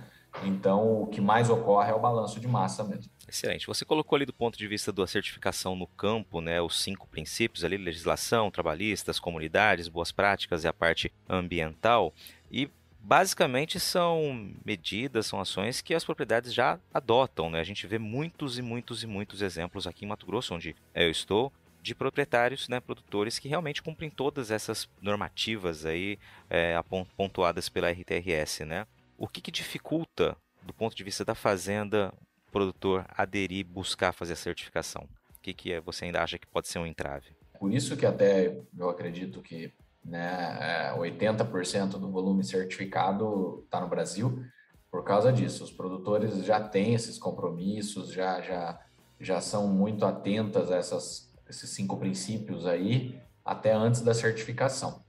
Então, 0.43 1.01
o 1.01 1.07
que 1.07 1.21
mais 1.21 1.49
ocorre 1.49 1.91
é 1.91 1.93
o 1.93 1.99
balanço 1.99 2.39
de 2.39 2.47
massa 2.47 2.83
mesmo. 2.83 3.11
Excelente. 3.27 3.65
Você 3.67 3.83
colocou 3.83 4.15
ali 4.15 4.25
do 4.25 4.33
ponto 4.33 4.57
de 4.57 4.67
vista 4.67 4.91
da 4.91 5.07
certificação 5.07 5.75
no 5.75 5.87
campo, 5.87 6.41
né, 6.41 6.61
os 6.61 6.81
cinco 6.81 7.07
princípios 7.07 7.63
ali, 7.63 7.77
legislação, 7.77 8.51
trabalhistas, 8.51 9.19
comunidades, 9.19 9.87
boas 9.87 10.11
práticas 10.11 10.63
e 10.63 10.67
a 10.67 10.73
parte 10.73 11.11
ambiental. 11.27 12.13
E 12.51 12.69
basicamente 12.99 13.79
são 13.79 14.51
medidas, 14.65 15.27
são 15.27 15.39
ações 15.39 15.81
que 15.81 15.93
as 15.93 16.03
propriedades 16.03 16.53
já 16.53 16.79
adotam, 16.93 17.49
né? 17.49 17.59
A 17.59 17.63
gente 17.63 17.85
vê 17.85 17.99
muitos 17.99 18.57
e 18.57 18.61
muitos 18.61 19.03
e 19.03 19.07
muitos 19.07 19.41
exemplos 19.41 19.85
aqui 19.85 20.05
em 20.05 20.07
Mato 20.07 20.25
Grosso, 20.25 20.55
onde 20.55 20.75
eu 20.93 21.11
estou, 21.11 21.53
de 21.83 21.93
proprietários, 21.93 22.67
né, 22.67 22.79
produtores 22.79 23.37
que 23.37 23.47
realmente 23.47 23.83
cumprem 23.83 24.09
todas 24.09 24.49
essas 24.49 24.89
normativas 24.99 25.85
aí 25.85 26.17
é, 26.49 26.75
pontuadas 27.15 27.69
pela 27.69 27.91
RTRS, 27.91 28.65
né? 28.65 28.87
O 29.17 29.27
que, 29.27 29.41
que 29.41 29.51
dificulta, 29.51 30.35
do 30.63 30.73
ponto 30.73 30.95
de 30.95 31.03
vista 31.03 31.23
da 31.23 31.33
fazenda, 31.33 32.13
o 32.47 32.51
produtor 32.51 33.05
aderir, 33.09 33.65
buscar 33.65 34.11
fazer 34.11 34.33
a 34.33 34.37
certificação? 34.37 35.07
O 35.37 35.41
que, 35.41 35.53
que 35.53 35.71
é, 35.71 35.79
você 35.79 36.05
ainda 36.05 36.21
acha 36.21 36.37
que 36.37 36.47
pode 36.47 36.67
ser 36.67 36.79
um 36.79 36.85
entrave? 36.85 37.35
Por 37.59 37.73
isso 37.73 37.95
que 37.95 38.05
até 38.05 38.61
eu 38.77 38.89
acredito 38.89 39.41
que 39.41 39.71
né, 40.03 40.93
80% 40.97 41.95
é, 41.95 41.99
do 41.99 42.11
volume 42.11 42.43
certificado 42.43 43.61
está 43.65 43.79
no 43.79 43.87
Brasil, 43.87 44.43
por 44.91 45.03
causa 45.03 45.31
disso. 45.31 45.63
Os 45.63 45.71
produtores 45.71 46.43
já 46.43 46.59
têm 46.59 46.93
esses 46.93 47.17
compromissos, 47.17 48.11
já, 48.11 48.41
já, 48.41 48.79
já 49.19 49.39
são 49.39 49.67
muito 49.67 50.05
atentas 50.05 50.71
a 50.71 50.77
essas, 50.77 51.33
esses 51.49 51.69
cinco 51.69 51.97
princípios 51.97 52.65
aí, 52.65 53.19
até 53.43 53.73
antes 53.73 54.01
da 54.01 54.13
certificação. 54.13 55.03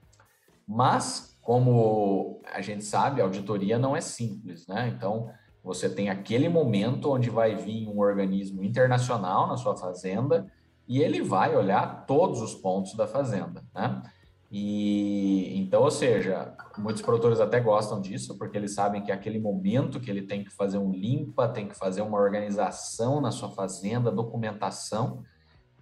Mas 0.67 1.36
como 1.47 2.41
a 2.53 2.61
gente 2.61 2.83
sabe, 2.85 3.21
a 3.21 3.25
auditoria 3.25 3.79
não 3.79 3.95
é 3.95 4.01
simples, 4.01 4.67
né? 4.67 4.93
Então, 4.93 5.31
você 5.63 5.89
tem 5.89 6.11
aquele 6.11 6.49
momento 6.49 7.13
onde 7.13 7.31
vai 7.31 7.55
vir 7.55 7.87
um 7.87 8.01
organismo 8.01 8.65
internacional 8.65 9.47
na 9.47 9.57
sua 9.57 9.77
fazenda 9.77 10.53
e 10.89 11.01
ele 11.01 11.23
vai 11.23 11.55
olhar 11.55 12.05
todos 12.05 12.43
os 12.43 12.53
pontos 12.53 12.95
da 12.95 13.07
fazenda, 13.07 13.63
né? 13.73 14.03
E 14.51 15.57
então, 15.57 15.83
ou 15.83 15.91
seja, 15.91 16.53
muitos 16.77 17.01
produtores 17.03 17.39
até 17.39 17.61
gostam 17.61 18.01
disso, 18.01 18.37
porque 18.37 18.57
eles 18.57 18.75
sabem 18.75 19.01
que 19.05 19.13
é 19.13 19.15
aquele 19.15 19.39
momento 19.39 20.01
que 20.01 20.11
ele 20.11 20.23
tem 20.23 20.43
que 20.43 20.51
fazer 20.51 20.79
um 20.79 20.91
limpa, 20.91 21.49
tem 21.49 21.69
que 21.69 21.77
fazer 21.77 22.03
uma 22.03 22.19
organização 22.19 23.21
na 23.21 23.31
sua 23.31 23.51
fazenda, 23.51 24.11
documentação. 24.11 25.23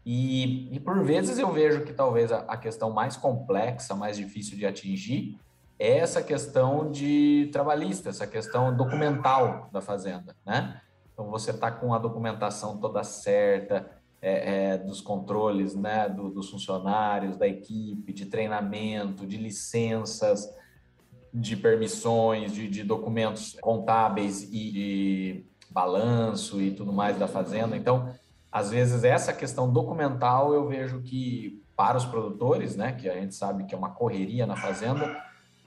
E, 0.04 0.74
e 0.74 0.78
por 0.78 1.02
vezes 1.02 1.38
eu 1.38 1.50
vejo 1.50 1.86
que 1.86 1.94
talvez 1.94 2.30
a, 2.30 2.40
a 2.40 2.56
questão 2.58 2.90
mais 2.90 3.16
complexa, 3.16 3.94
mais 3.94 4.18
difícil 4.18 4.58
de 4.58 4.66
atingir, 4.66 5.38
é 5.78 5.98
essa 5.98 6.22
questão 6.22 6.90
de 6.90 7.48
trabalhista, 7.52 8.08
essa 8.08 8.26
questão 8.26 8.74
documental 8.76 9.68
da 9.72 9.80
fazenda, 9.80 10.36
né? 10.44 10.80
Então 11.12 11.30
você 11.30 11.50
está 11.50 11.70
com 11.70 11.94
a 11.94 11.98
documentação 11.98 12.78
toda 12.78 13.02
certa, 13.04 13.88
é, 14.20 14.72
é, 14.72 14.78
dos 14.78 15.00
controles, 15.00 15.74
né, 15.74 16.08
do, 16.08 16.30
dos 16.30 16.50
funcionários, 16.50 17.36
da 17.36 17.46
equipe, 17.46 18.12
de 18.12 18.26
treinamento, 18.26 19.26
de 19.26 19.36
licenças, 19.36 20.48
de 21.32 21.56
permissões, 21.56 22.52
de, 22.52 22.68
de 22.68 22.82
documentos 22.82 23.56
contábeis 23.60 24.42
e 24.44 24.70
de 24.72 25.46
balanço 25.70 26.60
e 26.60 26.70
tudo 26.70 26.92
mais 26.92 27.18
da 27.18 27.28
fazenda. 27.28 27.76
Então, 27.76 28.14
às 28.50 28.70
vezes 28.70 29.04
essa 29.04 29.32
questão 29.32 29.70
documental 29.70 30.54
eu 30.54 30.66
vejo 30.66 31.02
que 31.02 31.62
para 31.76 31.98
os 31.98 32.04
produtores, 32.04 32.76
né, 32.76 32.92
que 32.92 33.08
a 33.08 33.14
gente 33.14 33.34
sabe 33.34 33.64
que 33.64 33.74
é 33.74 33.78
uma 33.78 33.90
correria 33.90 34.46
na 34.46 34.56
fazenda, 34.56 35.20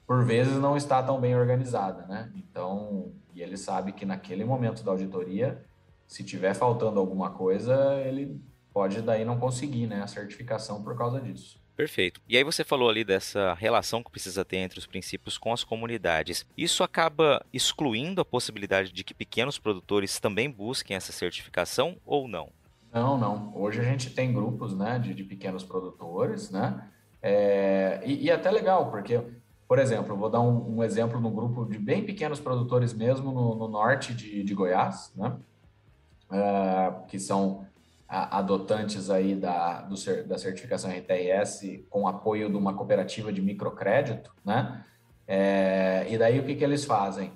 por 0.08 0.24
vezes 0.24 0.54
não 0.54 0.74
está 0.74 1.02
tão 1.02 1.20
bem 1.20 1.36
organizada, 1.36 2.06
né? 2.06 2.32
Então, 2.34 3.12
e 3.34 3.42
ele 3.42 3.58
sabe 3.58 3.92
que 3.92 4.06
naquele 4.06 4.42
momento 4.42 4.82
da 4.82 4.90
auditoria, 4.90 5.62
se 6.06 6.24
tiver 6.24 6.54
faltando 6.54 6.98
alguma 6.98 7.28
coisa, 7.28 7.94
ele 8.00 8.40
pode 8.72 9.02
daí 9.02 9.22
não 9.22 9.38
conseguir, 9.38 9.86
né, 9.86 10.00
a 10.00 10.06
certificação 10.06 10.82
por 10.82 10.96
causa 10.96 11.20
disso. 11.20 11.60
Perfeito. 11.76 12.22
E 12.26 12.38
aí 12.38 12.42
você 12.42 12.64
falou 12.64 12.88
ali 12.88 13.04
dessa 13.04 13.52
relação 13.52 14.02
que 14.02 14.10
precisa 14.10 14.46
ter 14.46 14.56
entre 14.56 14.78
os 14.78 14.86
princípios 14.86 15.36
com 15.36 15.52
as 15.52 15.62
comunidades. 15.62 16.46
Isso 16.56 16.82
acaba 16.82 17.44
excluindo 17.52 18.22
a 18.22 18.24
possibilidade 18.24 18.90
de 18.90 19.04
que 19.04 19.12
pequenos 19.12 19.58
produtores 19.58 20.18
também 20.18 20.50
busquem 20.50 20.96
essa 20.96 21.12
certificação 21.12 21.98
ou 22.06 22.26
não? 22.26 22.48
Não, 22.90 23.18
não. 23.18 23.52
Hoje 23.54 23.78
a 23.78 23.84
gente 23.84 24.08
tem 24.08 24.32
grupos, 24.32 24.74
né, 24.74 24.98
de, 24.98 25.12
de 25.12 25.22
pequenos 25.22 25.62
produtores, 25.62 26.50
né? 26.50 26.88
É, 27.20 28.00
e, 28.06 28.24
e 28.24 28.30
é 28.30 28.32
até 28.32 28.50
legal, 28.50 28.90
porque 28.90 29.20
por 29.68 29.78
exemplo, 29.78 30.16
vou 30.16 30.30
dar 30.30 30.40
um, 30.40 30.78
um 30.78 30.82
exemplo 30.82 31.20
no 31.20 31.30
grupo 31.30 31.66
de 31.66 31.78
bem 31.78 32.02
pequenos 32.02 32.40
produtores 32.40 32.94
mesmo 32.94 33.30
no, 33.30 33.54
no 33.54 33.68
norte 33.68 34.14
de, 34.14 34.42
de, 34.42 34.54
Goiás, 34.54 35.12
né? 35.14 35.36
Uh, 36.30 37.06
que 37.06 37.18
são 37.18 37.66
adotantes 38.08 39.10
aí 39.10 39.34
da, 39.34 39.82
do, 39.82 39.94
da 40.26 40.38
certificação 40.38 40.90
RTRS 40.90 41.84
com 41.90 42.08
apoio 42.08 42.48
de 42.48 42.56
uma 42.56 42.72
cooperativa 42.72 43.30
de 43.30 43.42
microcrédito, 43.42 44.32
né? 44.42 44.82
É, 45.26 46.06
e 46.08 46.16
daí 46.16 46.40
o 46.40 46.44
que, 46.44 46.54
que 46.54 46.64
eles 46.64 46.86
fazem? 46.86 47.32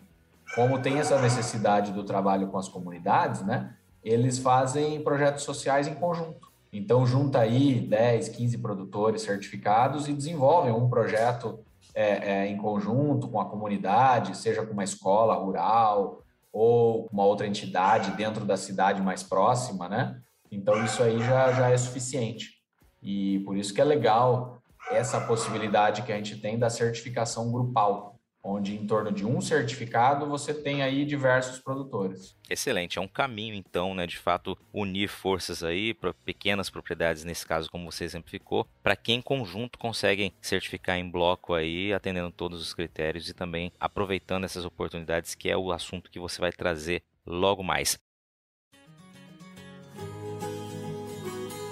Como 0.54 0.80
tem 0.80 0.98
essa 0.98 1.20
necessidade 1.20 1.92
do 1.92 2.02
trabalho 2.02 2.48
com 2.48 2.56
as 2.56 2.68
comunidades, 2.68 3.42
né? 3.42 3.74
Eles 4.02 4.38
fazem 4.38 5.02
projetos 5.02 5.44
sociais 5.44 5.86
em 5.86 5.94
conjunto. 5.94 6.50
Então, 6.72 7.06
junta 7.06 7.40
aí 7.40 7.78
10, 7.78 8.30
15 8.30 8.56
produtores 8.56 9.20
certificados 9.20 10.08
e 10.08 10.14
desenvolvem 10.14 10.72
um 10.72 10.88
projeto 10.88 11.60
é, 11.94 12.32
é, 12.32 12.46
em 12.46 12.56
conjunto 12.56 13.28
com 13.28 13.40
a 13.40 13.44
comunidade, 13.44 14.36
seja 14.36 14.64
com 14.64 14.72
uma 14.72 14.84
escola 14.84 15.34
rural 15.34 16.22
ou 16.52 17.08
uma 17.12 17.24
outra 17.24 17.46
entidade 17.46 18.10
dentro 18.12 18.44
da 18.44 18.56
cidade 18.56 19.00
mais 19.00 19.22
próxima, 19.22 19.88
né? 19.88 20.20
Então, 20.50 20.84
isso 20.84 21.02
aí 21.02 21.18
já, 21.18 21.52
já 21.52 21.70
é 21.70 21.76
suficiente. 21.76 22.62
E 23.02 23.40
por 23.40 23.56
isso 23.56 23.72
que 23.72 23.80
é 23.80 23.84
legal 23.84 24.58
essa 24.90 25.20
possibilidade 25.20 26.02
que 26.02 26.12
a 26.12 26.16
gente 26.16 26.36
tem 26.36 26.58
da 26.58 26.68
certificação 26.68 27.50
grupal, 27.50 28.11
onde 28.42 28.74
em 28.74 28.86
torno 28.86 29.12
de 29.12 29.24
um 29.24 29.40
certificado 29.40 30.26
você 30.26 30.52
tem 30.52 30.82
aí 30.82 31.04
diversos 31.04 31.60
produtores. 31.60 32.36
Excelente, 32.50 32.98
é 32.98 33.02
um 33.02 33.08
caminho 33.08 33.54
então, 33.54 33.94
né, 33.94 34.06
de 34.06 34.18
fato 34.18 34.58
unir 34.72 35.08
forças 35.08 35.62
aí 35.62 35.94
para 35.94 36.12
pequenas 36.12 36.68
propriedades 36.68 37.24
nesse 37.24 37.46
caso 37.46 37.70
como 37.70 37.90
você 37.90 38.04
exemplificou, 38.04 38.66
para 38.82 38.96
que 38.96 39.12
em 39.12 39.22
conjunto 39.22 39.78
conseguem 39.78 40.32
certificar 40.40 40.98
em 40.98 41.08
bloco 41.08 41.54
aí, 41.54 41.92
atendendo 41.92 42.30
todos 42.30 42.60
os 42.60 42.74
critérios 42.74 43.28
e 43.28 43.34
também 43.34 43.72
aproveitando 43.78 44.44
essas 44.44 44.64
oportunidades 44.64 45.34
que 45.34 45.48
é 45.48 45.56
o 45.56 45.72
assunto 45.72 46.10
que 46.10 46.18
você 46.18 46.40
vai 46.40 46.52
trazer 46.52 47.02
logo 47.24 47.62
mais. 47.62 47.98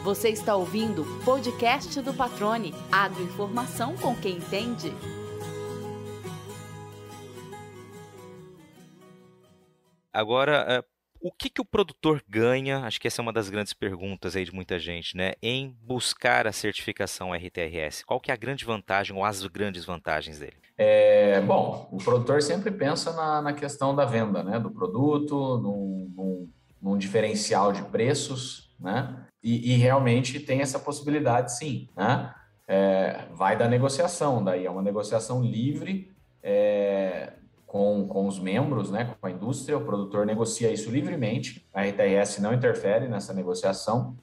Você 0.02 0.30
está 0.30 0.56
ouvindo 0.56 1.02
o 1.02 1.24
podcast 1.24 2.00
do 2.00 2.14
Patrone. 2.14 2.72
Agroinformação 2.90 3.94
com 3.98 4.16
quem 4.16 4.38
entende. 4.38 4.90
Agora, 10.12 10.64
é, 10.68 10.84
o 11.20 11.30
que, 11.30 11.50
que 11.50 11.61
o 11.61 11.64
produtor 11.64 12.22
ganha? 12.28 12.78
Acho 12.80 13.00
que 13.00 13.06
essa 13.06 13.20
é 13.20 13.22
uma 13.22 13.32
das 13.32 13.50
grandes 13.50 13.74
perguntas 13.74 14.34
aí 14.34 14.44
de 14.44 14.54
muita 14.54 14.78
gente, 14.78 15.16
né? 15.16 15.34
Em 15.42 15.76
buscar 15.82 16.46
a 16.46 16.52
certificação 16.52 17.32
RTRS. 17.34 18.04
Qual 18.04 18.18
que 18.18 18.30
é 18.30 18.34
a 18.34 18.36
grande 18.36 18.64
vantagem 18.64 19.14
ou 19.14 19.24
as 19.24 19.44
grandes 19.46 19.84
vantagens 19.84 20.38
dele? 20.38 20.56
É, 20.78 21.40
bom, 21.42 21.88
o 21.92 21.98
produtor 21.98 22.40
sempre 22.40 22.70
pensa 22.70 23.12
na, 23.12 23.42
na 23.42 23.52
questão 23.52 23.94
da 23.94 24.06
venda, 24.06 24.42
né? 24.42 24.58
Do 24.58 24.70
produto, 24.70 25.58
num, 25.58 26.11
num, 26.16 26.48
num 26.80 26.98
diferencial 26.98 27.70
de 27.70 27.82
preços, 27.82 28.74
né? 28.80 29.26
E, 29.42 29.72
e, 29.72 29.76
realmente 29.76 30.40
tem 30.40 30.61
essa 30.61 30.78
possibilidade, 30.78 31.56
sim, 31.56 31.88
né? 31.96 32.34
É, 32.66 33.26
vai 33.32 33.56
da 33.56 33.66
negociação, 33.66 34.44
daí 34.44 34.64
é 34.64 34.70
uma 34.70 34.82
negociação 34.82 35.42
livre 35.42 36.14
é, 36.42 37.34
com, 37.70 38.04
com 38.08 38.26
os 38.26 38.40
membros, 38.40 38.90
né, 38.90 39.14
com 39.20 39.24
a 39.28 39.30
indústria, 39.30 39.78
o 39.78 39.84
produtor 39.84 40.26
negocia 40.26 40.72
isso 40.72 40.90
livremente, 40.90 41.64
a 41.72 41.84
RTRS 41.84 42.40
não 42.40 42.52
interfere 42.52 43.06
nessa 43.06 43.32
negociação. 43.32 44.16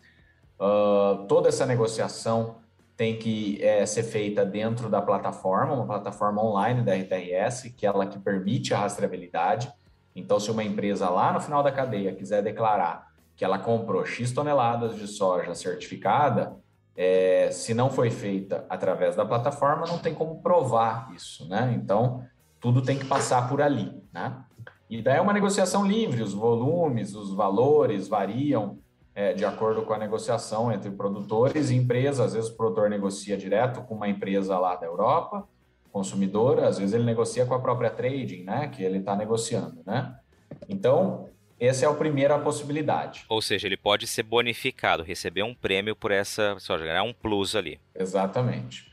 Uh, 0.60 1.26
toda 1.28 1.48
essa 1.48 1.66
negociação 1.66 2.58
tem 2.98 3.18
que 3.18 3.58
é, 3.64 3.86
ser 3.86 4.04
feita 4.04 4.46
dentro 4.46 4.90
da 4.90 5.02
plataforma, 5.02 5.76
uma 5.76 5.86
plataforma 5.86 6.44
online 6.44 6.82
da 6.82 6.94
RTRS, 6.94 7.70
que 7.70 7.86
é 7.86 7.90
ela 7.90 8.06
que 8.06 8.20
permite 8.20 8.74
a 8.74 8.80
rastreabilidade. 8.80 9.72
Então, 10.14 10.42
se 10.42 10.52
uma 10.52 10.66
empresa 10.66 11.10
lá 11.10 11.32
no 11.32 11.40
final 11.40 11.64
da 11.64 11.72
cadeia 11.72 12.14
quiser 12.14 12.44
declarar 12.44 13.14
que 13.34 13.46
ela 13.46 13.58
comprou 13.58 14.06
X 14.06 14.34
toneladas 14.34 14.98
de 14.98 15.08
soja 15.08 15.56
certificada, 15.56 16.58
é, 16.98 17.48
se 17.54 17.74
não 17.74 17.90
foi 17.90 18.10
feita 18.10 18.66
através 18.68 19.16
da 19.16 19.26
plataforma, 19.26 19.88
não 19.88 20.00
tem 20.00 20.14
como 20.14 20.42
provar 20.42 21.14
isso, 21.16 21.48
né? 21.48 21.74
Então, 21.82 22.26
tudo 22.68 22.82
tem 22.82 23.00
que 23.00 23.06
passar 23.06 23.48
por 23.48 23.62
ali, 23.62 23.94
né? 24.12 24.44
E 24.90 25.02
daí 25.02 25.20
é 25.20 25.22
uma 25.22 25.32
negociação 25.32 25.88
livre, 25.88 26.22
os 26.22 26.34
volumes, 26.34 27.16
os 27.16 27.34
valores 27.34 28.10
variam 28.10 28.78
é, 29.16 29.34
de 29.34 29.46
acordo 29.46 29.84
com 29.84 29.94
a 29.94 29.98
negociação 29.98 30.70
entre 30.70 30.92
produtores 30.92 31.70
e 31.70 31.76
empresas. 31.76 32.20
Às 32.20 32.34
vezes 32.34 32.50
o 32.50 32.58
produtor 32.58 32.90
negocia 32.90 33.38
direto 33.38 33.82
com 33.84 33.96
uma 33.96 34.10
empresa 34.10 34.60
lá 34.60 34.76
da 34.76 34.86
Europa, 34.86 35.48
consumidora, 35.94 36.68
às 36.68 36.78
vezes 36.78 36.94
ele 36.94 37.06
negocia 37.06 37.46
com 37.46 37.54
a 37.54 37.60
própria 37.60 37.90
trading, 37.90 38.44
né? 38.44 38.68
Que 38.68 38.84
ele 38.84 38.98
está 38.98 39.16
negociando, 39.16 39.82
né? 39.86 40.18
Então, 40.68 41.30
essa 41.58 41.86
é 41.86 41.90
a 41.90 41.94
primeira 41.94 42.38
possibilidade. 42.38 43.24
Ou 43.30 43.42
seja, 43.42 43.66
ele 43.66 43.78
pode 43.78 44.08
ser 44.08 44.24
bonificado, 44.24 45.04
receber 45.04 45.44
um 45.44 45.56
prêmio 45.56 45.96
por 45.96 46.12
essa 46.12 46.58
soja, 46.60 46.84
ganhar 46.84 47.04
um 47.04 47.14
plus 47.14 47.56
ali. 47.56 47.80
Exatamente. 47.96 48.92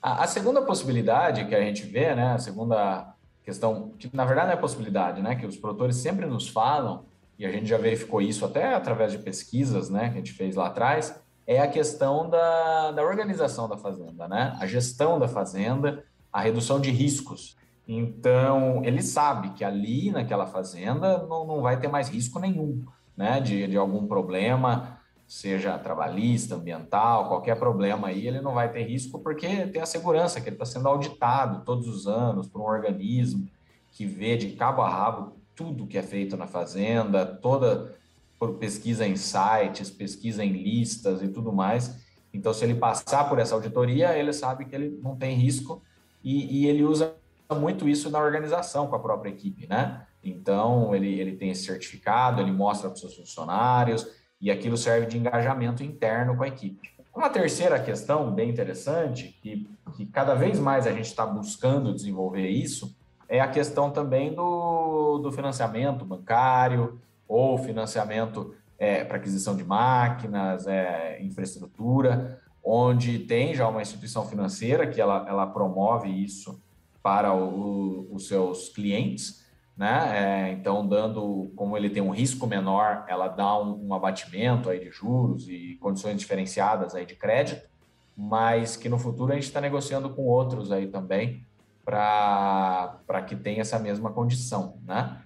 A, 0.00 0.22
a, 0.22 0.26
segunda 0.28 0.62
possibilidade 0.62 1.44
que 1.46 1.54
a 1.56 1.60
gente 1.60 1.82
vê, 1.82 2.14
né, 2.14 2.34
a 2.34 2.38
segunda 2.38 3.15
questão, 3.46 3.92
que 3.96 4.14
na 4.14 4.24
verdade 4.24 4.48
não 4.48 4.54
é 4.54 4.60
possibilidade, 4.60 5.22
né, 5.22 5.36
que 5.36 5.46
os 5.46 5.56
produtores 5.56 5.96
sempre 5.96 6.26
nos 6.26 6.48
falam, 6.48 7.04
e 7.38 7.46
a 7.46 7.50
gente 7.50 7.66
já 7.66 7.78
verificou 7.78 8.20
isso 8.20 8.44
até 8.44 8.74
através 8.74 9.12
de 9.12 9.18
pesquisas, 9.18 9.88
né, 9.88 10.08
que 10.08 10.14
a 10.14 10.18
gente 10.18 10.32
fez 10.32 10.56
lá 10.56 10.66
atrás, 10.66 11.18
é 11.46 11.60
a 11.60 11.68
questão 11.68 12.28
da, 12.28 12.90
da 12.90 13.02
organização 13.04 13.68
da 13.68 13.76
fazenda, 13.76 14.26
né, 14.26 14.56
a 14.60 14.66
gestão 14.66 15.18
da 15.18 15.28
fazenda, 15.28 16.04
a 16.32 16.40
redução 16.40 16.80
de 16.80 16.90
riscos. 16.90 17.56
Então, 17.88 18.84
ele 18.84 19.00
sabe 19.00 19.50
que 19.50 19.62
ali 19.64 20.10
naquela 20.10 20.46
fazenda 20.46 21.18
não, 21.18 21.46
não 21.46 21.62
vai 21.62 21.78
ter 21.78 21.86
mais 21.86 22.08
risco 22.08 22.40
nenhum, 22.40 22.84
né? 23.16 23.40
De, 23.40 23.66
de 23.68 23.76
algum 23.76 24.06
problema, 24.06 24.95
seja 25.26 25.76
trabalhista, 25.78 26.54
ambiental, 26.54 27.28
qualquer 27.28 27.58
problema 27.58 28.08
aí, 28.08 28.26
ele 28.26 28.40
não 28.40 28.54
vai 28.54 28.70
ter 28.70 28.84
risco 28.84 29.18
porque 29.18 29.66
tem 29.66 29.82
a 29.82 29.86
segurança 29.86 30.40
que 30.40 30.48
ele 30.48 30.54
está 30.54 30.64
sendo 30.64 30.88
auditado 30.88 31.64
todos 31.64 31.88
os 31.88 32.06
anos 32.06 32.46
por 32.46 32.60
um 32.60 32.64
organismo 32.64 33.48
que 33.90 34.06
vê 34.06 34.36
de 34.36 34.50
cabo 34.52 34.82
a 34.82 34.88
rabo 34.88 35.36
tudo 35.54 35.86
que 35.86 35.98
é 35.98 36.02
feito 36.02 36.36
na 36.36 36.46
fazenda, 36.46 37.26
toda 37.26 37.96
por 38.38 38.54
pesquisa 38.54 39.06
em 39.06 39.16
sites, 39.16 39.90
pesquisa 39.90 40.44
em 40.44 40.52
listas 40.52 41.22
e 41.22 41.28
tudo 41.28 41.52
mais. 41.52 42.04
Então, 42.32 42.52
se 42.52 42.62
ele 42.62 42.74
passar 42.74 43.28
por 43.28 43.38
essa 43.38 43.54
auditoria, 43.54 44.16
ele 44.16 44.32
sabe 44.32 44.66
que 44.66 44.74
ele 44.74 45.00
não 45.02 45.16
tem 45.16 45.34
risco 45.34 45.82
e, 46.22 46.60
e 46.60 46.66
ele 46.66 46.84
usa 46.84 47.14
muito 47.58 47.88
isso 47.88 48.10
na 48.10 48.18
organização 48.18 48.86
com 48.86 48.94
a 48.94 49.00
própria 49.00 49.30
equipe, 49.30 49.66
né? 49.66 50.06
Então, 50.22 50.94
ele, 50.94 51.18
ele 51.18 51.36
tem 51.36 51.50
esse 51.50 51.64
certificado, 51.64 52.42
ele 52.42 52.52
mostra 52.52 52.90
para 52.90 52.94
os 52.94 53.00
seus 53.00 53.14
funcionários 53.14 54.06
e 54.40 54.50
aquilo 54.50 54.76
serve 54.76 55.06
de 55.06 55.18
engajamento 55.18 55.82
interno 55.82 56.36
com 56.36 56.42
a 56.42 56.48
equipe. 56.48 56.90
Uma 57.14 57.30
terceira 57.30 57.80
questão 57.80 58.30
bem 58.30 58.50
interessante, 58.50 59.38
que, 59.40 59.66
que 59.96 60.04
cada 60.04 60.34
vez 60.34 60.58
mais 60.58 60.86
a 60.86 60.92
gente 60.92 61.06
está 61.06 61.24
buscando 61.24 61.94
desenvolver 61.94 62.48
isso, 62.48 62.94
é 63.28 63.40
a 63.40 63.48
questão 63.48 63.90
também 63.90 64.34
do, 64.34 65.18
do 65.18 65.32
financiamento 65.32 66.04
bancário 66.04 67.00
ou 67.26 67.58
financiamento 67.58 68.54
é, 68.78 69.02
para 69.02 69.16
aquisição 69.16 69.56
de 69.56 69.64
máquinas, 69.64 70.66
é, 70.66 71.18
infraestrutura, 71.22 72.40
onde 72.62 73.20
tem 73.20 73.54
já 73.54 73.66
uma 73.66 73.80
instituição 73.80 74.26
financeira 74.26 74.86
que 74.86 75.00
ela, 75.00 75.24
ela 75.28 75.46
promove 75.46 76.08
isso 76.08 76.60
para 77.02 77.32
o, 77.32 78.08
os 78.12 78.26
seus 78.26 78.68
clientes, 78.68 79.45
né? 79.76 80.48
É, 80.48 80.52
então, 80.52 80.86
dando, 80.86 81.52
como 81.54 81.76
ele 81.76 81.90
tem 81.90 82.02
um 82.02 82.10
risco 82.10 82.46
menor, 82.46 83.04
ela 83.08 83.28
dá 83.28 83.60
um, 83.60 83.88
um, 83.88 83.94
abatimento 83.94 84.70
aí 84.70 84.80
de 84.80 84.90
juros 84.90 85.48
e 85.48 85.76
condições 85.80 86.16
diferenciadas 86.18 86.94
aí 86.94 87.04
de 87.04 87.14
crédito, 87.14 87.68
mas 88.16 88.76
que 88.76 88.88
no 88.88 88.98
futuro 88.98 89.32
a 89.32 89.34
gente 89.34 89.44
está 89.44 89.60
negociando 89.60 90.08
com 90.10 90.22
outros 90.22 90.72
aí 90.72 90.86
também 90.86 91.44
para 91.84 93.22
que 93.26 93.36
tenha 93.36 93.60
essa 93.60 93.78
mesma 93.78 94.10
condição, 94.10 94.78
né? 94.82 95.20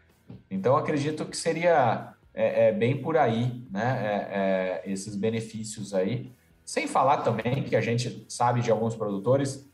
Então, 0.50 0.76
acredito 0.76 1.24
que 1.24 1.36
seria 1.36 2.12
é, 2.34 2.68
é 2.68 2.72
bem 2.72 3.00
por 3.00 3.16
aí, 3.16 3.64
né? 3.70 4.00
É, 4.02 4.84
é, 4.86 4.92
esses 4.92 5.14
benefícios 5.14 5.94
aí. 5.94 6.30
Sem 6.64 6.86
falar 6.86 7.18
também 7.18 7.62
que 7.62 7.74
a 7.74 7.80
gente 7.80 8.26
sabe 8.28 8.60
de 8.60 8.70
alguns 8.70 8.94
produtores 8.94 9.68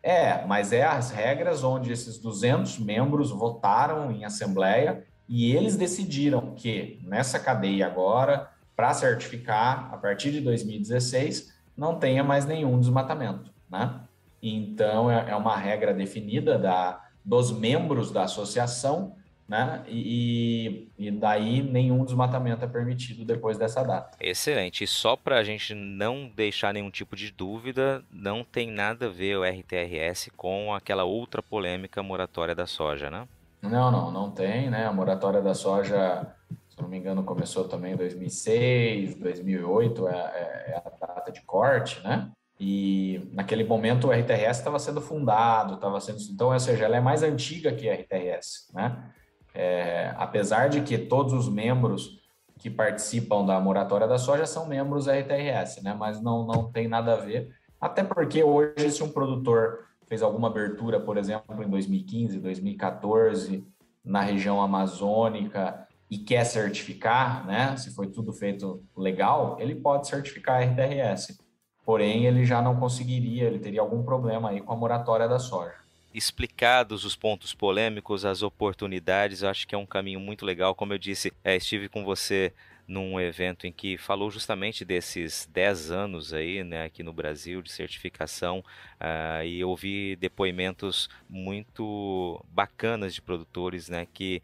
É, 0.02 0.46
mas 0.46 0.74
é 0.74 0.84
as 0.84 1.12
regras 1.12 1.64
onde 1.64 1.92
esses 1.92 2.18
200 2.18 2.80
membros 2.80 3.32
votaram 3.32 4.12
em 4.12 4.26
assembleia 4.26 5.04
e 5.28 5.56
eles 5.56 5.76
decidiram 5.76 6.54
que 6.56 7.00
nessa 7.04 7.40
cadeia 7.40 7.86
agora, 7.86 8.50
para 8.76 8.94
certificar, 8.94 9.94
a 9.94 9.98
partir 9.98 10.32
de 10.32 10.42
2016, 10.42 11.54
não 11.76 12.00
tenha 12.00 12.24
mais 12.24 12.46
nenhum 12.46 12.80
desmatamento, 12.80 13.52
né? 13.70 14.02
Então, 14.42 15.12
é, 15.12 15.32
é 15.32 15.36
uma 15.36 15.56
regra 15.58 15.94
definida 15.94 16.58
da, 16.58 17.04
dos 17.26 17.52
membros 17.52 18.12
da 18.12 18.24
associação 18.24 19.16
né? 19.48 19.84
E, 19.88 20.90
e 20.98 21.10
daí 21.10 21.62
nenhum 21.62 22.04
desmatamento 22.04 22.66
é 22.66 22.68
permitido 22.68 23.24
depois 23.24 23.58
dessa 23.58 23.82
data. 23.84 24.18
Excelente. 24.20 24.84
E 24.84 24.88
só 24.88 25.16
para 25.16 25.38
a 25.38 25.44
gente 25.44 25.74
não 25.74 26.30
deixar 26.36 26.74
nenhum 26.74 26.92
tipo 26.92 27.16
de 27.16 27.32
dúvida, 27.32 28.04
não 28.12 28.44
tem 28.44 28.70
nada 28.70 29.06
a 29.06 29.10
ver 29.10 29.38
o 29.38 29.44
RTRS 29.44 30.30
com 30.36 30.74
aquela 30.74 31.06
outra 31.06 31.42
polêmica 31.42 32.04
moratória 32.04 32.54
da 32.54 32.68
soja, 32.68 33.10
né? 33.10 33.28
Não, 33.62 33.92
não, 33.92 34.12
não 34.12 34.32
tem, 34.32 34.70
né? 34.70 34.86
A 34.86 34.92
moratória 34.92 35.42
da 35.42 35.54
soja, 35.54 36.28
se 36.70 36.82
não 36.82 36.90
me 36.90 36.98
engano, 36.98 37.24
começou 37.24 37.68
também 37.68 37.94
em 37.94 37.98
2006, 37.98 39.16
2008 39.16 40.08
é, 40.08 40.14
é, 40.14 40.72
é 40.72 40.84
a 40.86 41.08
data 41.08 41.32
de 41.32 41.42
corte, 41.42 42.02
né? 42.04 42.30
E 42.60 43.30
naquele 43.34 43.64
momento 43.64 44.08
o 44.08 44.12
RTRS 44.12 44.60
estava 44.60 44.80
sendo 44.80 45.00
fundado, 45.00 45.76
estava 45.76 46.00
sendo. 46.02 46.18
Então, 46.32 46.52
ou 46.52 46.60
seja, 46.60 46.86
ela 46.86 46.98
é 46.98 47.02
mais 47.02 47.24
antiga 47.24 47.72
que 47.72 47.90
a 47.90 47.94
RTRS, 47.94 48.72
né? 48.74 49.14
É, 49.60 50.14
apesar 50.18 50.70
de 50.70 50.82
que 50.82 51.00
todos 51.00 51.34
os 51.34 51.50
membros 51.50 52.22
que 52.60 52.70
participam 52.70 53.44
da 53.44 53.60
moratória 53.60 54.08
da 54.08 54.20
soja 54.20 54.46
são 54.46 54.68
membros 54.68 55.06
da 55.06 55.18
RTRS, 55.18 55.82
né? 55.82 55.96
Mas 55.96 56.22
não, 56.22 56.46
não 56.46 56.72
tem 56.72 56.88
nada 56.88 57.14
a 57.14 57.16
ver. 57.16 57.50
Até 57.82 58.04
porque 58.04 58.44
hoje, 58.44 58.92
se 58.92 59.02
um 59.02 59.10
produtor 59.10 59.80
fez 60.06 60.22
alguma 60.22 60.48
abertura, 60.48 61.00
por 61.00 61.18
exemplo, 61.18 61.64
em 61.64 61.68
2015, 61.68 62.40
2014, 62.40 63.66
na 64.06 64.22
região 64.22 64.62
amazônica 64.62 65.88
e 66.08 66.20
quer 66.20 66.44
certificar, 66.44 67.44
né? 67.48 67.76
Se 67.78 67.96
foi 67.96 68.06
tudo 68.12 68.32
feito 68.32 68.84
legal, 68.96 69.58
ele 69.60 69.74
pode 69.74 70.08
certificar 70.08 70.62
a 70.62 70.66
RTRS. 70.66 71.36
Porém, 71.84 72.26
ele 72.26 72.46
já 72.46 72.62
não 72.62 72.76
conseguiria, 72.80 73.46
ele 73.46 73.58
teria 73.58 73.82
algum 73.82 74.04
problema 74.04 74.50
aí 74.50 74.62
com 74.62 74.72
a 74.72 74.76
moratória 74.76 75.28
da 75.28 75.40
soja 75.40 75.87
explicados 76.18 77.06
os 77.06 77.16
pontos 77.16 77.54
polêmicos, 77.54 78.26
as 78.26 78.42
oportunidades, 78.42 79.44
eu 79.44 79.50
acho 79.50 79.68
que 79.68 79.76
é 79.76 79.78
um 79.78 79.86
caminho 79.86 80.20
muito 80.20 80.44
legal. 80.44 80.74
Como 80.74 80.92
eu 80.92 80.98
disse, 80.98 81.32
é, 81.44 81.56
estive 81.56 81.88
com 81.88 82.04
você 82.04 82.52
num 82.88 83.20
evento 83.20 83.68
em 83.68 83.72
que 83.72 83.98
falou 83.98 84.32
justamente 84.32 84.84
desses 84.84 85.48
10 85.54 85.92
anos 85.92 86.34
aí, 86.34 86.64
né, 86.64 86.86
aqui 86.86 87.04
no 87.04 87.14
Brasil 87.14 87.62
de 87.62 87.72
certificação 87.72 88.64
uh, 89.00 89.44
e 89.46 89.64
ouvi 89.64 90.16
depoimentos 90.16 91.10
muito 91.30 92.44
bacanas 92.50 93.14
de 93.14 93.22
produtores, 93.22 93.90
né, 93.90 94.08
que 94.12 94.42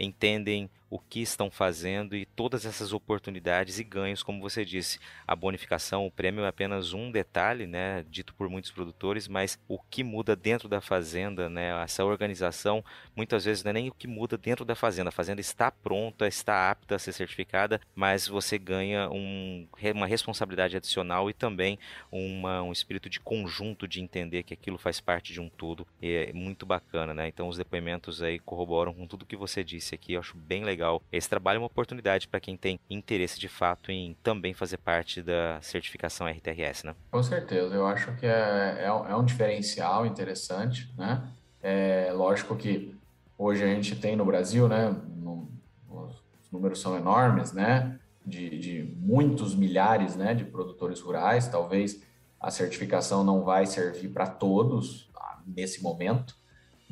entendem 0.00 0.70
o 0.92 0.98
que 0.98 1.22
estão 1.22 1.50
fazendo 1.50 2.14
e 2.14 2.26
todas 2.26 2.66
essas 2.66 2.92
oportunidades 2.92 3.78
e 3.78 3.84
ganhos, 3.84 4.22
como 4.22 4.42
você 4.42 4.62
disse. 4.62 4.98
A 5.26 5.34
bonificação, 5.34 6.06
o 6.06 6.10
prêmio 6.10 6.44
é 6.44 6.48
apenas 6.48 6.92
um 6.92 7.10
detalhe, 7.10 7.66
né, 7.66 8.04
dito 8.10 8.34
por 8.34 8.46
muitos 8.50 8.70
produtores, 8.70 9.26
mas 9.26 9.58
o 9.66 9.78
que 9.78 10.04
muda 10.04 10.36
dentro 10.36 10.68
da 10.68 10.82
fazenda, 10.82 11.48
né, 11.48 11.82
essa 11.82 12.04
organização, 12.04 12.84
muitas 13.16 13.46
vezes 13.46 13.64
não 13.64 13.70
é 13.70 13.72
nem 13.72 13.88
o 13.88 13.94
que 13.94 14.06
muda 14.06 14.36
dentro 14.36 14.66
da 14.66 14.74
fazenda. 14.74 15.08
A 15.08 15.12
fazenda 15.12 15.40
está 15.40 15.70
pronta, 15.70 16.28
está 16.28 16.70
apta 16.70 16.96
a 16.96 16.98
ser 16.98 17.14
certificada, 17.14 17.80
mas 17.94 18.28
você 18.28 18.58
ganha 18.58 19.08
um, 19.08 19.66
uma 19.94 20.06
responsabilidade 20.06 20.76
adicional 20.76 21.30
e 21.30 21.32
também 21.32 21.78
uma, 22.10 22.60
um 22.62 22.70
espírito 22.70 23.08
de 23.08 23.18
conjunto 23.18 23.88
de 23.88 24.02
entender 24.02 24.42
que 24.42 24.52
aquilo 24.52 24.76
faz 24.76 25.00
parte 25.00 25.32
de 25.32 25.40
um 25.40 25.48
todo. 25.48 25.86
E 26.02 26.12
é 26.12 26.32
muito 26.34 26.66
bacana, 26.66 27.14
né? 27.14 27.28
Então 27.28 27.48
os 27.48 27.56
depoimentos 27.56 28.22
aí 28.22 28.38
corroboram 28.38 28.92
com 28.92 29.06
tudo 29.06 29.24
que 29.24 29.36
você 29.36 29.64
disse 29.64 29.94
aqui. 29.94 30.12
Eu 30.12 30.20
acho 30.20 30.36
bem 30.36 30.62
legal. 30.62 30.81
Esse 31.10 31.28
trabalho 31.28 31.56
é 31.56 31.60
uma 31.60 31.66
oportunidade 31.66 32.28
para 32.28 32.40
quem 32.40 32.56
tem 32.56 32.78
interesse 32.88 33.38
de 33.38 33.48
fato 33.48 33.90
em 33.90 34.16
também 34.22 34.54
fazer 34.54 34.78
parte 34.78 35.22
da 35.22 35.60
certificação 35.60 36.26
RTRS, 36.26 36.84
né? 36.84 36.94
Com 37.10 37.22
certeza. 37.22 37.74
Eu 37.74 37.86
acho 37.86 38.14
que 38.16 38.26
é, 38.26 38.76
é, 38.80 38.86
é 38.86 39.16
um 39.16 39.24
diferencial 39.24 40.06
interessante, 40.06 40.92
né? 40.96 41.22
É 41.62 42.12
lógico 42.12 42.56
que 42.56 42.94
hoje 43.38 43.62
a 43.62 43.66
gente 43.66 43.96
tem 43.96 44.16
no 44.16 44.24
Brasil, 44.24 44.68
né? 44.68 44.94
No, 45.16 45.48
os 45.88 46.50
números 46.50 46.80
são 46.80 46.96
enormes, 46.96 47.52
né? 47.52 47.98
De, 48.24 48.58
de 48.58 48.94
muitos 48.96 49.54
milhares, 49.54 50.16
né? 50.16 50.34
De 50.34 50.44
produtores 50.44 51.00
rurais. 51.00 51.48
Talvez 51.48 52.02
a 52.40 52.50
certificação 52.50 53.22
não 53.22 53.44
vai 53.44 53.66
servir 53.66 54.08
para 54.08 54.26
todos 54.26 55.08
ah, 55.16 55.38
nesse 55.46 55.80
momento, 55.80 56.36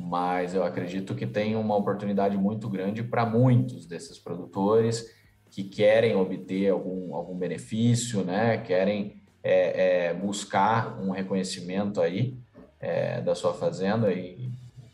mas 0.01 0.55
eu 0.55 0.65
acredito 0.65 1.15
que 1.15 1.27
tem 1.27 1.55
uma 1.55 1.77
oportunidade 1.77 2.37
muito 2.37 2.69
grande 2.69 3.03
para 3.03 3.27
muitos 3.27 3.87
desses 3.87 4.19
produtores 4.19 5.15
que 5.51 5.65
querem 5.65 6.17
obter 6.17 6.71
algum, 6.71 7.15
algum 7.15 7.37
benefício, 7.37 8.25
né? 8.25 8.59
Querem 8.59 9.21
é, 9.43 10.09
é, 10.09 10.15
buscar 10.15 10.99
um 11.01 11.11
reconhecimento 11.11 12.01
aí 12.01 12.39
é, 12.79 13.21
da 13.21 13.35
sua 13.35 13.53
fazenda 13.53 14.13
e, 14.13 14.51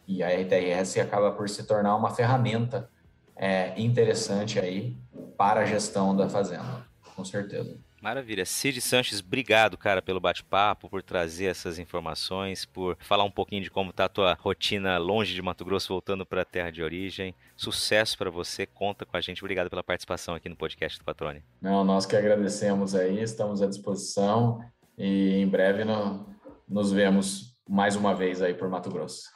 e 0.08 0.22
a 0.22 0.28
RTRS 0.28 0.98
acaba 0.98 1.30
por 1.30 1.48
se 1.48 1.64
tornar 1.64 1.94
uma 1.94 2.10
ferramenta 2.10 2.88
é, 3.36 3.80
interessante 3.80 4.58
aí 4.58 4.96
para 5.36 5.60
a 5.60 5.64
gestão 5.64 6.16
da 6.16 6.28
fazenda, 6.28 6.84
com 7.14 7.24
certeza. 7.24 7.78
Maravilha. 8.00 8.44
Cid 8.44 8.80
Sanches, 8.80 9.20
obrigado, 9.20 9.76
cara, 9.76 10.02
pelo 10.02 10.20
bate-papo, 10.20 10.88
por 10.88 11.02
trazer 11.02 11.46
essas 11.46 11.78
informações, 11.78 12.64
por 12.64 12.96
falar 13.00 13.24
um 13.24 13.30
pouquinho 13.30 13.62
de 13.62 13.70
como 13.70 13.92
tá 13.92 14.04
a 14.04 14.08
tua 14.08 14.34
rotina 14.34 14.98
longe 14.98 15.34
de 15.34 15.42
Mato 15.42 15.64
Grosso, 15.64 15.88
voltando 15.88 16.24
para 16.24 16.42
a 16.42 16.44
terra 16.44 16.70
de 16.70 16.82
origem. 16.82 17.34
Sucesso 17.56 18.16
para 18.16 18.30
você, 18.30 18.66
conta 18.66 19.04
com 19.04 19.16
a 19.16 19.20
gente. 19.20 19.42
Obrigado 19.42 19.70
pela 19.70 19.82
participação 19.82 20.34
aqui 20.34 20.48
no 20.48 20.56
podcast 20.56 20.98
do 20.98 21.04
Patrone. 21.04 21.42
Não, 21.60 21.84
nós 21.84 22.06
que 22.06 22.16
agradecemos 22.16 22.94
aí, 22.94 23.22
estamos 23.22 23.62
à 23.62 23.66
disposição 23.66 24.60
e 24.96 25.40
em 25.40 25.48
breve 25.48 25.84
no, 25.84 26.26
nos 26.68 26.92
vemos 26.92 27.56
mais 27.68 27.96
uma 27.96 28.14
vez 28.14 28.42
aí 28.42 28.54
por 28.54 28.68
Mato 28.68 28.90
Grosso. 28.90 29.35